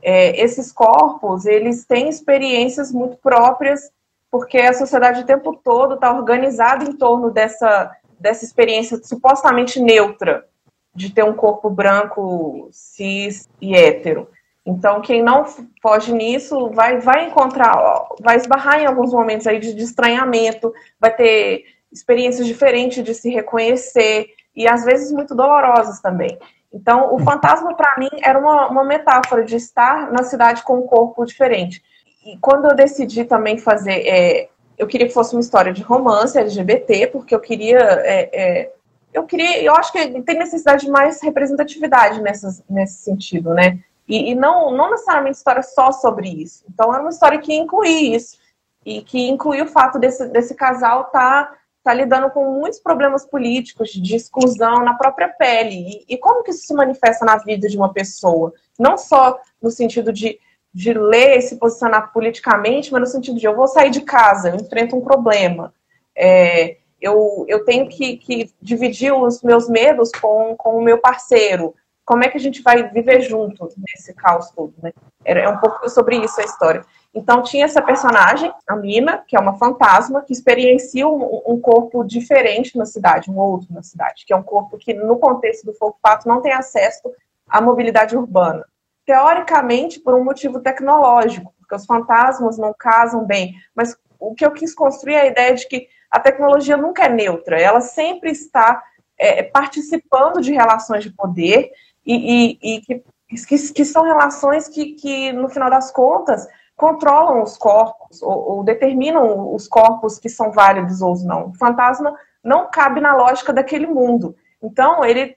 é, 0.02 0.40
esses 0.40 0.72
corpos, 0.72 1.46
eles 1.46 1.84
têm 1.84 2.08
experiências 2.08 2.92
muito 2.92 3.16
próprias, 3.16 3.90
porque 4.30 4.58
a 4.58 4.72
sociedade 4.72 5.20
o 5.20 5.26
tempo 5.26 5.54
todo 5.62 5.94
está 5.94 6.12
organizada 6.12 6.84
em 6.84 6.92
torno 6.92 7.30
dessa, 7.30 7.90
dessa 8.18 8.44
experiência 8.44 8.98
supostamente 9.02 9.80
neutra, 9.80 10.46
de 10.94 11.12
ter 11.12 11.24
um 11.24 11.34
corpo 11.34 11.68
branco, 11.68 12.68
cis 12.72 13.48
e 13.60 13.74
hétero. 13.74 14.28
Então, 14.64 15.00
quem 15.00 15.22
não 15.22 15.44
foge 15.82 16.12
nisso 16.12 16.70
vai, 16.70 17.00
vai 17.00 17.26
encontrar, 17.26 17.74
vai 18.20 18.36
esbarrar 18.36 18.80
em 18.80 18.86
alguns 18.86 19.12
momentos 19.12 19.46
aí 19.46 19.58
de, 19.58 19.74
de 19.74 19.82
estranhamento, 19.82 20.72
vai 20.98 21.14
ter 21.14 21.64
experiências 21.90 22.46
diferentes 22.46 23.02
de 23.02 23.14
se 23.14 23.30
reconhecer 23.30 24.28
e 24.54 24.68
às 24.68 24.84
vezes 24.84 25.10
muito 25.10 25.34
dolorosas 25.34 26.00
também. 26.00 26.38
Então, 26.72 27.14
o 27.14 27.18
fantasma, 27.18 27.74
para 27.74 27.98
mim, 27.98 28.08
era 28.22 28.38
uma, 28.38 28.68
uma 28.68 28.84
metáfora 28.84 29.44
de 29.44 29.56
estar 29.56 30.10
na 30.12 30.22
cidade 30.22 30.62
com 30.62 30.78
um 30.78 30.86
corpo 30.86 31.24
diferente. 31.24 31.82
E 32.24 32.36
quando 32.38 32.66
eu 32.66 32.74
decidi 32.74 33.24
também 33.24 33.58
fazer. 33.58 34.06
É, 34.06 34.48
eu 34.78 34.86
queria 34.86 35.06
que 35.06 35.12
fosse 35.12 35.34
uma 35.34 35.40
história 35.40 35.72
de 35.72 35.82
romance 35.82 36.38
LGBT, 36.38 37.08
porque 37.08 37.34
eu 37.34 37.40
queria. 37.40 37.78
É, 37.78 38.30
é, 38.32 38.72
eu 39.12 39.24
queria. 39.24 39.62
Eu 39.62 39.74
acho 39.74 39.90
que 39.90 40.22
tem 40.22 40.38
necessidade 40.38 40.86
de 40.86 40.90
mais 40.90 41.20
representatividade 41.20 42.22
nessas, 42.22 42.62
nesse 42.70 43.02
sentido, 43.02 43.52
né? 43.52 43.80
E, 44.06 44.30
e 44.30 44.34
não, 44.34 44.70
não 44.70 44.90
necessariamente 44.90 45.36
história 45.36 45.62
só 45.62 45.90
sobre 45.92 46.28
isso. 46.28 46.64
Então, 46.72 46.92
era 46.92 47.02
uma 47.02 47.10
história 47.10 47.38
que 47.38 47.54
incluía 47.54 48.16
isso. 48.16 48.38
E 48.84 49.02
que 49.02 49.28
incluía 49.28 49.64
o 49.64 49.68
fato 49.68 49.98
desse, 49.98 50.26
desse 50.28 50.54
casal 50.54 51.02
estar. 51.02 51.46
Tá 51.46 51.59
está 51.80 51.94
lidando 51.94 52.30
com 52.30 52.44
muitos 52.44 52.78
problemas 52.78 53.26
políticos 53.26 53.90
de 53.90 54.14
exclusão 54.14 54.84
na 54.84 54.94
própria 54.94 55.28
pele. 55.28 56.04
E, 56.08 56.14
e, 56.14 56.18
como 56.18 56.42
que 56.42 56.50
isso 56.50 56.66
se 56.66 56.74
manifesta 56.74 57.24
na 57.24 57.36
vida 57.36 57.68
de 57.68 57.76
uma 57.76 57.92
pessoa? 57.92 58.52
Não 58.78 58.96
só 58.96 59.38
no 59.60 59.70
sentido 59.70 60.12
de, 60.12 60.38
de 60.72 60.92
ler 60.92 61.38
e 61.38 61.42
se 61.42 61.56
posicionar 61.56 62.12
politicamente, 62.12 62.92
mas 62.92 63.00
no 63.00 63.06
sentido 63.06 63.38
de 63.38 63.46
eu 63.46 63.56
vou 63.56 63.66
sair 63.66 63.90
de 63.90 64.02
casa, 64.02 64.50
eu 64.50 64.56
enfrento 64.56 64.94
um 64.94 65.00
problema. 65.00 65.72
É, 66.14 66.76
eu, 67.00 67.46
eu 67.48 67.64
tenho 67.64 67.88
que, 67.88 68.18
que 68.18 68.52
dividir 68.60 69.12
os 69.12 69.42
meus 69.42 69.68
medos 69.68 70.10
com, 70.20 70.54
com 70.56 70.76
o 70.76 70.82
meu 70.82 70.98
parceiro. 70.98 71.74
Como 72.04 72.24
é 72.24 72.28
que 72.28 72.36
a 72.36 72.40
gente 72.40 72.60
vai 72.60 72.90
viver 72.90 73.22
junto 73.22 73.68
nesse 73.78 74.12
caos 74.12 74.50
todo? 74.50 74.74
Né? 74.82 74.92
É 75.24 75.48
um 75.48 75.58
pouco 75.58 75.88
sobre 75.88 76.16
isso 76.16 76.38
a 76.40 76.44
história. 76.44 76.84
Então 77.12 77.42
tinha 77.42 77.64
essa 77.64 77.82
personagem, 77.82 78.52
a 78.68 78.76
Mina, 78.76 79.24
que 79.26 79.36
é 79.36 79.40
uma 79.40 79.58
fantasma, 79.58 80.22
que 80.22 80.32
experiencia 80.32 81.06
um, 81.08 81.42
um, 81.46 81.60
corpo 81.60 82.04
diferente 82.04 82.78
na 82.78 82.86
cidade, 82.86 83.30
um 83.30 83.36
outro 83.36 83.72
na 83.72 83.82
cidade, 83.82 84.24
que 84.24 84.32
é 84.32 84.36
um 84.36 84.42
corpo 84.42 84.78
que, 84.78 84.94
no 84.94 85.18
contexto 85.18 85.64
do 85.64 85.74
Fogo 85.74 85.98
Fato, 86.00 86.28
não 86.28 86.40
tem 86.40 86.52
acesso 86.52 87.10
à 87.48 87.60
mobilidade 87.60 88.16
urbana. 88.16 88.64
Teoricamente, 89.04 89.98
por 89.98 90.14
um 90.14 90.22
motivo 90.22 90.60
tecnológico, 90.60 91.52
porque 91.58 91.74
os 91.74 91.84
fantasmas 91.84 92.56
não 92.58 92.72
casam 92.78 93.24
bem. 93.24 93.54
Mas 93.74 93.96
o 94.18 94.34
que 94.34 94.46
eu 94.46 94.52
quis 94.52 94.72
construir 94.72 95.14
é 95.14 95.20
a 95.22 95.26
ideia 95.26 95.54
de 95.54 95.66
que 95.66 95.88
a 96.10 96.20
tecnologia 96.20 96.76
nunca 96.76 97.04
é 97.04 97.08
neutra, 97.08 97.60
ela 97.60 97.80
sempre 97.80 98.30
está 98.30 98.82
é, 99.18 99.42
participando 99.42 100.40
de 100.40 100.52
relações 100.52 101.04
de 101.04 101.10
poder 101.10 101.70
e, 102.04 102.58
e, 102.62 102.76
e 102.76 102.80
que, 102.80 103.04
que, 103.28 103.72
que, 103.72 103.84
são 103.84 104.02
relações 104.02 104.66
que, 104.66 104.94
que, 104.94 105.32
no 105.32 105.48
final 105.48 105.70
das 105.70 105.92
contas, 105.92 106.46
controlam 106.80 107.42
os 107.42 107.58
corpos 107.58 108.22
ou, 108.22 108.52
ou, 108.52 108.64
determinam 108.64 109.54
os 109.54 109.68
corpos 109.68 110.18
que 110.18 110.30
são 110.30 110.50
válidos 110.50 111.02
ou 111.02 111.14
não. 111.18 111.50
O 111.50 111.54
fantasma 111.54 112.18
não 112.42 112.70
cabe 112.70 113.02
na 113.02 113.14
lógica 113.14 113.52
daquele 113.52 113.86
mundo. 113.86 114.34
Então, 114.62 115.04
ele, 115.04 115.36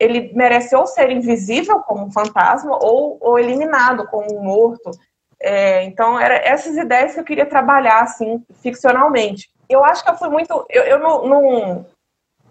ele 0.00 0.32
merece 0.32 0.74
ou 0.74 0.86
ser 0.86 1.10
invisível 1.10 1.80
como 1.80 2.06
um 2.06 2.10
fantasma 2.10 2.78
ou, 2.82 3.18
ou 3.20 3.38
eliminado 3.38 4.06
como 4.06 4.34
um 4.34 4.42
morto. 4.42 4.90
É, 5.38 5.84
então, 5.84 6.18
eram 6.18 6.36
essas 6.36 6.74
ideias 6.74 7.12
que 7.12 7.20
eu 7.20 7.24
queria 7.24 7.44
trabalhar, 7.44 8.00
assim, 8.00 8.42
ficcionalmente. 8.62 9.50
Eu 9.68 9.84
acho 9.84 10.02
que 10.02 10.10
eu 10.10 10.16
fui 10.16 10.30
muito... 10.30 10.64
Eu, 10.70 10.84
eu 10.84 10.98
não, 10.98 11.26
não, 11.26 11.86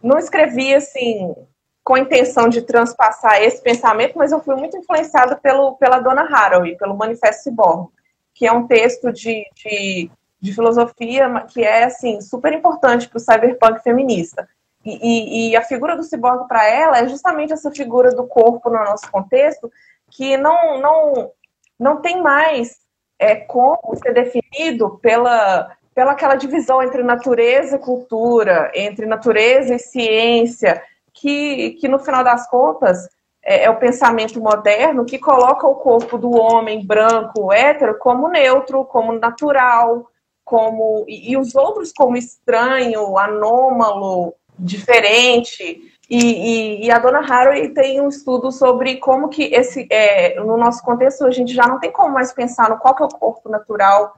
não 0.04 0.20
escrevi, 0.20 0.76
assim, 0.76 1.36
com 1.84 1.96
a 1.96 2.00
intenção 2.00 2.48
de 2.48 2.62
transpassar 2.62 3.42
esse 3.42 3.64
pensamento, 3.64 4.16
mas 4.16 4.32
eu 4.32 4.40
fui 4.40 4.54
muito 4.54 4.78
influenciada 4.78 5.36
pelo, 5.38 5.76
pela 5.78 6.00
Dona 6.00 6.22
Haraway, 6.22 6.78
pelo 6.78 6.96
Manifesto 6.96 7.42
Ciborgue 7.42 7.97
que 8.38 8.46
é 8.46 8.52
um 8.52 8.68
texto 8.68 9.12
de, 9.12 9.44
de, 9.56 10.12
de 10.40 10.54
filosofia 10.54 11.28
que 11.52 11.64
é 11.64 11.86
assim 11.86 12.22
super 12.22 12.54
importante 12.54 13.10
para 13.10 13.18
o 13.18 13.20
cyberpunk 13.20 13.82
feminista. 13.82 14.48
E, 14.86 14.92
e, 15.02 15.52
e, 15.52 15.56
a 15.58 15.64
figura 15.64 15.98
do 15.98 16.04
ciborgue 16.04 16.48
para 16.48 16.66
ela 16.66 17.00
é 17.00 17.10
justamente 17.10 17.52
essa 17.52 17.72
figura 17.72 18.12
do 18.16 18.26
corpo 18.28 18.70
no 18.70 18.78
nosso 18.78 19.12
contexto 19.12 19.70
que 20.12 20.38
não, 20.38 20.80
não, 20.80 21.32
não 21.78 22.02
tem 22.02 22.22
mais 22.22 22.78
é, 23.20 23.36
como 23.36 23.96
ser 24.02 24.14
definido 24.14 25.00
pela, 25.02 25.76
pela 25.94 26.12
aquela 26.12 26.36
divisão 26.36 26.82
entre 26.82 27.04
natureza 27.04 27.76
e 27.76 27.80
cultura, 27.80 28.72
entre 28.76 29.08
natureza 29.08 29.74
e 29.74 29.80
ciência, 29.80 30.82
que, 31.12 31.72
que 31.72 31.88
no 31.88 32.00
final 32.00 32.24
das 32.24 32.48
contas 32.48 33.10
é, 33.48 33.64
é, 33.64 33.70
o 33.70 33.78
pensamento 33.78 34.42
moderno 34.42 35.06
que 35.06 35.18
coloca 35.18 35.66
o 35.66 35.76
corpo 35.76 36.18
do 36.18 36.32
homem 36.32 36.86
branco, 36.86 37.54
hétero, 37.54 37.98
como 37.98 38.28
neutro, 38.28 38.84
como 38.84 39.14
natural, 39.14 40.06
como 40.44 41.06
e, 41.08 41.32
e 41.32 41.38
os 41.38 41.56
outros 41.56 41.94
como 41.94 42.18
estranho, 42.18 43.18
anômalo, 43.18 44.34
diferente. 44.60 45.80
E, 46.10 46.20
e, 46.20 46.86
e, 46.86 46.92
a 46.92 47.00
dona 47.00 47.20
Haraway 47.20 47.70
tem 47.70 48.02
um 48.02 48.10
estudo 48.10 48.52
sobre 48.52 48.98
como 48.98 49.30
que 49.30 49.44
esse, 49.54 49.88
é, 49.90 50.38
no 50.42 50.58
nosso 50.58 50.84
contexto, 50.84 51.26
a 51.26 51.32
gente 51.32 51.54
já 51.54 51.66
não 51.68 51.80
tem 51.80 51.92
como 51.92 52.14
mais 52.14 52.34
pensar 52.34 52.70
no 52.70 52.78
qual 52.78 52.96
que 52.96 53.04
é 53.04 53.06
o 53.06 53.10
corpo 53.10 53.50
natural, 53.50 54.14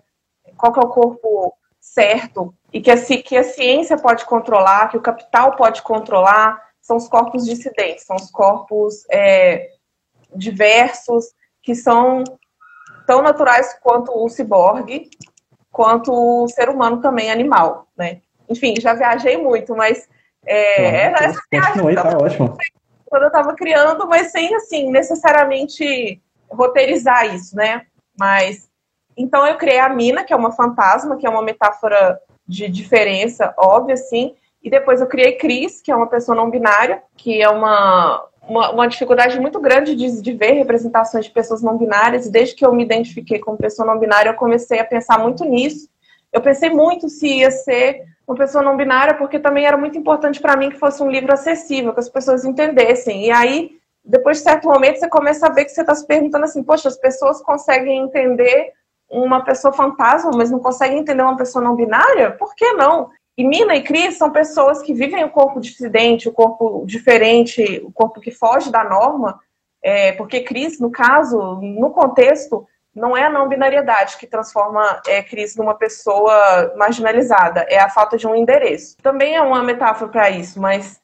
qual 0.57 0.73
que 0.73 0.79
é 0.79 0.83
o 0.83 0.89
corpo 0.89 1.53
certo, 1.79 2.51
e 2.73 2.81
que 2.81 2.89
a, 2.89 2.97
que 2.97 3.37
a 3.37 3.43
ciência 3.43 3.95
pode 3.95 4.25
controlar, 4.25 4.89
que 4.89 4.97
o 4.97 5.01
capital 5.01 5.55
pode 5.55 5.83
controlar, 5.83 6.68
são 6.89 6.97
os 6.97 7.07
corpos 7.07 7.45
dissidentes, 7.45 8.03
são 8.03 8.15
os 8.15 8.31
corpos 8.31 9.05
é, 9.11 9.69
diversos, 10.35 11.25
que 11.61 11.75
são 11.75 12.23
tão 13.05 13.21
naturais 13.21 13.77
quanto 13.79 14.11
o 14.11 14.27
ciborgue, 14.27 15.07
quanto 15.71 16.11
o 16.11 16.47
ser 16.47 16.67
humano 16.67 16.99
também 16.99 17.31
animal, 17.31 17.87
né? 17.95 18.21
Enfim, 18.49 18.73
já 18.81 18.95
viajei 18.95 19.37
muito, 19.37 19.75
mas 19.75 20.09
é, 20.43 21.05
era 21.05 21.25
essa 21.25 21.39
viagem. 21.51 21.93
Tá 21.93 22.17
ótimo. 22.17 22.57
Quando 23.05 23.21
eu 23.23 23.27
estava 23.27 23.53
criando, 23.53 24.07
mas 24.07 24.31
sem, 24.31 24.55
assim, 24.55 24.89
necessariamente 24.89 26.19
roteirizar 26.49 27.35
isso, 27.35 27.55
né? 27.55 27.85
Mas, 28.19 28.67
então 29.15 29.45
eu 29.45 29.57
criei 29.57 29.77
a 29.77 29.89
Mina, 29.89 30.23
que 30.23 30.33
é 30.33 30.35
uma 30.35 30.51
fantasma, 30.51 31.17
que 31.17 31.27
é 31.27 31.29
uma 31.29 31.43
metáfora 31.43 32.19
de 32.47 32.67
diferença 32.67 33.53
óbvia, 33.59 33.93
assim, 33.93 34.35
e 34.61 34.69
depois 34.69 34.99
eu 34.99 35.07
criei 35.07 35.33
Cris, 35.33 35.81
que 35.81 35.91
é 35.91 35.95
uma 35.95 36.07
pessoa 36.07 36.35
não 36.35 36.49
binária, 36.49 37.01
que 37.15 37.41
é 37.41 37.49
uma, 37.49 38.25
uma, 38.41 38.71
uma 38.71 38.87
dificuldade 38.87 39.39
muito 39.39 39.59
grande 39.59 39.95
de, 39.95 40.21
de, 40.21 40.33
ver 40.33 40.51
representações 40.53 41.25
de 41.25 41.31
pessoas 41.31 41.61
não 41.61 41.77
binárias. 41.77 42.25
E 42.25 42.31
desde 42.31 42.55
que 42.55 42.65
eu 42.65 42.73
me 42.73 42.83
identifiquei 42.83 43.39
como 43.39 43.57
pessoa 43.57 43.85
não 43.85 43.99
binária, 43.99 44.29
eu 44.29 44.35
comecei 44.35 44.79
a 44.79 44.85
pensar 44.85 45.17
muito 45.17 45.45
nisso. 45.45 45.87
Eu 46.31 46.41
pensei 46.41 46.69
muito 46.69 47.07
se 47.07 47.39
ia 47.39 47.49
ser 47.49 48.03
uma 48.27 48.37
pessoa 48.37 48.63
não 48.63 48.77
binária, 48.77 49.15
porque 49.15 49.39
também 49.39 49.65
era 49.65 49.77
muito 49.77 49.97
importante 49.97 50.39
para 50.39 50.57
mim 50.57 50.69
que 50.69 50.77
fosse 50.77 51.01
um 51.01 51.09
livro 51.09 51.33
acessível, 51.33 51.93
que 51.93 51.99
as 51.99 52.09
pessoas 52.09 52.45
entendessem. 52.45 53.25
E 53.25 53.31
aí, 53.31 53.71
depois 54.03 54.37
de 54.37 54.43
certo 54.43 54.67
momento, 54.67 54.99
você 54.99 55.09
começa 55.09 55.47
a 55.47 55.51
ver 55.51 55.65
que 55.65 55.71
você 55.71 55.81
está 55.81 55.95
se 55.95 56.05
perguntando 56.05 56.43
assim: 56.43 56.61
poxa, 56.61 56.89
as 56.89 56.97
pessoas 56.97 57.41
conseguem 57.41 57.97
entender 57.97 58.73
uma 59.09 59.43
pessoa 59.43 59.73
fantasma, 59.73 60.31
mas 60.35 60.51
não 60.51 60.59
conseguem 60.59 60.99
entender 60.99 61.23
uma 61.23 61.37
pessoa 61.37 61.63
não 61.63 61.75
binária? 61.75 62.31
Por 62.31 62.53
que 62.53 62.73
não? 62.73 63.09
E 63.39 63.43
Mina 63.45 63.73
e 63.73 63.81
Cris 63.81 64.17
são 64.17 64.29
pessoas 64.31 64.81
que 64.81 64.93
vivem 64.93 65.23
o 65.23 65.29
corpo 65.29 65.61
dissidente, 65.61 66.27
o 66.27 66.33
corpo 66.33 66.83
diferente, 66.85 67.81
o 67.85 67.89
corpo 67.89 68.19
que 68.19 68.31
foge 68.31 68.69
da 68.69 68.83
norma, 68.83 69.39
é, 69.81 70.11
porque 70.11 70.41
Cris, 70.41 70.77
no 70.77 70.91
caso, 70.91 71.55
no 71.61 71.89
contexto, 71.91 72.67
não 72.93 73.15
é 73.15 73.23
a 73.23 73.29
não 73.29 73.47
binariedade 73.47 74.17
que 74.17 74.27
transforma 74.27 75.01
é, 75.07 75.23
Cris 75.23 75.55
numa 75.55 75.73
pessoa 75.73 76.73
marginalizada, 76.75 77.61
é 77.69 77.79
a 77.79 77.87
falta 77.87 78.17
de 78.17 78.27
um 78.27 78.35
endereço. 78.35 78.97
Também 79.01 79.37
é 79.37 79.41
uma 79.41 79.63
metáfora 79.63 80.11
para 80.11 80.29
isso, 80.29 80.59
mas 80.59 80.99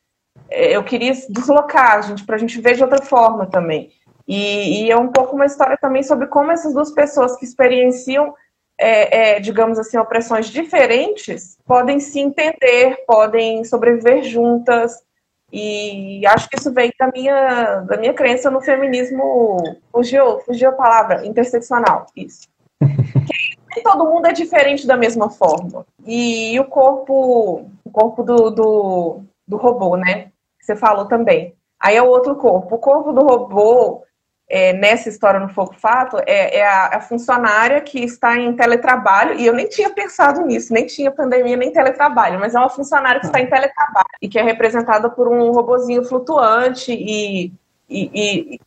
é, 0.49 0.75
eu 0.75 0.83
queria 0.83 1.13
deslocar 1.29 2.03
gente 2.03 2.25
para 2.25 2.35
a 2.35 2.39
gente 2.39 2.59
ver 2.59 2.75
de 2.75 2.83
outra 2.83 3.01
forma 3.01 3.45
também. 3.45 3.93
E, 4.27 4.87
e, 4.87 4.91
é 4.91 4.97
um 4.97 5.07
pouco 5.07 5.37
uma 5.37 5.45
história 5.45 5.77
também 5.77 6.03
sobre 6.03 6.27
como 6.27 6.51
essas 6.51 6.73
duas 6.73 6.91
pessoas 6.91 7.37
que 7.37 7.45
experienciam 7.45 8.33
é, 8.77 9.35
é, 9.35 9.39
digamos 9.39 9.79
assim, 9.79 9.97
opressões 9.97 10.47
diferentes, 10.47 11.57
podem 11.65 11.99
se 11.99 12.19
entender, 12.19 13.03
podem 13.07 13.63
sobreviver 13.63 14.23
juntas. 14.23 15.03
E 15.51 16.25
acho 16.27 16.49
que 16.49 16.57
isso 16.57 16.73
vem 16.73 16.91
da 16.99 17.09
minha, 17.11 17.81
da 17.81 17.97
minha 17.97 18.13
crença 18.13 18.49
no 18.49 18.61
feminismo. 18.61 19.57
Fugiu, 19.91 20.39
fugiu 20.39 20.69
a 20.69 20.73
palavra, 20.73 21.25
interseccional. 21.25 22.07
Isso. 22.15 22.47
nem 23.75 23.83
todo 23.83 24.05
mundo 24.05 24.27
é 24.27 24.31
diferente 24.31 24.87
da 24.87 24.95
mesma 24.95 25.29
forma. 25.29 25.85
E 26.05 26.59
o 26.59 26.65
corpo, 26.65 27.69
o 27.83 27.89
corpo 27.91 28.23
do, 28.23 28.49
do, 28.49 29.21
do 29.47 29.57
robô, 29.57 29.97
né? 29.97 30.31
Que 30.59 30.65
você 30.65 30.75
falou 30.75 31.05
também. 31.05 31.53
Aí 31.79 31.95
é 31.95 32.01
o 32.01 32.07
outro 32.07 32.35
corpo. 32.35 32.75
O 32.75 32.79
corpo 32.79 33.11
do 33.11 33.21
robô, 33.21 34.03
é, 34.47 34.73
nessa 34.73 35.09
história 35.09 35.39
no 35.39 35.49
Foco 35.49 35.75
Fato 35.75 36.17
é, 36.25 36.57
é 36.57 36.67
a, 36.67 36.97
a, 36.97 37.01
funcionária 37.01 37.81
que 37.81 37.99
está 38.03 38.37
em 38.37 38.55
teletrabalho, 38.55 39.39
e 39.39 39.45
eu 39.45 39.53
nem 39.53 39.67
tinha 39.67 39.89
pensado 39.89 40.41
nisso, 40.41 40.71
nem 40.71 40.85
tinha 40.85 41.11
pandemia, 41.11 41.57
nem 41.57 41.71
teletrabalho, 41.71 42.39
mas 42.39 42.53
é 42.53 42.59
uma 42.59 42.69
funcionária 42.69 43.19
que 43.19 43.25
está 43.25 43.39
em 43.39 43.49
teletrabalho 43.49 44.05
e 44.21 44.29
que 44.29 44.37
é 44.37 44.43
representada 44.43 45.09
por 45.09 45.27
um 45.27 45.51
robozinho 45.51 46.05
flutuante 46.05 46.91
e, 46.91 47.51
e, 47.89 48.11
e 48.13 48.61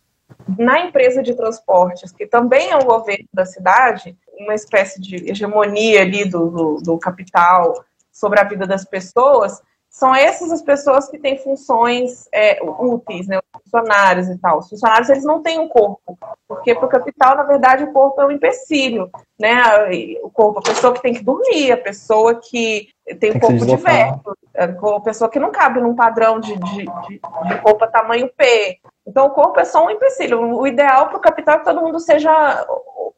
na 0.58 0.80
empresa 0.80 1.22
de 1.22 1.34
transportes, 1.34 2.10
que 2.10 2.26
também 2.26 2.70
é 2.70 2.76
o 2.76 2.84
governo 2.84 3.26
da 3.32 3.46
cidade, 3.46 4.16
uma 4.40 4.54
espécie 4.54 5.00
de 5.00 5.30
hegemonia 5.30 6.02
ali 6.02 6.24
do, 6.24 6.50
do, 6.50 6.76
do 6.76 6.98
capital 6.98 7.84
sobre 8.10 8.40
a 8.40 8.44
vida 8.44 8.66
das 8.66 8.84
pessoas, 8.84 9.62
são 9.88 10.14
essas 10.14 10.50
as 10.50 10.62
pessoas 10.62 11.08
que 11.08 11.18
têm 11.18 11.38
funções 11.38 12.28
é, 12.32 12.62
úteis, 12.62 13.26
né? 13.26 13.38
Os 13.68 13.70
funcionários 13.70 14.28
e 14.28 14.38
tal. 14.38 14.58
Os 14.58 14.68
funcionários, 14.68 15.10
eles 15.10 15.24
não 15.24 15.42
têm 15.42 15.58
um 15.58 15.68
corpo, 15.68 16.18
porque 16.46 16.74
para 16.74 16.86
o 16.86 16.88
capital, 16.88 17.36
na 17.36 17.42
verdade, 17.42 17.84
o 17.84 17.92
corpo 17.92 18.20
é 18.20 18.26
um 18.26 18.30
empecilho, 18.30 19.10
né? 19.38 19.62
O 20.22 20.30
corpo, 20.30 20.60
a 20.60 20.62
pessoa 20.62 20.94
que 20.94 21.02
tem 21.02 21.14
que 21.14 21.22
dormir, 21.22 21.72
a 21.72 21.76
pessoa 21.76 22.34
que 22.34 22.88
tem 23.20 23.32
um 23.32 23.40
corpo 23.40 23.66
diverso, 23.66 24.36
a 24.54 25.00
pessoa 25.00 25.30
que 25.30 25.38
não 25.38 25.50
cabe 25.50 25.80
num 25.80 25.94
padrão 25.94 26.40
de, 26.40 26.56
de, 26.56 26.76
de, 26.76 27.20
de 27.48 27.60
corpo 27.62 27.84
a 27.84 27.88
tamanho 27.88 28.30
P. 28.36 28.78
Então, 29.06 29.26
o 29.26 29.30
corpo 29.30 29.60
é 29.60 29.64
só 29.64 29.84
um 29.84 29.90
empecilho. 29.90 30.40
O 30.40 30.66
ideal 30.66 31.08
para 31.08 31.18
o 31.18 31.20
capital 31.20 31.56
é 31.56 31.58
que 31.58 31.64
todo 31.64 31.82
mundo 31.82 32.00
seja 32.00 32.66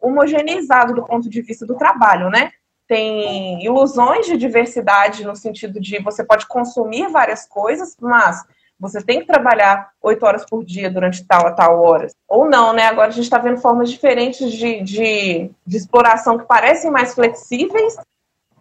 homogeneizado 0.01 0.94
do 0.94 1.05
ponto 1.05 1.28
de 1.28 1.42
vista 1.42 1.66
do 1.66 1.76
trabalho, 1.76 2.28
né? 2.30 2.51
tem 2.90 3.64
ilusões 3.64 4.26
de 4.26 4.36
diversidade 4.36 5.24
no 5.24 5.36
sentido 5.36 5.78
de 5.78 6.03
você 6.03 6.24
pode 6.24 6.48
consumir 6.48 7.09
várias 7.09 7.46
coisas, 7.46 7.96
mas 8.01 8.44
você 8.80 9.02
tem 9.02 9.20
que 9.20 9.26
trabalhar 9.26 9.90
oito 10.02 10.24
horas 10.24 10.44
por 10.48 10.64
dia 10.64 10.90
durante 10.90 11.24
tal 11.26 11.46
a 11.46 11.52
tal 11.52 11.82
horas. 11.82 12.14
Ou 12.26 12.48
não, 12.48 12.72
né? 12.72 12.84
Agora 12.84 13.08
a 13.08 13.12
gente 13.12 13.24
está 13.24 13.36
vendo 13.36 13.60
formas 13.60 13.90
diferentes 13.90 14.50
de, 14.50 14.82
de, 14.82 15.50
de, 15.66 15.76
exploração 15.76 16.38
que 16.38 16.46
parecem 16.46 16.90
mais 16.90 17.14
flexíveis, 17.14 17.96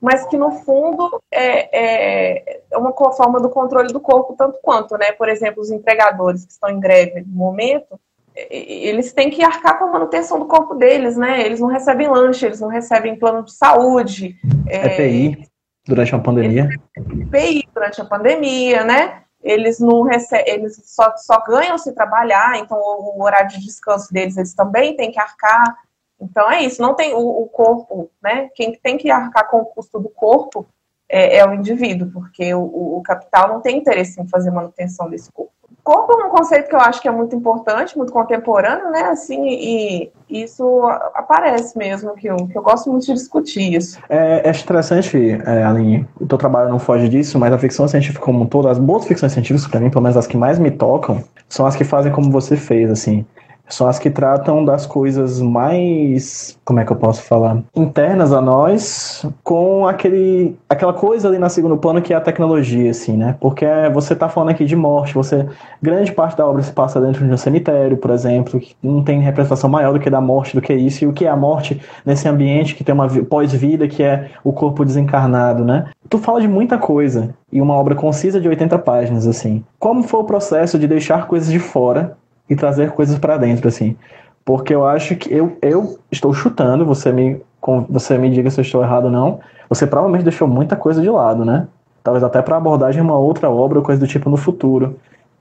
mas 0.02 0.26
que 0.28 0.38
no 0.38 0.52
fundo 0.52 1.22
é, 1.32 1.70
é, 1.72 2.62
é 2.70 2.78
uma 2.78 2.94
forma 3.14 3.40
do 3.40 3.50
controle 3.50 3.94
do 3.94 4.00
corpo 4.02 4.36
tanto 4.38 4.60
quanto, 4.62 4.98
né? 4.98 5.14
Por 5.14 5.30
exemplo, 5.30 5.62
os 5.62 5.72
empregadores 5.72 6.46
que 6.46 6.52
estão 6.52 6.70
em 6.70 6.80
greve 6.80 7.22
no 7.22 7.34
momento, 7.34 7.98
eles 8.36 9.14
têm 9.14 9.30
que 9.30 9.44
arcar 9.44 9.80
com 9.80 9.86
a 9.86 9.92
manutenção 9.92 10.38
do 10.38 10.46
corpo 10.46 10.76
deles, 10.76 11.16
né? 11.16 11.46
Eles 11.46 11.62
não 11.62 11.70
recebem 11.70 12.10
lanche, 12.10 12.46
eles 12.46 12.60
não 12.60 12.68
recebem 12.68 13.18
plano 13.18 13.44
de 13.44 13.54
saúde. 13.54 14.36
EPI 14.68 15.42
é, 15.42 15.46
durante 15.88 16.14
uma 16.14 16.22
pandemia. 16.22 16.70
EPI 16.98 17.68
durante 17.74 18.02
a 18.02 18.06
pandemia, 18.06 18.84
né? 18.84 19.24
Eles 19.42 19.80
não 19.80 20.02
recebem, 20.02 20.54
eles 20.54 20.82
só, 20.86 21.16
só 21.18 21.42
ganham 21.44 21.78
se 21.78 21.94
trabalhar, 21.94 22.58
então 22.58 22.78
o, 22.78 23.22
horário 23.24 23.50
de 23.50 23.66
descanso 23.66 24.12
deles 24.12 24.38
eles 24.38 24.54
também 24.54 24.96
têm 24.96 25.12
que 25.12 25.20
arcar. 25.20 25.78
Então 26.20 26.52
é 26.52 26.64
isso, 26.64 26.82
não 26.82 26.94
tem 26.94 27.14
o, 27.14 27.20
o 27.20 27.48
corpo, 27.48 28.12
né? 28.22 28.50
Quem 28.54 28.74
tem 28.74 28.98
que 28.98 29.10
arcar 29.10 29.50
com 29.50 29.60
o 29.60 29.66
custo 29.66 30.00
do 30.00 30.10
corpo 30.10 30.68
é, 31.08 31.38
é 31.38 31.48
o 31.48 31.54
indivíduo, 31.54 32.12
porque 32.12 32.54
o, 32.54 32.98
o 32.98 33.02
capital 33.04 33.48
não 33.48 33.62
tem 33.62 33.78
interesse 33.78 34.22
em 34.22 34.28
fazer 34.28 34.52
manutenção 34.52 35.10
desse 35.10 35.32
corpo 35.32 35.59
corpo 35.90 36.22
é 36.22 36.26
um 36.26 36.30
conceito 36.30 36.70
que 36.70 36.76
eu 36.76 36.80
acho 36.80 37.02
que 37.02 37.08
é 37.08 37.12
muito 37.12 37.36
importante, 37.36 37.98
muito 37.98 38.14
contemporâneo, 38.14 38.92
né? 38.92 39.06
Assim, 39.06 39.48
e 39.48 40.12
isso 40.30 40.84
aparece 41.16 41.76
mesmo, 41.76 42.14
que 42.14 42.28
eu, 42.28 42.36
que 42.36 42.56
eu 42.56 42.62
gosto 42.62 42.92
muito 42.92 43.08
de 43.08 43.14
discutir 43.14 43.74
isso. 43.74 44.00
É, 44.08 44.48
é 44.48 44.52
interessante, 44.52 45.18
é, 45.44 45.64
Aline, 45.64 46.08
o 46.22 46.28
teu 46.28 46.38
trabalho 46.38 46.70
não 46.70 46.78
foge 46.78 47.10
disso, 47.10 47.40
mas 47.40 47.52
a 47.52 47.58
ficção 47.58 47.88
científica 47.88 48.24
como 48.24 48.44
um 48.44 48.46
todo, 48.46 48.68
as 48.68 48.78
boas 48.78 49.06
ficções 49.06 49.32
científicas, 49.32 49.68
para 49.68 49.80
mim, 49.80 49.90
pelo 49.90 50.04
menos 50.04 50.16
as 50.16 50.28
que 50.28 50.38
mais 50.38 50.60
me 50.60 50.70
tocam, 50.70 51.24
são 51.48 51.66
as 51.66 51.76
que 51.76 51.84
fazem 51.84 52.12
como 52.12 52.30
você 52.30 52.56
fez, 52.56 52.92
assim 52.92 53.26
são 53.70 53.88
as 53.88 54.00
que 54.00 54.10
tratam 54.10 54.66
das 54.66 54.86
coisas 54.86 55.40
mais, 55.40 56.58
como 56.66 56.80
é 56.80 56.86
que 56.86 56.92
eu 56.92 56.96
posso 56.96 57.22
falar, 57.22 57.62
internas 57.76 58.34
a 58.34 58.42
nós, 58.42 59.26
com 59.44 59.88
aquele, 59.88 60.58
aquela 60.68 60.94
coisa 60.94 61.28
ali 61.28 61.38
na 61.38 61.50
segundo 61.50 61.78
plano 61.78 62.02
que 62.02 62.14
é 62.14 62.18
a 62.18 62.22
tecnologia, 62.22 62.92
assim, 62.92 63.16
né? 63.16 63.36
Porque 63.40 63.66
você 63.94 64.16
tá 64.16 64.28
falando 64.28 64.50
aqui 64.50 64.66
de 64.66 64.76
morte, 64.76 65.14
você, 65.14 65.48
grande 65.82 66.12
parte 66.12 66.36
da 66.36 66.48
obra 66.48 66.64
se 66.64 66.72
passa 66.72 67.00
dentro 67.00 67.26
de 67.26 67.32
um 67.32 67.38
cemitério, 67.38 67.98
por 67.98 68.12
exemplo, 68.12 68.60
que 68.60 68.76
não 68.82 69.04
tem 69.04 69.22
representação 69.22 69.70
maior 69.70 69.94
do 69.94 70.00
que 70.00 70.10
da 70.10 70.20
morte, 70.20 70.56
do 70.56 70.62
que 70.62 70.74
isso, 70.74 71.04
e 71.04 71.08
o 71.08 71.14
que 71.14 71.26
é 71.26 71.30
a 71.30 71.36
morte 71.36 71.80
nesse 72.06 72.28
ambiente 72.28 72.76
que 72.76 72.84
tem 72.84 72.94
uma 72.94 73.08
pós-vida, 73.08 73.88
que 73.88 74.02
é 74.04 74.32
o 74.44 74.52
corpo 74.52 74.84
desencarnado, 74.84 75.64
né? 75.64 75.86
Tu 76.10 76.18
fala 76.18 76.42
de 76.42 76.48
muita 76.48 76.78
coisa, 76.78 77.36
e 77.52 77.62
uma 77.62 77.76
obra 77.76 77.96
concisa 77.96 78.40
de 78.40 78.48
80 78.48 78.80
páginas, 78.80 79.28
assim. 79.28 79.64
Como 79.78 80.04
foi 80.04 80.20
o 80.22 80.24
processo 80.24 80.80
de 80.80 80.88
deixar 80.88 81.28
coisas 81.28 81.52
de 81.52 81.60
fora 81.60 82.18
e 82.50 82.56
trazer 82.56 82.92
coisas 82.92 83.18
para 83.18 83.38
dentro, 83.38 83.68
assim. 83.68 83.96
Porque 84.44 84.74
eu 84.74 84.86
acho 84.86 85.16
que 85.16 85.34
eu, 85.34 85.58
eu 85.62 86.00
estou 86.12 86.34
chutando, 86.34 86.86
você 86.86 87.12
me, 87.12 87.42
você 87.90 88.18
me 88.18 88.30
diga 88.30 88.50
se 88.50 88.60
eu 88.60 88.64
estou 88.64 88.84
errado 88.84 89.06
ou 89.06 89.12
não. 89.12 89.40
Você 89.70 89.86
provavelmente 89.86 90.24
deixou 90.24 90.48
muita 90.48 90.76
coisa 90.76 91.02
de 91.02 91.10
lado, 91.10 91.46
né? 91.46 91.68
Talvez 92.04 92.24
até 92.24 92.42
para 92.42 92.58
abordagem 92.58 93.02
uma 93.02 93.18
outra 93.18 93.50
obra 93.50 93.78
ou 93.78 93.86
coisa 93.86 94.00
do 94.00 94.08
tipo 94.08 94.30
no 94.30 94.38
futuro. 94.38 94.96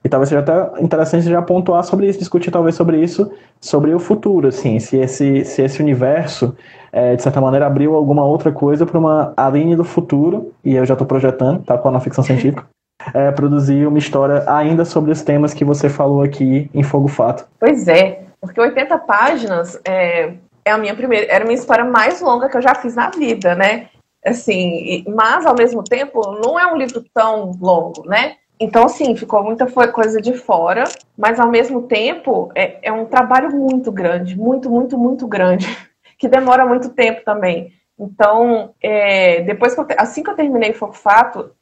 E 0.04 0.08
talvez 0.08 0.28
seja 0.28 0.40
até 0.40 0.82
interessante 0.82 1.28
já 1.28 1.42
pontuar 1.42 1.82
sobre 1.82 2.08
isso, 2.08 2.18
discutir 2.18 2.50
talvez 2.50 2.74
sobre 2.74 3.02
isso, 3.02 3.30
sobre 3.60 3.92
o 3.92 3.98
futuro, 3.98 4.48
assim, 4.48 4.78
se 4.78 4.96
esse, 4.96 5.44
se 5.44 5.62
esse 5.62 5.82
universo, 5.82 6.54
é, 6.92 7.16
de 7.16 7.22
certa 7.22 7.40
maneira, 7.40 7.66
abriu 7.66 7.94
alguma 7.94 8.24
outra 8.24 8.52
coisa 8.52 8.86
para 8.86 8.98
uma 8.98 9.32
Aline 9.36 9.74
do 9.74 9.84
futuro, 9.84 10.52
e 10.64 10.76
eu 10.76 10.86
já 10.86 10.94
estou 10.94 11.06
projetando, 11.06 11.62
tá, 11.64 11.76
com 11.76 11.88
a 11.88 12.00
ficção 12.00 12.22
científica, 12.22 12.64
é, 13.14 13.30
produzir 13.30 13.86
uma 13.86 13.98
história 13.98 14.44
ainda 14.46 14.84
sobre 14.84 15.10
os 15.10 15.22
temas 15.22 15.54
que 15.54 15.64
você 15.64 15.88
falou 15.88 16.22
aqui 16.22 16.70
em 16.74 16.82
Fogo 16.82 17.08
Fato. 17.08 17.46
Pois 17.58 17.88
é, 17.88 18.22
porque 18.40 18.60
80 18.60 18.98
páginas 18.98 19.80
é, 19.84 20.34
é 20.64 20.70
a 20.70 20.78
minha 20.78 20.94
primeira, 20.94 21.26
era 21.32 21.44
a 21.44 21.46
minha 21.46 21.58
história 21.58 21.84
mais 21.84 22.20
longa 22.20 22.48
que 22.48 22.56
eu 22.56 22.62
já 22.62 22.74
fiz 22.74 22.94
na 22.94 23.10
vida, 23.10 23.54
né? 23.54 23.88
Assim, 24.24 25.04
mas 25.08 25.46
ao 25.46 25.54
mesmo 25.54 25.82
tempo 25.82 26.20
não 26.42 26.58
é 26.58 26.66
um 26.66 26.76
livro 26.76 27.04
tão 27.14 27.52
longo, 27.60 28.06
né? 28.06 28.36
Então, 28.60 28.84
assim, 28.84 29.14
ficou 29.14 29.44
muita 29.44 29.66
coisa 29.92 30.20
de 30.20 30.34
fora, 30.34 30.84
mas 31.16 31.38
ao 31.38 31.48
mesmo 31.48 31.82
tempo 31.82 32.50
é, 32.54 32.78
é 32.82 32.92
um 32.92 33.06
trabalho 33.06 33.50
muito 33.54 33.92
grande, 33.92 34.36
muito, 34.36 34.68
muito, 34.68 34.98
muito 34.98 35.28
grande, 35.28 35.66
que 36.18 36.26
demora 36.26 36.66
muito 36.66 36.90
tempo 36.90 37.22
também. 37.24 37.72
Então, 37.98 38.74
é, 38.82 39.42
depois 39.42 39.74
que 39.74 39.80
eu, 39.80 39.86
assim 39.96 40.22
que 40.22 40.30
eu 40.30 40.34
terminei 40.34 40.72
Foco 40.72 40.96
Fato, 40.96 41.52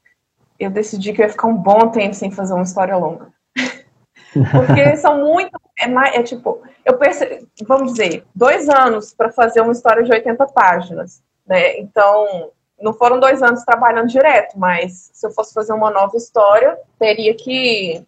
eu 0.59 0.71
decidi 0.71 1.13
que 1.13 1.21
eu 1.23 1.27
ia 1.27 1.33
ficar 1.33 1.49
um 1.49 1.57
bom 1.57 1.89
tempo 1.91 2.15
sem 2.15 2.31
fazer 2.31 2.55
uma 2.55 2.63
história 2.63 2.97
longa. 2.97 3.29
Porque 4.33 4.97
são 4.97 5.19
muito. 5.19 5.51
É, 5.79 5.87
mais, 5.87 6.15
é 6.15 6.23
tipo, 6.23 6.63
eu 6.85 6.97
percebi, 6.97 7.47
vamos 7.67 7.93
dizer, 7.93 8.25
dois 8.35 8.69
anos 8.69 9.15
para 9.15 9.31
fazer 9.31 9.61
uma 9.61 9.73
história 9.73 10.03
de 10.03 10.11
80 10.11 10.47
páginas. 10.47 11.23
Né? 11.47 11.79
Então, 11.79 12.51
não 12.81 12.93
foram 12.93 13.21
dois 13.21 13.43
anos 13.43 13.63
trabalhando 13.65 14.09
direto, 14.09 14.59
mas 14.59 15.11
se 15.13 15.27
eu 15.27 15.31
fosse 15.31 15.53
fazer 15.53 15.73
uma 15.73 15.91
nova 15.91 16.17
história, 16.17 16.79
teria 16.99 17.35
que. 17.35 18.07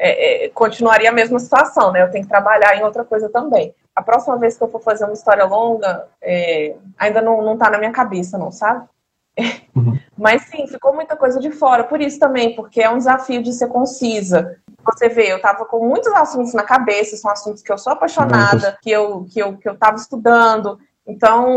É, 0.00 0.44
é, 0.44 0.48
continuaria 0.50 1.10
a 1.10 1.12
mesma 1.12 1.40
situação, 1.40 1.90
né? 1.90 2.02
Eu 2.02 2.10
tenho 2.10 2.22
que 2.22 2.30
trabalhar 2.30 2.76
em 2.76 2.84
outra 2.84 3.04
coisa 3.04 3.28
também. 3.28 3.74
A 3.96 4.00
próxima 4.00 4.38
vez 4.38 4.56
que 4.56 4.62
eu 4.62 4.68
for 4.68 4.80
fazer 4.80 5.04
uma 5.04 5.12
história 5.12 5.44
longa, 5.44 6.06
é, 6.22 6.76
ainda 6.96 7.20
não, 7.20 7.42
não 7.42 7.58
tá 7.58 7.68
na 7.68 7.78
minha 7.78 7.90
cabeça, 7.90 8.38
não, 8.38 8.52
sabe? 8.52 8.86
Uhum. 9.74 9.98
Mas 10.16 10.42
sim, 10.42 10.66
ficou 10.66 10.94
muita 10.94 11.16
coisa 11.16 11.38
de 11.38 11.50
fora. 11.50 11.84
Por 11.84 12.00
isso 12.00 12.18
também, 12.18 12.54
porque 12.54 12.80
é 12.80 12.90
um 12.90 12.98
desafio 12.98 13.42
de 13.42 13.52
ser 13.52 13.68
concisa. 13.68 14.56
Você 14.84 15.08
vê, 15.08 15.32
eu 15.32 15.40
tava 15.40 15.64
com 15.64 15.86
muitos 15.86 16.12
assuntos 16.12 16.54
na 16.54 16.62
cabeça, 16.62 17.16
são 17.16 17.30
assuntos 17.30 17.62
que 17.62 17.70
eu 17.70 17.78
sou 17.78 17.92
apaixonada, 17.92 18.78
que 18.82 18.90
eu, 18.90 19.26
que 19.30 19.40
eu, 19.40 19.56
que 19.56 19.68
eu 19.68 19.76
tava 19.76 19.96
estudando. 19.96 20.78
Então. 21.06 21.56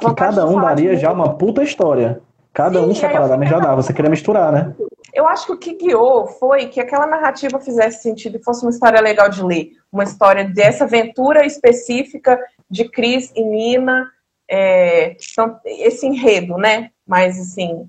Que 0.00 0.14
cada 0.14 0.46
um 0.46 0.60
daria 0.60 0.96
já 0.96 1.12
uma 1.12 1.36
puta 1.36 1.62
história. 1.62 2.20
Cada 2.52 2.80
Sim, 2.80 2.86
um 2.86 2.94
separadamente 2.94 3.50
já 3.50 3.58
dá. 3.58 3.74
Você 3.74 3.92
queria 3.92 4.10
misturar, 4.10 4.52
né? 4.52 4.74
Eu 5.12 5.26
acho 5.26 5.46
que 5.46 5.52
o 5.52 5.58
que 5.58 5.74
guiou 5.74 6.26
foi 6.26 6.66
que 6.66 6.80
aquela 6.80 7.06
narrativa 7.06 7.58
fizesse 7.60 8.02
sentido 8.02 8.36
e 8.36 8.42
fosse 8.42 8.64
uma 8.64 8.70
história 8.70 9.00
legal 9.00 9.28
de 9.28 9.42
ler. 9.42 9.72
Uma 9.92 10.04
história 10.04 10.44
dessa 10.44 10.84
aventura 10.84 11.44
específica 11.44 12.38
de 12.70 12.88
Cris 12.88 13.32
e 13.34 13.44
Nina. 13.44 14.08
É, 14.48 15.16
então, 15.32 15.58
esse 15.64 16.06
enredo, 16.06 16.56
né? 16.56 16.90
Mas, 17.06 17.38
assim, 17.38 17.88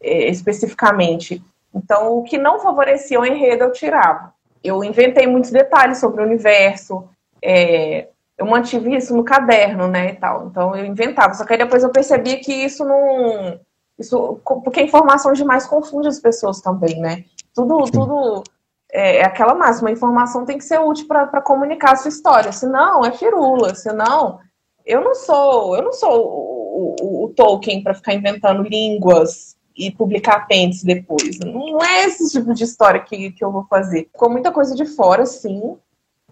é, 0.00 0.28
especificamente. 0.28 1.42
Então, 1.74 2.18
o 2.18 2.22
que 2.22 2.38
não 2.38 2.60
favorecia 2.60 3.20
o 3.20 3.26
enredo, 3.26 3.64
eu 3.64 3.72
tirava. 3.72 4.32
Eu 4.62 4.84
inventei 4.84 5.26
muitos 5.26 5.50
detalhes 5.50 5.98
sobre 5.98 6.22
o 6.22 6.26
universo. 6.26 7.08
É, 7.42 8.08
eu 8.38 8.46
mantive 8.46 8.94
isso 8.94 9.14
no 9.16 9.24
caderno, 9.24 9.88
né, 9.88 10.10
e 10.10 10.16
tal. 10.16 10.46
Então 10.46 10.76
eu 10.76 10.84
inventava. 10.84 11.34
Só 11.34 11.44
que 11.44 11.52
aí 11.52 11.58
depois 11.58 11.82
eu 11.82 11.90
percebi 11.90 12.36
que 12.36 12.52
isso 12.52 12.84
não. 12.84 13.60
Isso, 13.98 14.40
porque 14.42 14.80
a 14.80 14.84
informação 14.84 15.32
demais 15.32 15.66
confunde 15.66 16.08
as 16.08 16.18
pessoas 16.18 16.60
também, 16.60 16.98
né? 17.00 17.24
Tudo, 17.54 17.86
Sim. 17.86 17.92
tudo 17.92 18.42
é, 18.90 19.18
é, 19.18 19.24
aquela 19.24 19.54
máxima. 19.54 19.88
A 19.88 19.92
informação 19.92 20.44
tem 20.44 20.58
que 20.58 20.64
ser 20.64 20.80
útil 20.80 21.06
para 21.06 21.40
comunicar 21.40 21.92
a 21.92 21.96
sua 21.96 22.08
história. 22.08 22.50
Senão, 22.50 23.04
é 23.04 23.12
firula. 23.12 23.74
Senão, 23.74 24.40
eu 24.84 25.00
não 25.00 25.14
sou, 25.14 25.76
eu 25.76 25.82
não 25.82 25.92
sou 25.92 26.63
o, 26.74 26.96
o, 27.00 27.24
o 27.24 27.28
Tolkien 27.28 27.82
para 27.82 27.94
ficar 27.94 28.14
inventando 28.14 28.62
línguas 28.62 29.54
e 29.76 29.90
publicar 29.90 30.36
apêndice 30.36 30.84
depois. 30.84 31.38
Não 31.38 31.82
é 31.82 32.04
esse 32.04 32.30
tipo 32.30 32.52
de 32.52 32.64
história 32.64 33.00
que, 33.00 33.30
que 33.30 33.44
eu 33.44 33.52
vou 33.52 33.64
fazer. 33.64 34.08
Com 34.12 34.28
muita 34.28 34.50
coisa 34.50 34.74
de 34.74 34.84
fora, 34.84 35.24
sim. 35.24 35.76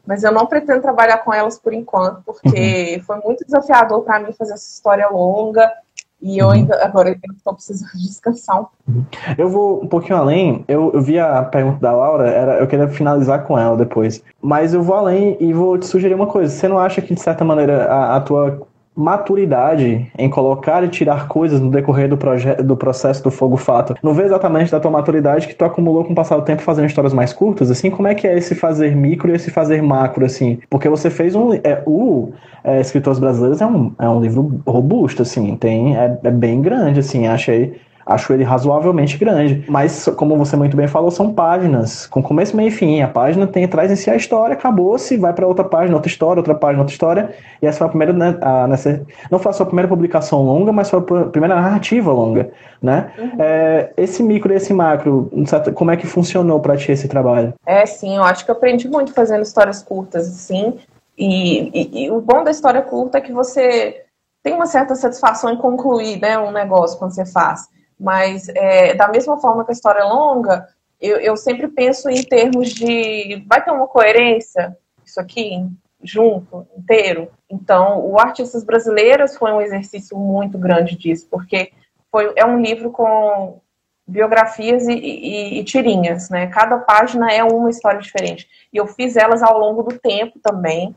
Mas 0.04 0.24
eu 0.24 0.32
não 0.32 0.46
pretendo 0.46 0.82
trabalhar 0.82 1.18
com 1.18 1.32
elas 1.32 1.58
por 1.58 1.72
enquanto, 1.72 2.22
porque 2.24 2.96
uhum. 2.96 3.02
foi 3.04 3.20
muito 3.20 3.44
desafiador 3.44 4.02
para 4.02 4.18
mim 4.18 4.32
fazer 4.32 4.54
essa 4.54 4.68
história 4.68 5.08
longa. 5.08 5.72
E 6.20 6.38
eu 6.38 6.46
uhum. 6.46 6.52
ainda, 6.52 6.84
agora 6.84 7.10
eu 7.10 7.16
estou 7.34 7.54
precisando 7.54 7.90
descansar 7.98 8.60
um 8.60 8.64
pouco. 8.64 9.06
Eu 9.38 9.48
vou 9.48 9.82
um 9.82 9.88
pouquinho 9.88 10.18
além. 10.18 10.64
Eu, 10.66 10.90
eu 10.92 11.00
vi 11.00 11.20
a 11.20 11.42
pergunta 11.44 11.78
da 11.78 11.92
Laura, 11.92 12.28
era, 12.28 12.58
eu 12.58 12.66
queria 12.66 12.88
finalizar 12.88 13.44
com 13.44 13.56
ela 13.56 13.76
depois. 13.76 14.22
Mas 14.40 14.74
eu 14.74 14.82
vou 14.82 14.96
além 14.96 15.36
e 15.40 15.52
vou 15.52 15.78
te 15.78 15.86
sugerir 15.86 16.14
uma 16.14 16.26
coisa. 16.26 16.52
Você 16.52 16.66
não 16.66 16.78
acha 16.78 17.00
que, 17.00 17.14
de 17.14 17.20
certa 17.20 17.44
maneira, 17.44 17.86
a, 17.86 18.16
a 18.16 18.20
tua 18.20 18.66
maturidade 18.94 20.10
em 20.18 20.28
colocar 20.28 20.84
e 20.84 20.88
tirar 20.88 21.26
coisas 21.28 21.60
no 21.60 21.70
decorrer 21.70 22.08
do, 22.08 22.18
do 22.62 22.76
processo 22.76 23.22
do 23.22 23.30
Fogo 23.30 23.56
Fato. 23.56 23.94
Não 24.02 24.12
vê 24.12 24.24
exatamente 24.24 24.70
da 24.70 24.78
tua 24.78 24.90
maturidade 24.90 25.48
que 25.48 25.54
tu 25.54 25.64
acumulou 25.64 26.04
com 26.04 26.12
o 26.12 26.16
passar 26.16 26.36
do 26.36 26.42
tempo 26.42 26.62
fazendo 26.62 26.86
histórias 26.86 27.14
mais 27.14 27.32
curtas, 27.32 27.70
assim, 27.70 27.90
como 27.90 28.08
é 28.08 28.14
que 28.14 28.26
é 28.26 28.36
esse 28.36 28.54
fazer 28.54 28.94
micro 28.94 29.30
e 29.30 29.34
esse 29.34 29.50
fazer 29.50 29.82
macro, 29.82 30.24
assim? 30.24 30.58
Porque 30.68 30.88
você 30.88 31.10
fez 31.10 31.34
um... 31.34 31.54
É, 31.54 31.82
o 31.86 32.32
é, 32.64 32.80
Escritores 32.80 33.18
Brasileiros 33.18 33.60
é 33.60 33.66
um, 33.66 33.92
é 33.98 34.08
um 34.08 34.20
livro 34.20 34.60
robusto, 34.66 35.22
assim, 35.22 35.56
tem, 35.56 35.96
é, 35.96 36.18
é 36.22 36.30
bem 36.30 36.60
grande, 36.60 37.00
assim, 37.00 37.26
achei 37.26 37.80
Acho 38.04 38.32
ele 38.32 38.44
razoavelmente 38.44 39.16
grande. 39.16 39.64
Mas, 39.68 40.06
como 40.16 40.36
você 40.36 40.56
muito 40.56 40.76
bem 40.76 40.88
falou, 40.88 41.10
são 41.10 41.32
páginas, 41.32 42.06
com 42.06 42.22
começo, 42.22 42.56
meio 42.56 42.68
e 42.68 42.70
fim. 42.70 43.00
A 43.00 43.08
página 43.08 43.46
tem, 43.46 43.66
traz 43.68 43.90
em 43.90 43.96
si 43.96 44.10
a 44.10 44.16
história, 44.16 44.54
acabou-se, 44.54 45.16
vai 45.16 45.32
para 45.32 45.46
outra 45.46 45.64
página, 45.64 45.94
outra 45.94 46.10
história, 46.10 46.40
outra 46.40 46.54
página, 46.54 46.80
outra 46.80 46.92
história. 46.92 47.34
E 47.60 47.66
essa 47.66 47.78
foi 47.78 47.86
a 47.86 47.90
primeira, 47.90 48.12
né, 48.12 48.36
a, 48.40 48.66
nessa, 48.66 49.04
não 49.30 49.38
foi 49.38 49.50
a 49.50 49.54
sua 49.54 49.66
primeira 49.66 49.88
publicação 49.88 50.42
longa, 50.42 50.72
mas 50.72 50.90
foi 50.90 50.98
a 50.98 51.24
primeira 51.24 51.54
narrativa 51.54 52.12
longa, 52.12 52.50
né? 52.80 53.12
Uhum. 53.18 53.32
É, 53.38 53.92
esse 53.96 54.22
micro 54.22 54.52
e 54.52 54.56
esse 54.56 54.72
macro, 54.74 55.30
como 55.74 55.90
é 55.90 55.96
que 55.96 56.06
funcionou 56.06 56.60
para 56.60 56.76
ti 56.76 56.92
esse 56.92 57.08
trabalho? 57.08 57.54
É, 57.64 57.86
sim, 57.86 58.16
eu 58.16 58.24
acho 58.24 58.44
que 58.44 58.50
eu 58.50 58.54
aprendi 58.54 58.88
muito 58.88 59.12
fazendo 59.12 59.42
histórias 59.42 59.82
curtas, 59.82 60.26
assim. 60.28 60.74
E, 61.16 61.70
e, 61.72 62.04
e 62.04 62.10
o 62.10 62.20
bom 62.20 62.42
da 62.42 62.50
história 62.50 62.82
curta 62.82 63.18
é 63.18 63.20
que 63.20 63.32
você 63.32 64.02
tem 64.42 64.54
uma 64.54 64.66
certa 64.66 64.94
satisfação 64.94 65.50
em 65.50 65.56
concluir 65.56 66.20
né, 66.20 66.38
um 66.38 66.50
negócio 66.50 66.98
quando 66.98 67.14
você 67.14 67.24
faz. 67.24 67.68
Mas, 68.02 68.48
é, 68.48 68.94
da 68.94 69.06
mesma 69.06 69.38
forma 69.40 69.64
que 69.64 69.70
a 69.70 69.72
história 69.72 70.00
é 70.00 70.04
longa, 70.04 70.66
eu, 71.00 71.18
eu 71.18 71.36
sempre 71.36 71.68
penso 71.68 72.10
em 72.10 72.24
termos 72.24 72.70
de. 72.70 73.44
Vai 73.46 73.64
ter 73.64 73.70
uma 73.70 73.86
coerência 73.86 74.76
isso 75.06 75.20
aqui 75.20 75.64
junto, 76.02 76.66
inteiro? 76.76 77.30
Então, 77.48 78.04
o 78.04 78.18
Artistas 78.18 78.64
Brasileiras 78.64 79.36
foi 79.36 79.52
um 79.52 79.60
exercício 79.60 80.18
muito 80.18 80.58
grande 80.58 80.96
disso, 80.96 81.28
porque 81.30 81.70
foi, 82.10 82.32
é 82.34 82.44
um 82.44 82.60
livro 82.60 82.90
com 82.90 83.60
biografias 84.04 84.88
e, 84.88 84.94
e, 84.94 85.60
e, 85.60 85.64
tirinhas, 85.64 86.28
né? 86.28 86.48
Cada 86.48 86.78
página 86.78 87.30
é 87.32 87.44
uma 87.44 87.70
história 87.70 88.00
diferente. 88.00 88.48
E 88.72 88.78
eu 88.78 88.86
fiz 88.88 89.16
elas 89.16 89.44
ao 89.44 89.56
longo 89.56 89.84
do 89.84 89.96
tempo 89.96 90.40
também. 90.40 90.92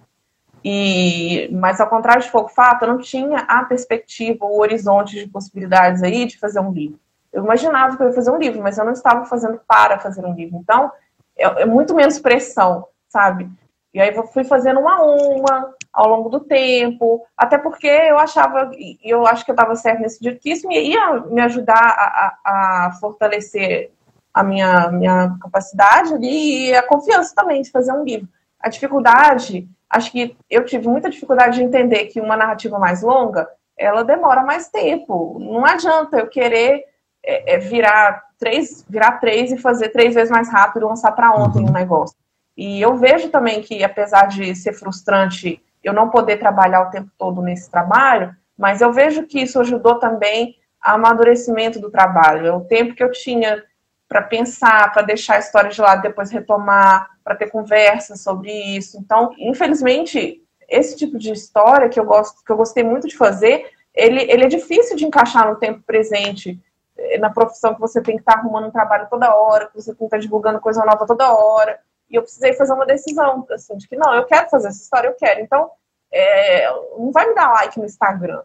E, 0.68 1.48
mas 1.52 1.80
ao 1.80 1.88
contrário 1.88 2.24
de 2.24 2.32
Fogo 2.32 2.50
Fato, 2.50 2.84
eu 2.86 2.88
não 2.88 2.98
tinha 2.98 3.38
a 3.42 3.64
perspectiva, 3.66 4.46
o 4.46 4.60
horizonte 4.60 5.14
de 5.14 5.30
possibilidades 5.30 6.02
aí 6.02 6.26
de 6.26 6.40
fazer 6.40 6.60
um 6.60 6.72
livro. 6.72 7.00
Eu 7.32 7.44
imaginava 7.44 7.96
que 7.96 8.02
eu 8.02 8.08
ia 8.08 8.14
fazer 8.14 8.32
um 8.32 8.40
livro, 8.40 8.64
mas 8.64 8.80
eu 8.80 8.84
não 8.84 8.94
estava 8.94 9.26
fazendo 9.26 9.62
para 9.68 10.00
fazer 10.00 10.26
um 10.26 10.34
livro. 10.34 10.58
Então, 10.58 10.92
é, 11.38 11.44
é 11.62 11.66
muito 11.68 11.94
menos 11.94 12.18
pressão, 12.18 12.88
sabe? 13.08 13.48
E 13.94 14.02
aí 14.02 14.16
eu 14.16 14.26
fui 14.26 14.44
fazendo 14.44 14.80
uma 14.80 14.96
a 14.96 15.04
uma 15.04 15.76
ao 15.94 16.10
longo 16.10 16.30
do 16.30 16.40
tempo, 16.40 17.24
até 17.38 17.60
porque 17.60 17.88
eu 17.88 18.18
achava, 18.18 18.72
e 18.74 18.98
eu 19.04 19.24
acho 19.28 19.46
que 19.46 19.52
eu 19.52 19.56
estava 19.56 19.76
certo 19.76 20.02
nesse 20.02 20.20
dia, 20.20 20.36
que 20.36 20.50
isso 20.50 20.70
ia 20.72 21.20
me 21.28 21.42
ajudar 21.42 21.76
a, 21.76 22.38
a, 22.44 22.88
a 22.88 22.92
fortalecer 22.94 23.92
a 24.34 24.44
minha, 24.44 24.90
minha 24.92 25.38
capacidade 25.40 26.12
ali, 26.12 26.70
e 26.70 26.76
a 26.76 26.82
confiança 26.82 27.36
também 27.36 27.62
de 27.62 27.70
fazer 27.70 27.92
um 27.94 28.04
livro. 28.04 28.28
A 28.60 28.68
dificuldade 28.68 29.70
acho 29.96 30.12
que 30.12 30.36
eu 30.50 30.66
tive 30.66 30.88
muita 30.88 31.10
dificuldade 31.10 31.58
de 31.58 31.64
entender 31.64 32.06
que 32.06 32.22
uma 32.22 32.38
narrativa 32.38 32.78
mais 32.78 33.02
longa, 33.02 33.48
ela 33.78 34.04
demora 34.04 34.44
mais 34.44 34.70
tempo. 34.70 35.38
Não 35.40 35.66
adianta 35.66 36.18
eu 36.18 36.28
querer 36.28 36.84
é, 37.24 37.56
é, 37.56 37.58
virar 37.58 38.24
três, 38.38 38.86
virar 38.88 39.14
três 39.14 39.52
e 39.52 39.58
fazer 39.58 39.90
três 39.90 40.14
vezes 40.14 40.32
mais 40.32 40.50
rápido, 40.50 40.88
lançar 40.88 41.12
para 41.14 41.34
ontem 41.34 41.60
uhum. 41.64 41.70
um 41.70 41.74
negócio. 41.74 42.16
E 42.58 42.82
eu 42.82 42.96
vejo 42.96 43.30
também 43.30 43.62
que, 43.62 43.84
apesar 43.84 44.28
de 44.28 44.56
ser 44.56 44.74
frustrante 44.74 45.62
eu 45.84 45.94
não 45.94 46.10
poder 46.10 46.38
trabalhar 46.38 46.82
o 46.82 46.90
tempo 46.90 47.12
todo 47.18 47.42
nesse 47.42 47.70
trabalho, 47.70 48.36
mas 48.58 48.82
eu 48.82 48.92
vejo 48.92 49.28
que 49.28 49.40
isso 49.40 49.60
ajudou 49.60 50.00
também 50.00 50.56
ao 50.82 50.96
amadurecimento 50.96 51.80
do 51.80 51.92
trabalho. 51.92 52.48
É 52.48 52.52
o 52.52 52.62
tempo 52.62 52.96
que 52.96 53.04
eu 53.04 53.12
tinha 53.12 53.62
para 54.08 54.22
pensar, 54.22 54.92
para 54.94 55.02
deixar 55.02 55.36
a 55.36 55.40
história 55.40 55.70
de 55.70 55.82
lado, 55.82 56.02
depois 56.02 56.32
retomar, 56.32 57.10
para 57.24 57.36
ter 57.36 57.50
conversa 57.50 58.16
sobre 58.16 58.52
isso. 58.52 58.98
Então, 58.98 59.34
infelizmente, 59.38 60.42
esse 60.70 60.96
tipo 60.96 61.18
de 61.18 61.32
história 61.32 61.90
que 61.90 62.00
eu 62.00 62.06
gosto, 62.06 62.44
que 62.44 62.52
eu 62.52 62.58
gostei 62.58 62.84
muito 62.84 63.08
de 63.08 63.18
fazer, 63.18 63.70
ele, 63.94 64.22
ele 64.32 64.44
é 64.44 64.48
difícil 64.48 64.96
de 64.96 65.06
encaixar 65.06 65.48
no 65.48 65.56
tempo 65.56 65.82
presente, 65.86 66.60
eh, 66.98 67.18
na 67.18 67.30
profissão 67.30 67.74
que 67.74 67.80
você 67.80 68.02
tem 68.02 68.16
que 68.16 68.22
estar 68.22 68.34
tá 68.34 68.40
arrumando 68.40 68.68
um 68.68 68.72
trabalho 68.72 69.08
toda 69.10 69.36
hora, 69.36 69.68
que 69.68 69.76
você 69.76 69.92
tem 69.92 69.98
que 69.98 70.04
estar 70.06 70.18
tá 70.18 70.22
divulgando 70.22 70.60
coisa 70.60 70.84
nova 70.86 71.06
toda 71.06 71.34
hora. 71.34 71.80
E 72.10 72.16
eu 72.16 72.22
precisei 72.22 72.54
fazer 72.54 72.74
uma 72.74 72.86
decisão, 72.86 73.46
assim, 73.52 73.78
de 73.78 73.88
que 73.88 73.96
não, 73.96 74.14
eu 74.14 74.26
quero 74.26 74.50
fazer 74.50 74.68
essa 74.68 74.82
história, 74.82 75.08
eu 75.08 75.16
quero. 75.16 75.42
Então, 75.42 75.72
é, 76.12 76.70
não 76.98 77.12
vai 77.12 77.28
me 77.28 77.36
dar 77.36 77.52
like 77.52 77.80
no 77.80 77.86
Instagram. 77.86 78.44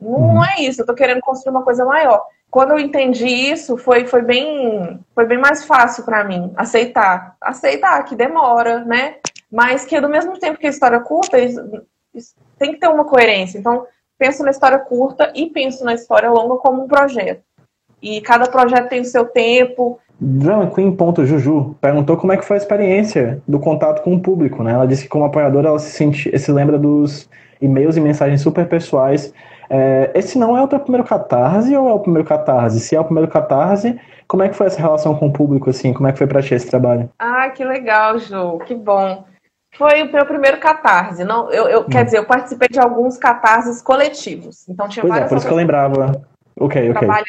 Não, 0.00 0.34
não 0.34 0.44
é 0.44 0.60
isso, 0.60 0.82
eu 0.82 0.86
tô 0.86 0.94
querendo 0.94 1.20
construir 1.20 1.50
uma 1.50 1.64
coisa 1.64 1.84
maior 1.84 2.24
quando 2.50 2.70
eu 2.72 2.78
entendi 2.78 3.26
isso, 3.26 3.76
foi, 3.76 4.06
foi, 4.06 4.22
bem, 4.22 4.98
foi 5.14 5.26
bem 5.26 5.38
mais 5.38 5.64
fácil 5.64 6.04
para 6.04 6.24
mim 6.24 6.50
aceitar. 6.56 7.36
Aceitar 7.40 8.02
que 8.04 8.16
demora, 8.16 8.84
né? 8.84 9.16
Mas 9.52 9.84
que 9.84 10.00
do 10.00 10.08
mesmo 10.08 10.38
tempo 10.38 10.58
que 10.58 10.66
a 10.66 10.70
história 10.70 10.96
é 10.96 11.00
curta, 11.00 11.38
isso, 11.38 11.60
isso 12.14 12.34
tem 12.58 12.72
que 12.72 12.80
ter 12.80 12.88
uma 12.88 13.04
coerência. 13.04 13.58
Então, 13.58 13.86
penso 14.18 14.42
na 14.42 14.50
história 14.50 14.78
curta 14.78 15.30
e 15.34 15.46
penso 15.46 15.84
na 15.84 15.94
história 15.94 16.30
longa 16.30 16.56
como 16.56 16.84
um 16.84 16.88
projeto. 16.88 17.42
E 18.00 18.20
cada 18.22 18.46
projeto 18.46 18.88
tem 18.88 19.00
o 19.00 19.04
seu 19.04 19.26
tempo, 19.26 20.00
DramaQueen.juju 20.20 21.76
perguntou 21.80 22.16
como 22.16 22.32
é 22.32 22.36
que 22.36 22.44
foi 22.44 22.56
a 22.56 22.58
experiência 22.58 23.40
do 23.46 23.60
contato 23.60 24.02
com 24.02 24.14
o 24.14 24.20
público, 24.20 24.64
né? 24.64 24.72
Ela 24.72 24.86
disse 24.86 25.04
que 25.04 25.08
como 25.08 25.24
apoiadora 25.24 25.68
ela 25.68 25.78
se, 25.78 25.90
sente, 25.90 26.36
se 26.36 26.50
lembra 26.50 26.76
dos 26.76 27.30
e-mails 27.60 27.96
e 27.96 28.00
mensagens 28.00 28.40
super 28.40 28.68
pessoais. 28.68 29.32
É, 29.70 30.10
esse 30.14 30.38
não 30.38 30.56
é 30.56 30.62
o 30.62 30.68
teu 30.68 30.80
primeiro 30.80 31.06
catarse 31.06 31.76
ou 31.76 31.88
é 31.88 31.92
o 31.92 32.00
primeiro 32.00 32.26
catarse? 32.26 32.80
Se 32.80 32.96
é 32.96 33.00
o 33.00 33.04
primeiro 33.04 33.30
catarse, 33.30 34.00
como 34.26 34.42
é 34.42 34.48
que 34.48 34.56
foi 34.56 34.66
essa 34.66 34.80
relação 34.80 35.14
com 35.14 35.26
o 35.26 35.32
público, 35.32 35.70
assim? 35.70 35.92
Como 35.92 36.08
é 36.08 36.12
que 36.12 36.18
foi 36.18 36.26
pra 36.26 36.42
ti 36.42 36.54
esse 36.54 36.68
trabalho? 36.68 37.10
Ah, 37.18 37.50
que 37.50 37.64
legal, 37.64 38.18
Ju, 38.18 38.58
que 38.66 38.74
bom. 38.74 39.24
Foi 39.76 40.02
o 40.02 40.12
meu 40.12 40.26
primeiro 40.26 40.58
catarse. 40.58 41.24
Não, 41.24 41.50
eu, 41.50 41.68
eu 41.68 41.80
hum. 41.82 41.88
Quer 41.88 42.04
dizer, 42.04 42.18
eu 42.18 42.24
participei 42.24 42.68
de 42.68 42.80
alguns 42.80 43.18
catarses 43.18 43.82
coletivos. 43.82 44.68
Então 44.68 44.88
tinha 44.88 45.02
pois 45.02 45.12
é, 45.12 45.14
várias 45.14 45.26
é, 45.26 45.28
por 45.28 45.38
isso 45.38 45.46
que 45.46 45.52
eu 45.52 45.56
lembrava. 45.56 46.22
Ok, 46.58 46.90
ok. 46.90 46.92
Trabalhando 46.92 47.26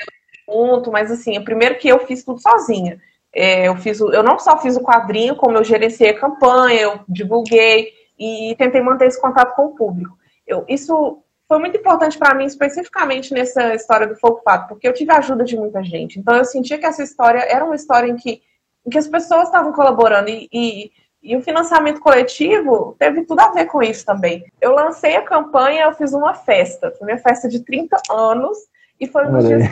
junto, 0.47 0.91
mas 0.91 1.11
assim, 1.11 1.37
o 1.37 1.43
primeiro 1.43 1.77
que 1.77 1.87
eu 1.87 1.99
fiz 1.99 2.23
tudo 2.23 2.41
sozinha. 2.41 2.99
É, 3.31 3.67
eu, 3.67 3.75
fiz 3.75 4.01
o, 4.01 4.11
eu 4.11 4.23
não 4.23 4.39
só 4.39 4.57
fiz 4.57 4.75
o 4.75 4.81
quadrinho, 4.81 5.35
como 5.35 5.55
eu 5.55 5.63
gerenciei 5.63 6.09
a 6.09 6.19
campanha, 6.19 6.81
eu 6.81 6.99
divulguei 7.07 7.93
e 8.17 8.55
tentei 8.57 8.81
manter 8.81 9.07
esse 9.07 9.21
contato 9.21 9.55
com 9.55 9.67
o 9.67 9.75
público. 9.75 10.17
Eu, 10.47 10.65
isso 10.67 11.21
foi 11.49 11.57
muito 11.57 11.77
importante 11.77 12.15
para 12.19 12.35
mim, 12.35 12.45
especificamente 12.45 13.33
nessa 13.33 13.73
história 13.73 14.05
do 14.05 14.15
Fogo 14.15 14.39
Fato, 14.43 14.67
porque 14.67 14.87
eu 14.87 14.93
tive 14.93 15.11
a 15.11 15.17
ajuda 15.17 15.43
de 15.43 15.57
muita 15.57 15.83
gente. 15.83 16.19
Então 16.19 16.35
eu 16.35 16.45
sentia 16.45 16.77
que 16.77 16.85
essa 16.85 17.01
história 17.01 17.39
era 17.39 17.65
uma 17.65 17.75
história 17.75 18.07
em 18.07 18.15
que, 18.15 18.43
em 18.85 18.89
que 18.91 18.97
as 18.99 19.07
pessoas 19.07 19.45
estavam 19.45 19.73
colaborando 19.73 20.29
e, 20.29 20.47
e, 20.53 20.91
e 21.23 21.35
o 21.35 21.41
financiamento 21.41 22.01
coletivo 22.01 22.95
teve 22.99 23.25
tudo 23.25 23.39
a 23.39 23.51
ver 23.51 23.65
com 23.65 23.81
isso 23.81 24.05
também. 24.05 24.45
Eu 24.61 24.75
lancei 24.75 25.15
a 25.15 25.23
campanha, 25.23 25.85
eu 25.85 25.93
fiz 25.93 26.13
uma 26.13 26.35
festa, 26.35 26.91
foi 26.91 27.07
minha 27.07 27.17
festa 27.17 27.49
de 27.49 27.65
30 27.65 27.97
anos, 28.11 28.55
e 28.99 29.07
foi 29.07 29.25
um 29.25 29.31
dos 29.31 29.47
dias 29.47 29.63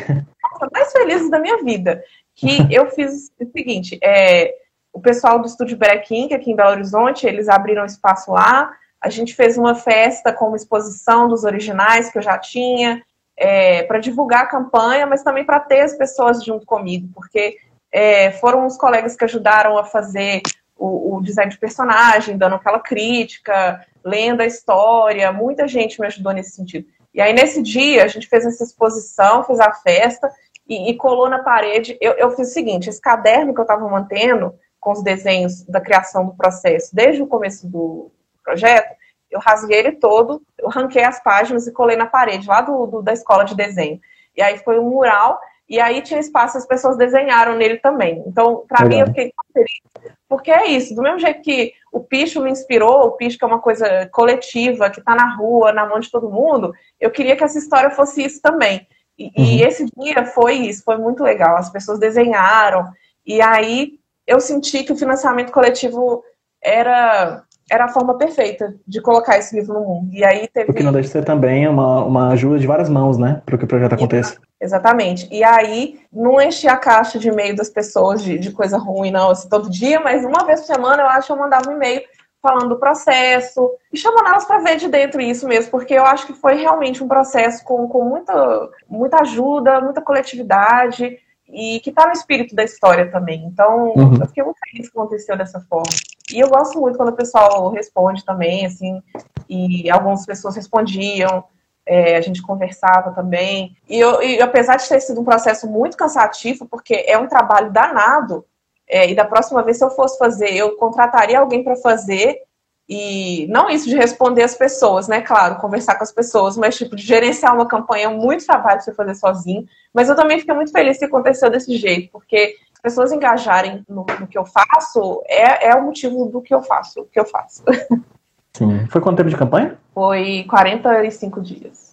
mais 0.73 0.91
felizes 0.91 1.29
da 1.29 1.37
minha 1.37 1.63
vida. 1.63 2.03
Que 2.35 2.65
eu 2.73 2.89
fiz 2.89 3.31
o 3.39 3.45
seguinte: 3.51 3.99
é, 4.01 4.51
o 4.91 4.99
pessoal 4.99 5.37
do 5.37 5.45
Estúdio 5.45 5.77
Brequim, 5.77 6.33
aqui 6.33 6.51
em 6.51 6.55
Belo 6.55 6.71
Horizonte, 6.71 7.27
eles 7.27 7.47
abriram 7.47 7.85
espaço 7.85 8.31
lá. 8.31 8.71
A 9.01 9.09
gente 9.09 9.35
fez 9.35 9.57
uma 9.57 9.75
festa 9.75 10.33
com 10.33 10.47
uma 10.47 10.57
exposição 10.57 11.27
dos 11.27 11.43
originais 11.43 12.09
que 12.09 12.17
eu 12.17 12.21
já 12.21 12.37
tinha, 12.37 13.01
é, 13.37 13.83
para 13.83 13.99
divulgar 13.99 14.43
a 14.43 14.47
campanha, 14.47 15.05
mas 15.05 15.23
também 15.23 15.45
para 15.45 15.59
ter 15.59 15.81
as 15.81 15.95
pessoas 15.95 16.43
junto 16.43 16.65
comigo, 16.65 17.07
porque 17.13 17.57
é, 17.91 18.31
foram 18.31 18.65
os 18.65 18.75
colegas 18.77 19.15
que 19.15 19.23
ajudaram 19.23 19.77
a 19.77 19.83
fazer 19.83 20.41
o, 20.75 21.15
o, 21.15 21.21
design 21.21 21.51
de 21.51 21.57
personagem, 21.57 22.37
dando 22.37 22.55
aquela 22.55 22.79
crítica, 22.79 23.85
lendo 24.03 24.41
a 24.41 24.45
história, 24.45 25.31
muita 25.31 25.67
gente 25.67 25.99
me 25.99 26.07
ajudou 26.07 26.33
nesse 26.33 26.51
sentido. 26.51 26.87
E 27.13 27.21
aí, 27.21 27.33
nesse 27.33 27.61
dia, 27.61 28.03
a 28.03 28.07
gente 28.07 28.27
fez 28.27 28.45
essa 28.45 28.63
exposição, 28.63 29.43
fez 29.43 29.59
a 29.59 29.71
festa 29.71 30.31
e, 30.67 30.91
e 30.91 30.95
colou 30.95 31.29
na 31.29 31.39
parede. 31.39 31.97
Eu, 31.99 32.13
eu, 32.13 32.31
fiz 32.31 32.49
o 32.49 32.53
seguinte: 32.53 32.89
esse 32.89 33.01
caderno 33.01 33.53
que 33.53 33.59
eu 33.59 33.63
estava 33.63 33.87
mantendo 33.89 34.53
com 34.79 34.91
os 34.91 35.03
desenhos 35.03 35.63
da 35.63 35.81
criação 35.81 36.25
do 36.25 36.35
processo 36.35 36.95
desde 36.95 37.21
o 37.21 37.27
começo 37.27 37.67
do 37.67 38.11
projeto, 38.47 38.95
eu 39.29 39.39
rasguei 39.39 39.79
ele 39.79 39.91
todo, 39.93 40.41
eu 40.57 40.69
ranquei 40.69 41.03
as 41.03 41.21
páginas 41.21 41.67
e 41.67 41.73
colei 41.73 41.97
na 41.97 42.05
parede 42.05 42.47
lá 42.47 42.61
do, 42.61 42.87
do 42.87 43.01
da 43.01 43.11
escola 43.11 43.43
de 43.43 43.55
desenho. 43.55 43.99
E 44.35 44.41
aí 44.41 44.57
foi 44.59 44.79
um 44.79 44.89
mural 44.89 45.37
e 45.69 45.81
aí 45.81 46.01
tinha 46.01 46.19
espaço, 46.19 46.57
as 46.57 46.65
pessoas 46.65 46.95
desenharam 46.95 47.57
nele 47.57 47.77
também. 47.77 48.23
Então, 48.25 48.63
para 48.65 48.85
mim, 48.85 48.99
eu 48.99 49.07
fiquei 49.07 49.33
feliz. 49.53 50.15
Porque 50.29 50.49
é 50.49 50.67
isso, 50.67 50.95
do 50.95 51.01
mesmo 51.01 51.19
jeito 51.19 51.41
que 51.41 51.73
o 51.91 51.99
picho 51.99 52.41
me 52.41 52.49
inspirou, 52.49 53.07
o 53.07 53.11
picho 53.11 53.37
que 53.37 53.43
é 53.43 53.47
uma 53.47 53.59
coisa 53.59 54.07
coletiva, 54.13 54.89
que 54.89 54.99
está 54.99 55.13
na 55.13 55.35
rua, 55.35 55.73
na 55.73 55.85
mão 55.85 55.99
de 55.99 56.09
todo 56.09 56.29
mundo, 56.29 56.73
eu 56.99 57.11
queria 57.11 57.35
que 57.35 57.43
essa 57.43 57.57
história 57.57 57.91
fosse 57.91 58.23
isso 58.23 58.41
também. 58.41 58.87
E, 59.17 59.25
uhum. 59.25 59.31
e 59.35 59.63
esse 59.63 59.85
dia 59.97 60.25
foi 60.25 60.53
isso, 60.53 60.85
foi 60.85 60.97
muito 60.97 61.21
legal. 61.21 61.57
As 61.57 61.69
pessoas 61.69 61.99
desenharam, 61.99 62.89
e 63.25 63.41
aí 63.41 63.99
eu 64.25 64.39
senti 64.39 64.83
que 64.83 64.93
o 64.93 64.97
financiamento 64.97 65.51
coletivo 65.51 66.23
era 66.61 67.43
era 67.69 67.85
a 67.85 67.89
forma 67.89 68.17
perfeita 68.17 68.75
de 68.87 69.01
colocar 69.01 69.37
esse 69.37 69.55
livro 69.55 69.73
no 69.73 69.81
mundo. 69.81 70.09
E 70.13 70.23
aí 70.23 70.47
teve. 70.47 70.71
O 70.71 70.73
que 70.73 70.83
não 70.83 70.91
deixa 70.91 71.07
de 71.07 71.13
ser 71.13 71.25
também 71.25 71.67
uma, 71.67 72.03
uma 72.05 72.29
ajuda 72.29 72.59
de 72.59 72.67
várias 72.67 72.89
mãos, 72.89 73.17
né? 73.17 73.41
Para 73.45 73.57
que 73.57 73.65
o 73.65 73.67
projeto 73.67 73.93
aconteça. 73.93 74.37
Exatamente. 74.59 75.27
E 75.31 75.43
aí, 75.43 75.99
não 76.11 76.41
enchi 76.41 76.67
a 76.67 76.77
caixa 76.77 77.19
de 77.19 77.27
e-mail 77.27 77.55
das 77.55 77.69
pessoas 77.69 78.23
de, 78.23 78.39
de 78.39 78.51
coisa 78.51 78.77
ruim, 78.77 79.11
não, 79.11 79.29
assim, 79.29 79.47
todo 79.47 79.69
dia, 79.69 79.99
mas 79.99 80.25
uma 80.25 80.45
vez 80.45 80.61
por 80.61 80.67
semana 80.67 81.03
eu 81.03 81.07
acho 81.07 81.27
que 81.27 81.33
eu 81.33 81.37
mandava 81.37 81.69
um 81.69 81.73
e-mail 81.73 82.01
falando 82.41 82.69
do 82.69 82.79
processo 82.79 83.69
e 83.91 83.97
chamando 83.97 84.27
elas 84.27 84.45
para 84.45 84.59
ver 84.59 84.77
de 84.77 84.87
dentro 84.87 85.19
isso 85.19 85.47
mesmo, 85.47 85.69
porque 85.69 85.93
eu 85.93 86.05
acho 86.05 86.25
que 86.25 86.33
foi 86.33 86.55
realmente 86.55 87.03
um 87.03 87.07
processo 87.07 87.63
com, 87.63 87.87
com 87.87 88.03
muita, 88.03 88.69
muita 88.87 89.21
ajuda, 89.21 89.81
muita 89.81 90.01
coletividade 90.01 91.17
e 91.49 91.79
que 91.79 91.89
está 91.89 92.05
no 92.05 92.11
espírito 92.11 92.55
da 92.55 92.63
história 92.63 93.09
também. 93.09 93.45
Então, 93.45 93.93
uhum. 93.95 94.17
eu 94.19 94.27
fiquei 94.27 94.43
muito 94.43 94.59
feliz 94.59 94.89
que 94.89 94.97
aconteceu 94.97 95.37
dessa 95.37 95.59
forma. 95.61 95.93
E 96.33 96.39
eu 96.39 96.49
gosto 96.49 96.79
muito 96.79 96.97
quando 96.97 97.09
o 97.09 97.15
pessoal 97.15 97.69
responde 97.71 98.25
também, 98.25 98.65
assim, 98.65 99.01
e 99.49 99.89
algumas 99.89 100.25
pessoas 100.25 100.55
respondiam, 100.55 101.43
é, 101.85 102.17
a 102.17 102.21
gente 102.21 102.41
conversava 102.41 103.11
também. 103.11 103.75
E, 103.87 103.97
eu, 103.97 104.21
e 104.21 104.41
apesar 104.41 104.75
de 104.75 104.87
ter 104.87 104.99
sido 104.99 105.21
um 105.21 105.25
processo 105.25 105.67
muito 105.67 105.95
cansativo, 105.95 106.65
porque 106.65 107.05
é 107.07 107.17
um 107.17 107.27
trabalho 107.27 107.71
danado, 107.71 108.45
é, 108.87 109.09
e 109.09 109.15
da 109.15 109.25
próxima 109.25 109.63
vez, 109.63 109.77
se 109.77 109.83
eu 109.83 109.89
fosse 109.89 110.17
fazer, 110.17 110.53
eu 110.53 110.75
contrataria 110.77 111.39
alguém 111.39 111.63
para 111.63 111.75
fazer, 111.77 112.41
e 112.89 113.47
não 113.47 113.69
isso 113.69 113.89
de 113.89 113.95
responder 113.95 114.43
as 114.43 114.55
pessoas, 114.55 115.07
né? 115.07 115.21
Claro, 115.21 115.55
conversar 115.55 115.95
com 115.95 116.03
as 116.03 116.11
pessoas, 116.11 116.55
mas 116.55 116.77
tipo, 116.77 116.95
de 116.95 117.03
gerenciar 117.03 117.53
uma 117.53 117.67
campanha 117.67 118.05
é 118.05 118.09
muito 118.09 118.45
trabalho 118.45 118.81
você 118.81 118.93
fazer 118.93 119.15
sozinho. 119.15 119.65
Mas 119.93 120.07
eu 120.07 120.15
também 120.15 120.39
fiquei 120.39 120.55
muito 120.55 120.71
feliz 120.71 120.97
que 120.97 121.05
aconteceu 121.05 121.49
desse 121.49 121.75
jeito, 121.75 122.09
porque 122.11 122.55
as 122.73 122.79
pessoas 122.79 123.11
engajarem 123.11 123.83
no, 123.89 124.05
no 124.19 124.27
que 124.27 124.37
eu 124.37 124.45
faço 124.45 125.21
é, 125.27 125.69
é 125.69 125.75
o 125.75 125.83
motivo 125.83 126.25
do 126.25 126.41
que 126.41 126.53
eu 126.53 126.63
faço, 126.63 127.01
o 127.01 127.05
que 127.05 127.19
eu 127.19 127.25
faço. 127.25 127.63
Sim. 128.55 128.87
Foi 128.87 129.01
quanto 129.01 129.17
tempo 129.17 129.29
de 129.29 129.37
campanha? 129.37 129.77
Foi 129.93 130.45
45 130.49 131.41
dias. 131.41 131.89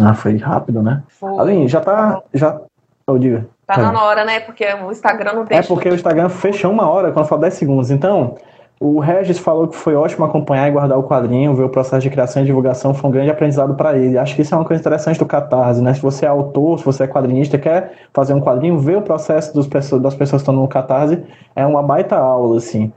Ah, 0.00 0.14
foi 0.14 0.36
rápido, 0.36 0.82
né? 0.82 1.02
Foi. 1.08 1.38
Aline, 1.38 1.68
já 1.68 1.80
tá. 1.80 2.20
Já... 2.34 2.60
Oh, 3.06 3.16
diga. 3.16 3.48
Tá 3.66 3.78
na 3.78 4.04
hora, 4.04 4.24
né? 4.24 4.40
Porque 4.40 4.64
o 4.66 4.90
Instagram 4.90 5.32
não 5.34 5.42
é 5.42 5.46
deixa. 5.46 5.64
É 5.64 5.66
porque 5.66 5.88
o 5.88 5.94
Instagram 5.94 6.28
fechou 6.28 6.70
uma 6.70 6.88
hora 6.88 7.12
quando 7.12 7.26
fala 7.26 7.42
10 7.42 7.54
segundos. 7.54 7.90
Então, 7.90 8.36
o 8.84 8.98
Regis 8.98 9.38
falou 9.38 9.68
que 9.68 9.76
foi 9.76 9.94
ótimo 9.94 10.24
acompanhar 10.24 10.66
e 10.66 10.72
guardar 10.72 10.98
o 10.98 11.04
quadrinho, 11.04 11.54
ver 11.54 11.62
o 11.62 11.68
processo 11.68 12.02
de 12.02 12.10
criação 12.10 12.42
e 12.42 12.44
divulgação, 12.44 12.92
foi 12.92 13.08
um 13.08 13.12
grande 13.12 13.30
aprendizado 13.30 13.74
para 13.74 13.96
ele. 13.96 14.18
Acho 14.18 14.34
que 14.34 14.42
isso 14.42 14.52
é 14.52 14.58
uma 14.58 14.64
coisa 14.64 14.80
interessante 14.80 15.20
do 15.20 15.24
Catarse, 15.24 15.80
né? 15.80 15.94
Se 15.94 16.02
você 16.02 16.26
é 16.26 16.28
autor, 16.28 16.80
se 16.80 16.84
você 16.84 17.04
é 17.04 17.06
quadrinista, 17.06 17.56
quer 17.56 17.92
fazer 18.12 18.34
um 18.34 18.40
quadrinho, 18.40 18.76
ver 18.78 18.96
o 18.96 19.02
processo 19.02 19.54
dos 19.54 19.68
pessoas, 19.68 20.02
das 20.02 20.16
pessoas 20.16 20.42
que 20.42 20.50
estão 20.50 20.60
no 20.60 20.66
Catarse 20.66 21.22
é 21.54 21.64
uma 21.64 21.80
baita 21.80 22.16
aula, 22.16 22.56
assim. 22.56 22.92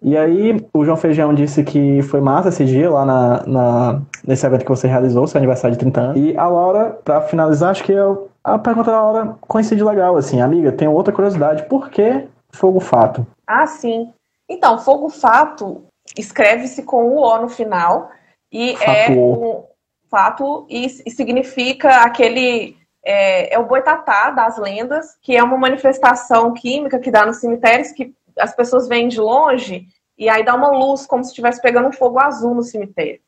E 0.00 0.16
aí, 0.16 0.64
o 0.72 0.84
João 0.86 0.96
Feijão 0.96 1.34
disse 1.34 1.62
que 1.62 2.00
foi 2.02 2.20
massa 2.22 2.48
esse 2.48 2.64
dia 2.64 2.88
lá 2.88 3.04
na, 3.04 3.42
na 3.46 4.02
nesse 4.26 4.46
evento 4.46 4.64
que 4.64 4.70
você 4.70 4.88
realizou, 4.88 5.26
seu 5.26 5.36
aniversário 5.36 5.76
de 5.76 5.80
30 5.80 6.00
anos. 6.00 6.16
E 6.16 6.34
a 6.34 6.48
Laura, 6.48 6.98
para 7.04 7.20
finalizar, 7.20 7.72
acho 7.72 7.84
que 7.84 7.92
eu, 7.92 8.28
a 8.42 8.58
pergunta 8.58 8.90
da 8.90 9.02
Laura 9.02 9.36
coincide 9.42 9.84
legal, 9.84 10.16
assim. 10.16 10.40
Amiga, 10.40 10.72
tenho 10.72 10.92
outra 10.92 11.12
curiosidade. 11.12 11.64
Por 11.64 11.90
que 11.90 12.24
Fogo 12.52 12.80
Fato? 12.80 13.26
Ah, 13.46 13.66
sim. 13.66 14.08
Então, 14.48 14.78
fogo 14.78 15.08
fato 15.08 15.86
escreve-se 16.16 16.82
com 16.82 17.04
o 17.04 17.18
O 17.18 17.38
no 17.38 17.48
final 17.48 18.10
e 18.52 18.76
fato. 18.76 18.90
é 18.90 19.10
um 19.10 19.64
fato 20.08 20.66
e, 20.70 20.86
e 21.04 21.10
significa 21.10 22.02
aquele 22.02 22.76
é, 23.04 23.54
é, 23.54 23.58
o 23.58 23.66
boitatá 23.66 24.30
das 24.30 24.58
lendas, 24.58 25.16
que 25.22 25.36
é 25.36 25.42
uma 25.42 25.56
manifestação 25.56 26.52
química 26.52 26.98
que 26.98 27.10
dá 27.10 27.24
nos 27.24 27.38
cemitérios 27.38 27.92
que 27.92 28.14
as 28.38 28.54
pessoas 28.54 28.88
vêm 28.88 29.08
de 29.08 29.20
longe 29.20 29.86
e 30.18 30.28
aí 30.28 30.44
dá 30.44 30.54
uma 30.54 30.70
luz 30.70 31.06
como 31.06 31.22
se 31.22 31.30
estivesse 31.30 31.60
pegando 31.60 31.88
um 31.88 31.92
fogo 31.92 32.18
azul 32.18 32.54
no 32.54 32.62
cemitério. 32.62 33.20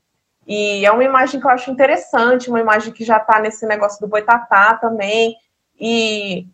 E 0.46 0.84
é 0.86 0.90
uma 0.90 1.04
imagem 1.04 1.38
que 1.38 1.46
eu 1.46 1.50
acho 1.50 1.70
interessante, 1.70 2.48
uma 2.48 2.60
imagem 2.60 2.92
que 2.92 3.04
já 3.04 3.18
está 3.18 3.38
nesse 3.38 3.66
negócio 3.66 4.00
do 4.00 4.08
boitatá 4.08 4.74
também. 4.74 5.36
E, 5.78 6.46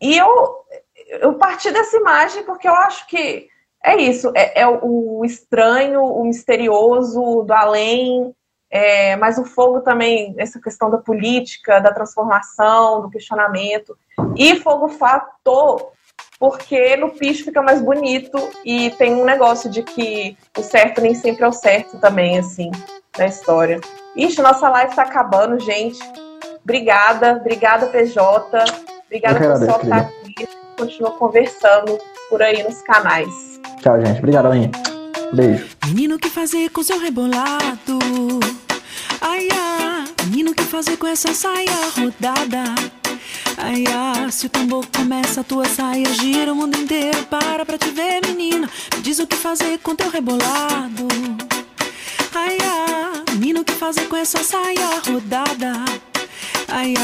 e 0.00 0.16
eu, 0.16 0.64
eu 1.08 1.34
parti 1.34 1.70
dessa 1.72 1.96
imagem 1.96 2.44
porque 2.44 2.68
eu 2.68 2.74
acho 2.74 3.06
que 3.08 3.48
é 3.84 3.96
isso, 3.96 4.32
é, 4.34 4.62
é 4.62 4.66
o 4.66 5.24
estranho, 5.24 6.02
o 6.02 6.24
misterioso, 6.24 7.42
do 7.42 7.52
além, 7.52 8.34
é, 8.70 9.16
mas 9.16 9.38
o 9.38 9.44
fogo 9.44 9.80
também, 9.80 10.34
essa 10.38 10.60
questão 10.60 10.90
da 10.90 10.98
política, 10.98 11.80
da 11.80 11.92
transformação, 11.92 13.02
do 13.02 13.10
questionamento. 13.10 13.96
E 14.34 14.56
fogo 14.56 14.88
fato, 14.88 15.92
porque 16.38 16.96
no 16.96 17.10
picho 17.10 17.44
fica 17.44 17.62
mais 17.62 17.80
bonito 17.80 18.36
e 18.64 18.90
tem 18.92 19.14
um 19.14 19.24
negócio 19.24 19.70
de 19.70 19.82
que 19.82 20.36
o 20.58 20.62
certo 20.62 21.00
nem 21.00 21.14
sempre 21.14 21.44
é 21.44 21.48
o 21.48 21.52
certo 21.52 21.98
também, 21.98 22.38
assim, 22.38 22.70
na 23.16 23.26
história. 23.26 23.80
Ixi, 24.16 24.42
nossa 24.42 24.68
live 24.68 24.94
tá 24.94 25.02
acabando, 25.02 25.58
gente. 25.60 25.98
Obrigada, 26.62 27.36
obrigada, 27.40 27.86
PJ. 27.86 28.64
Obrigada 29.06 29.38
por 29.38 29.66
só 29.66 29.80
estar 29.80 29.98
aqui. 29.98 30.48
Continua 30.76 31.12
conversando 31.12 31.98
por 32.28 32.42
aí 32.42 32.62
nos 32.62 32.82
canais. 32.82 33.55
Tchau, 33.80 34.00
gente. 34.04 34.18
Obrigado, 34.18 34.46
Aline. 34.46 34.70
Beijo. 35.32 35.64
Menino, 35.86 36.18
que 36.18 36.28
fazer 36.28 36.70
com 36.70 36.82
seu 36.82 36.98
rebolado? 36.98 37.98
Ai, 39.20 39.48
ai. 39.52 40.04
Menino, 40.24 40.54
que 40.54 40.64
fazer 40.64 40.96
com 40.96 41.06
essa 41.06 41.32
saia 41.34 41.70
rodada? 41.96 42.64
Ai, 43.58 43.84
ah, 43.88 44.30
se 44.30 44.46
o 44.46 44.50
tambor 44.50 44.86
começa, 44.94 45.40
a 45.40 45.44
tua 45.44 45.64
saia 45.66 46.12
gira 46.14 46.52
o 46.52 46.56
mundo 46.56 46.76
inteiro. 46.78 47.24
Para 47.24 47.64
pra 47.64 47.78
te 47.78 47.90
ver, 47.90 48.20
menina. 48.26 48.68
Me 48.94 49.02
diz 49.02 49.18
o 49.18 49.26
que 49.26 49.36
fazer 49.36 49.78
com 49.78 49.94
teu 49.94 50.10
rebolado. 50.10 51.08
Ai, 52.34 52.58
ah, 52.62 53.24
menino, 53.32 53.60
o 53.60 53.64
que 53.64 53.72
fazer 53.72 54.06
com 54.08 54.16
essa 54.16 54.42
saia 54.42 55.00
rodada? 55.06 55.84
Ai, 56.68 56.94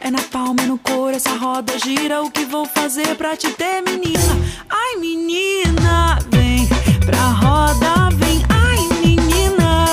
é 0.00 0.10
na 0.10 0.20
palma, 0.22 0.62
é 0.62 0.66
no 0.66 0.78
couro, 0.78 1.14
essa 1.14 1.36
roda 1.36 1.78
gira. 1.78 2.22
O 2.22 2.30
que 2.30 2.44
vou 2.44 2.66
fazer 2.66 3.14
pra 3.16 3.36
te 3.36 3.50
ter, 3.50 3.82
menina? 3.82 4.22
Ai, 4.68 4.96
menina, 4.96 6.18
vem 6.30 6.66
pra 7.04 7.30
roda, 7.30 8.08
vem. 8.16 8.42
Ai, 8.48 8.78
menina, 9.04 9.84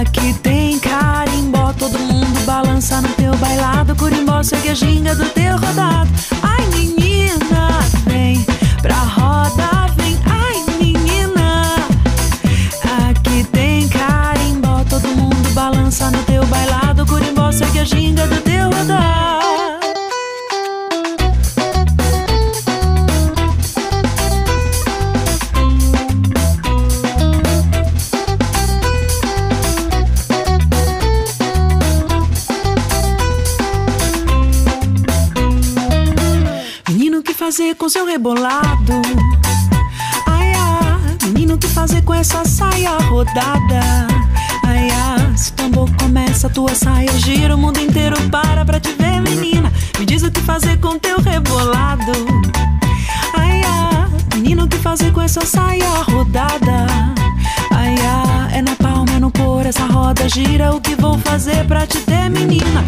aqui 0.00 0.32
tem 0.40 0.78
carimbó. 0.78 1.72
Todo 1.72 1.98
mundo 1.98 2.40
balança 2.44 3.00
no 3.00 3.08
teu 3.10 3.34
bailado. 3.36 3.96
Curimbó 3.96 4.42
segue 4.42 4.68
a 4.70 4.74
ginga 4.74 5.14
do 5.14 5.28
teu 5.30 5.56
rodado. 5.56 6.10
Ai, 6.42 6.66
menina, 6.68 7.80
vem 8.06 8.44
pra 8.82 8.96
roda, 8.96 9.17
ginga 17.88 18.26
do 18.26 18.40
teu 18.42 18.64
rodado. 18.64 18.98
Menino, 36.90 37.22
que 37.22 37.32
fazer 37.32 37.74
com 37.76 37.88
seu 37.88 38.04
rebolado? 38.04 39.00
Ai, 40.26 40.52
ah, 40.54 40.98
menino, 41.24 41.56
que 41.56 41.66
fazer 41.66 42.02
com 42.02 42.12
essa 42.12 42.44
saia 42.44 42.98
rodada? 42.98 43.80
Ai, 44.66 44.88
ah, 44.90 45.36
se 45.36 45.50
o 45.50 45.54
tambor 45.54 45.88
começa, 45.96 46.50
tua 46.50 46.74
saia 46.74 46.97
essa 59.68 59.84
roda 59.84 60.28
gira. 60.28 60.74
O 60.74 60.80
que 60.80 60.94
vou 60.94 61.18
fazer 61.18 61.66
pra 61.66 61.86
te 61.86 62.00
ter, 62.00 62.30
menina? 62.30 62.84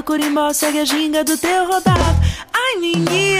Bailado. 0.00 0.04
Curimbó 0.04 0.52
segue 0.52 0.80
a 0.80 0.84
ginga 0.84 1.24
do 1.24 1.36
teu 1.36 1.66
rodado. 1.66 2.00
Ai, 2.52 2.76
menina, 2.80 3.39